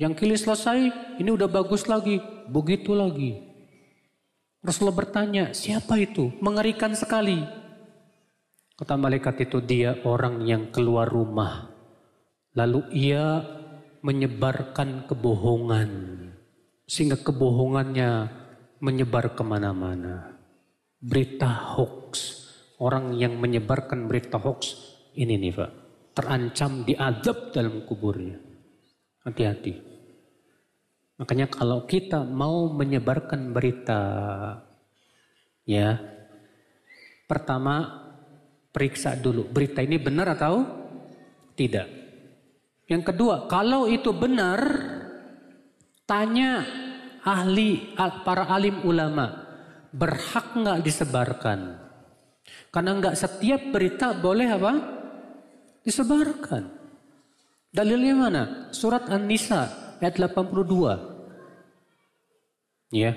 [0.00, 0.78] Yang kiri selesai,
[1.20, 2.18] ini udah bagus lagi,
[2.48, 3.38] begitu lagi.
[4.64, 6.32] Rasulullah bertanya, siapa itu?
[6.40, 7.44] Mengerikan sekali.
[8.80, 11.68] Kata malaikat itu dia orang yang keluar rumah.
[12.56, 13.44] Lalu ia
[14.00, 15.90] menyebarkan kebohongan.
[16.90, 18.26] Sehingga kebohongannya
[18.82, 20.34] menyebar ke mana-mana.
[20.98, 22.42] Berita hoax
[22.82, 24.74] orang yang menyebarkan berita hoax
[25.14, 25.70] ini nih Pak,
[26.18, 28.42] terancam diadab dalam kuburnya.
[29.22, 29.78] Hati-hati.
[31.22, 34.00] Makanya kalau kita mau menyebarkan berita,
[35.68, 36.00] ya,
[37.28, 38.02] pertama
[38.72, 40.64] periksa dulu berita ini benar atau
[41.54, 41.86] tidak.
[42.90, 44.58] Yang kedua, kalau itu benar,
[46.10, 46.66] tanya
[47.22, 47.94] ahli
[48.26, 49.46] para alim ulama,
[49.94, 51.78] berhak nggak disebarkan?
[52.74, 54.74] Karena enggak setiap berita boleh apa?
[55.86, 56.66] Disebarkan.
[57.70, 58.42] Dalilnya mana?
[58.74, 59.70] Surat An-Nisa
[60.02, 62.90] ayat 82.
[62.90, 63.14] Ya.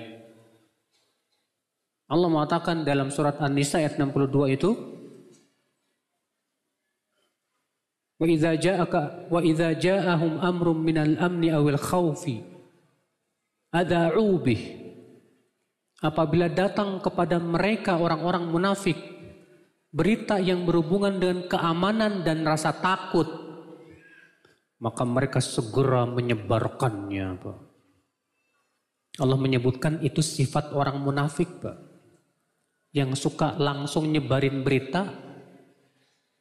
[2.06, 4.70] Allah mengatakan dalam surat An-Nisa ayat 62 itu
[8.14, 12.53] Wa idza ja'aka wa idza ja'ahum amrun minal amni awil khawfi
[13.74, 14.84] ada'u bih
[16.04, 18.98] Apabila datang kepada mereka orang-orang munafik
[19.88, 23.24] berita yang berhubungan dengan keamanan dan rasa takut,
[24.84, 27.58] maka mereka segera menyebarkannya, Pak.
[29.24, 31.78] Allah menyebutkan itu sifat orang munafik, Pak.
[32.92, 35.08] Yang suka langsung nyebarin berita,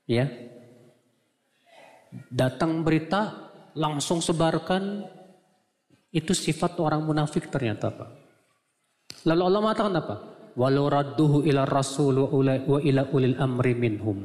[0.10, 0.28] ya.
[2.28, 3.48] Datang berita,
[3.80, 5.08] langsung sebarkan,
[6.14, 8.10] itu sifat orang munafik ternyata, Pak.
[9.26, 10.16] Lalu Allah mengatakan apa?
[10.54, 14.22] walau radduhu ila rasul wa ila ulil amri minhum.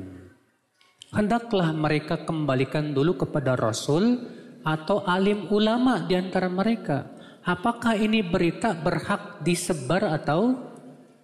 [1.08, 4.28] Hendaklah mereka kembalikan dulu kepada rasul
[4.60, 7.08] atau alim ulama di antara mereka.
[7.48, 10.52] Apakah ini berita berhak disebar atau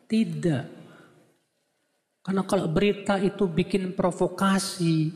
[0.08, 0.72] tidak?
[2.24, 5.12] Karena kalau berita itu bikin provokasi,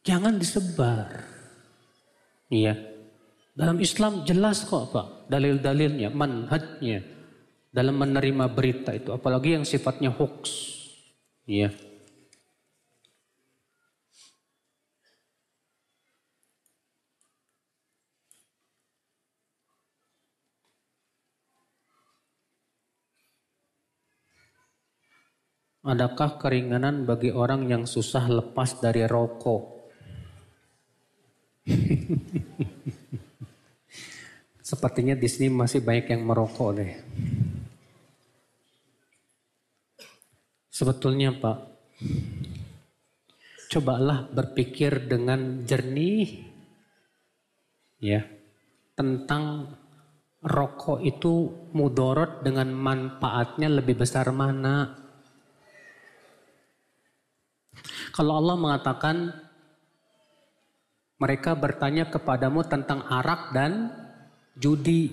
[0.00, 1.20] jangan disebar.
[2.48, 2.95] Iya.
[3.56, 7.00] Dalam Islam jelas kok Pak, dalil-dalilnya, manhajnya
[7.72, 10.76] dalam menerima berita itu, apalagi yang sifatnya hoax.
[11.48, 11.72] Ya.
[25.80, 29.64] Adakah keringanan bagi orang yang susah lepas dari rokok?
[34.66, 36.90] Sepertinya di sini masih banyak yang merokok deh.
[40.74, 41.58] Sebetulnya Pak,
[43.70, 46.50] cobalah berpikir dengan jernih
[48.02, 48.26] ya
[48.98, 49.70] tentang
[50.42, 54.98] rokok itu mudorot dengan manfaatnya lebih besar mana.
[58.10, 59.30] Kalau Allah mengatakan
[61.22, 63.72] mereka bertanya kepadamu tentang arak dan
[64.56, 65.12] judi.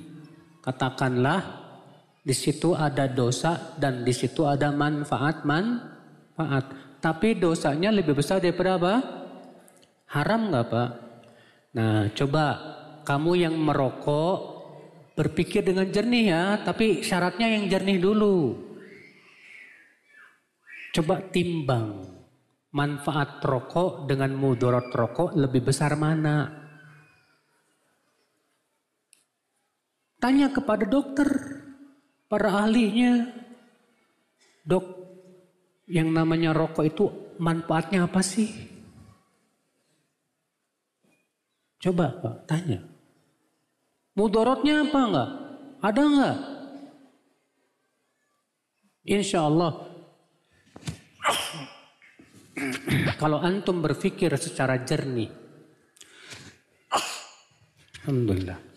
[0.63, 1.41] Katakanlah
[2.23, 6.97] di situ ada dosa dan di situ ada manfaat manfaat.
[7.03, 8.95] Tapi dosanya lebih besar daripada apa?
[10.07, 10.89] Haram nggak pak?
[11.75, 12.43] Nah coba
[13.03, 14.37] kamu yang merokok
[15.19, 18.55] berpikir dengan jernih ya, tapi syaratnya yang jernih dulu.
[20.95, 22.07] Coba timbang
[22.71, 26.62] manfaat rokok dengan mudarat rokok lebih besar mana?
[30.23, 31.27] Tanya kepada dokter
[32.31, 33.27] para ahlinya,
[34.63, 34.87] dok,
[35.91, 37.11] yang namanya rokok itu
[37.43, 38.47] manfaatnya apa sih?
[41.83, 42.79] Coba Pak, tanya.
[44.15, 45.29] Mudorotnya apa enggak?
[45.83, 46.37] Ada enggak?
[49.03, 49.91] Insya Allah
[53.19, 55.27] kalau antum berpikir secara jernih,
[58.07, 58.72] Alhamdulillah,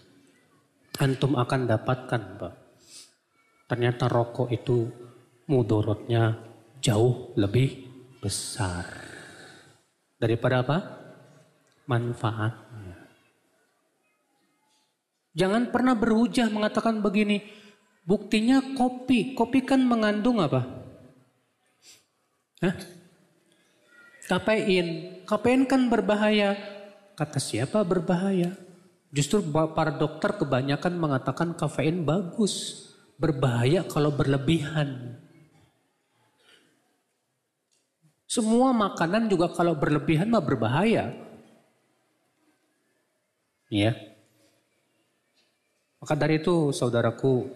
[1.00, 2.54] antum akan dapatkan, Pak,
[3.66, 4.86] Ternyata rokok itu
[5.50, 6.38] mudorotnya
[6.78, 7.82] jauh lebih
[8.22, 8.86] besar.
[10.22, 10.78] Daripada apa?
[11.90, 12.94] Manfaatnya.
[15.34, 17.42] Jangan pernah berhujah mengatakan begini.
[18.06, 19.34] Buktinya kopi.
[19.34, 20.62] Kopi kan mengandung apa?
[22.62, 22.76] Hah?
[24.30, 25.20] Kafein.
[25.26, 26.54] Kafein kan berbahaya.
[27.18, 28.65] Kata siapa berbahaya?
[29.14, 29.40] Justru
[29.72, 35.16] para dokter kebanyakan mengatakan kafein bagus berbahaya kalau berlebihan.
[38.26, 41.14] Semua makanan juga kalau berlebihan mah berbahaya.
[43.70, 43.96] Ya.
[46.02, 47.48] Maka dari itu saudaraku,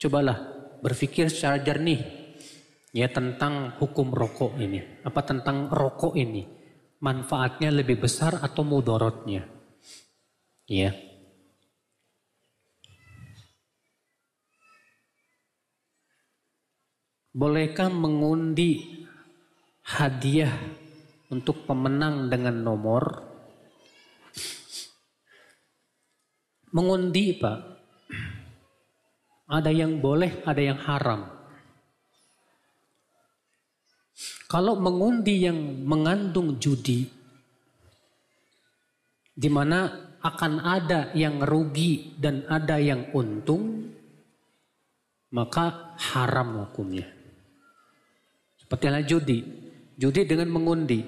[0.00, 0.38] cobalah
[0.82, 2.00] berpikir secara jernih
[2.94, 5.02] ya tentang hukum rokok ini.
[5.04, 6.46] Apa tentang rokok ini?
[7.02, 9.61] Manfaatnya lebih besar atau mudorotnya?
[10.72, 10.96] Ya.
[17.36, 19.04] Bolehkah mengundi
[19.84, 20.48] hadiah
[21.28, 23.04] untuk pemenang dengan nomor?
[26.72, 27.58] Mengundi Pak,
[29.52, 31.28] ada yang boleh, ada yang haram.
[34.48, 37.04] Kalau mengundi yang mengandung judi,
[39.36, 43.90] di mana akan ada yang rugi dan ada yang untung,
[45.34, 47.10] maka haram hukumnya.
[48.54, 49.38] Seperti halnya judi.
[49.98, 51.02] Judi dengan mengundi.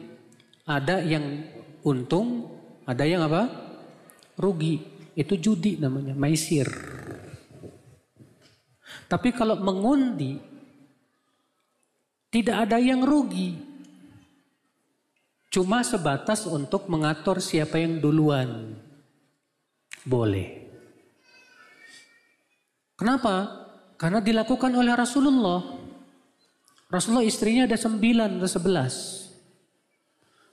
[0.66, 1.46] Ada yang
[1.86, 2.50] untung,
[2.84, 3.46] ada yang apa?
[4.34, 4.82] Rugi.
[5.14, 6.66] Itu judi namanya, maisir.
[9.06, 10.42] Tapi kalau mengundi,
[12.34, 13.54] tidak ada yang rugi.
[15.54, 18.74] Cuma sebatas untuk mengatur siapa yang duluan.
[20.04, 20.68] Boleh.
[22.94, 23.64] Kenapa?
[23.96, 25.64] Karena dilakukan oleh Rasulullah.
[26.92, 28.94] Rasulullah istrinya ada sembilan atau sebelas.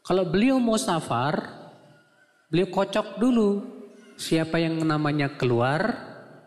[0.01, 1.35] Kalau beliau mau safar,
[2.49, 3.49] beliau kocok dulu
[4.15, 5.93] siapa yang namanya keluar,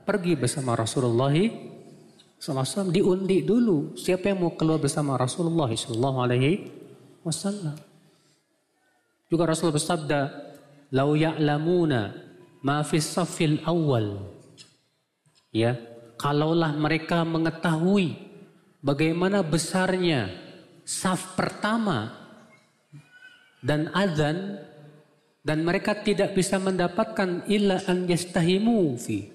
[0.02, 1.30] pergi bersama Rasulullah
[2.40, 7.76] SAW diundi dulu siapa yang mau keluar bersama Rasulullah SAW.
[9.30, 10.20] Juga Rasulullah bersabda,
[10.90, 12.23] "Lau ya'lamuna
[12.64, 14.24] ma fi safil awal."
[15.52, 15.76] Ya,
[16.16, 18.16] kalaulah mereka mengetahui
[18.80, 20.32] bagaimana besarnya
[20.82, 22.10] saf pertama
[23.62, 24.58] dan azan
[25.44, 29.30] dan mereka tidak bisa mendapatkan illa an yastahimu fi.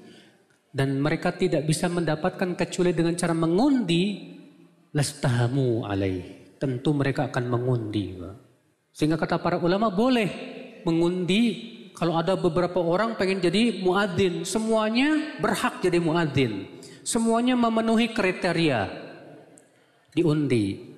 [0.70, 4.38] Dan mereka tidak bisa mendapatkan kecuali dengan cara mengundi
[4.94, 6.54] lastahamu alaih.
[6.62, 8.14] Tentu mereka akan mengundi
[9.00, 10.28] sehingga kata para ulama boleh
[10.84, 19.10] mengundi kalau ada beberapa orang pengen jadi muadzin semuanya berhak jadi muadzin semuanya memenuhi kriteria
[20.14, 20.90] diundi.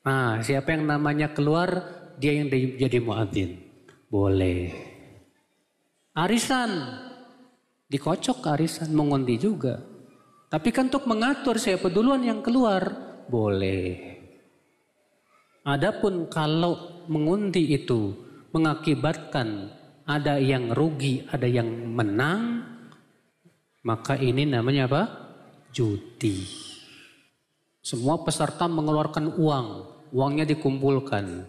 [0.00, 1.68] Nah, siapa yang namanya keluar,
[2.16, 3.60] dia yang jadi muadzin.
[4.08, 4.72] Boleh.
[6.16, 6.70] Arisan,
[7.86, 9.78] dikocok arisan, mengundi juga.
[10.50, 12.82] Tapi kan untuk mengatur siapa duluan yang keluar,
[13.30, 14.18] boleh.
[15.62, 18.16] Adapun kalau mengundi itu
[18.50, 19.70] mengakibatkan
[20.10, 22.66] ada yang rugi, ada yang menang,
[23.86, 25.02] maka ini namanya apa?
[25.70, 26.42] Judi.
[27.80, 29.66] Semua peserta mengeluarkan uang,
[30.10, 31.46] uangnya dikumpulkan.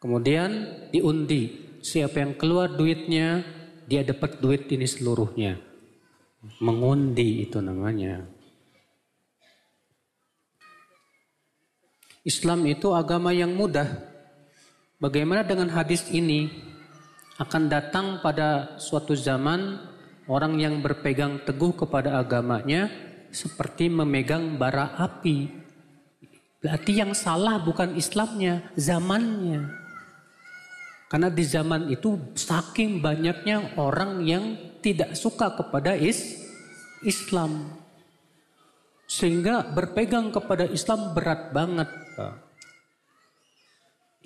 [0.00, 0.50] Kemudian
[0.90, 3.44] diundi, siapa yang keluar duitnya,
[3.86, 5.60] dia dapat duit ini seluruhnya.
[6.58, 8.26] Mengundi itu namanya.
[12.26, 13.86] Islam itu agama yang mudah.
[14.98, 16.50] Bagaimana dengan hadis ini?
[17.36, 19.76] Akan datang pada suatu zaman
[20.24, 22.88] orang yang berpegang teguh kepada agamanya
[23.28, 25.52] seperti memegang bara api.
[26.64, 29.68] Berarti yang salah bukan Islamnya, zamannya.
[31.06, 36.40] Karena di zaman itu saking banyaknya orang yang tidak suka kepada is
[37.04, 37.70] Islam.
[39.06, 41.86] Sehingga berpegang kepada Islam berat banget.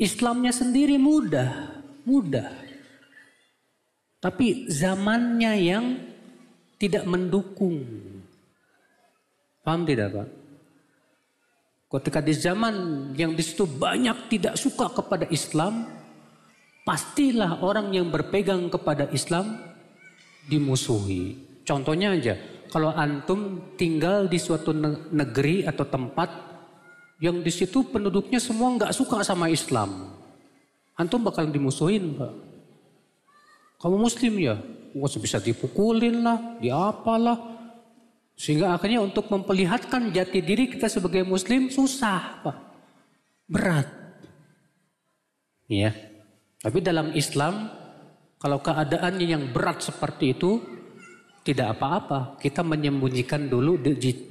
[0.01, 1.77] Islamnya sendiri mudah,
[2.09, 2.70] mudah.
[4.21, 5.97] Tapi zamannya yang
[6.77, 7.81] tidak mendukung.
[9.65, 10.29] Paham tidak Pak?
[11.91, 12.75] Ketika di zaman
[13.19, 15.89] yang di situ banyak tidak suka kepada Islam,
[16.87, 19.59] pastilah orang yang berpegang kepada Islam
[20.47, 21.41] dimusuhi.
[21.67, 22.39] Contohnya aja,
[22.71, 24.71] kalau antum tinggal di suatu
[25.11, 26.31] negeri atau tempat
[27.19, 30.15] yang di situ penduduknya semua nggak suka sama Islam,
[30.95, 32.50] antum bakal dimusuhin, Pak.
[33.81, 34.61] Kamu muslim ya?
[34.93, 37.39] Wah bisa dipukulin lah, diapalah.
[38.37, 42.57] Sehingga akhirnya untuk memperlihatkan jati diri kita sebagai muslim susah Pak.
[43.49, 43.89] Berat.
[45.69, 45.97] Ya.
[46.61, 47.73] Tapi dalam Islam
[48.41, 50.61] kalau keadaannya yang berat seperti itu
[51.45, 52.41] tidak apa-apa.
[52.41, 53.81] Kita menyembunyikan dulu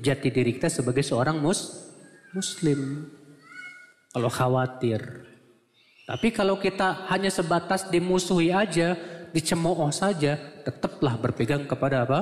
[0.01, 1.89] jati diri kita sebagai seorang mus
[2.34, 3.09] muslim.
[4.09, 5.01] Kalau khawatir.
[6.09, 8.97] Tapi kalau kita hanya sebatas dimusuhi aja,
[9.35, 12.19] dicemooh saja, tetaplah berpegang kepada apa?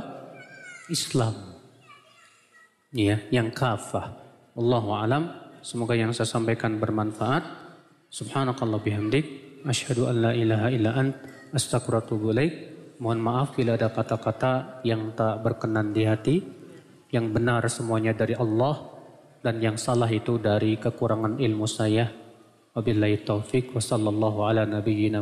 [0.87, 1.57] Islam.
[2.95, 4.15] Ya, yang kafah.
[4.55, 5.23] Allahu alam.
[5.59, 7.43] Semoga yang saya sampaikan bermanfaat.
[8.07, 9.25] Subhanakallah bihamdik.
[9.67, 11.13] Asyhadu an la ilaha illa ant.
[11.51, 12.97] Astagfirullahaladzim.
[12.97, 16.35] Mohon maaf bila ada kata-kata yang tak berkenan di hati.
[17.11, 18.79] Yang benar semuanya dari Allah.
[19.43, 22.07] Dan yang salah itu dari kekurangan ilmu saya.
[22.71, 25.19] Wabillahi taufik wa sallallahu ala nabiyyina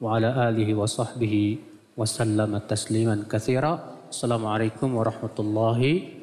[0.00, 1.58] وعلى آله وصحبه
[1.96, 3.72] وسلم تسليما كثيرا
[4.12, 5.80] السلام عليكم ورحمة الله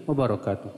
[0.08, 0.72] وبركاته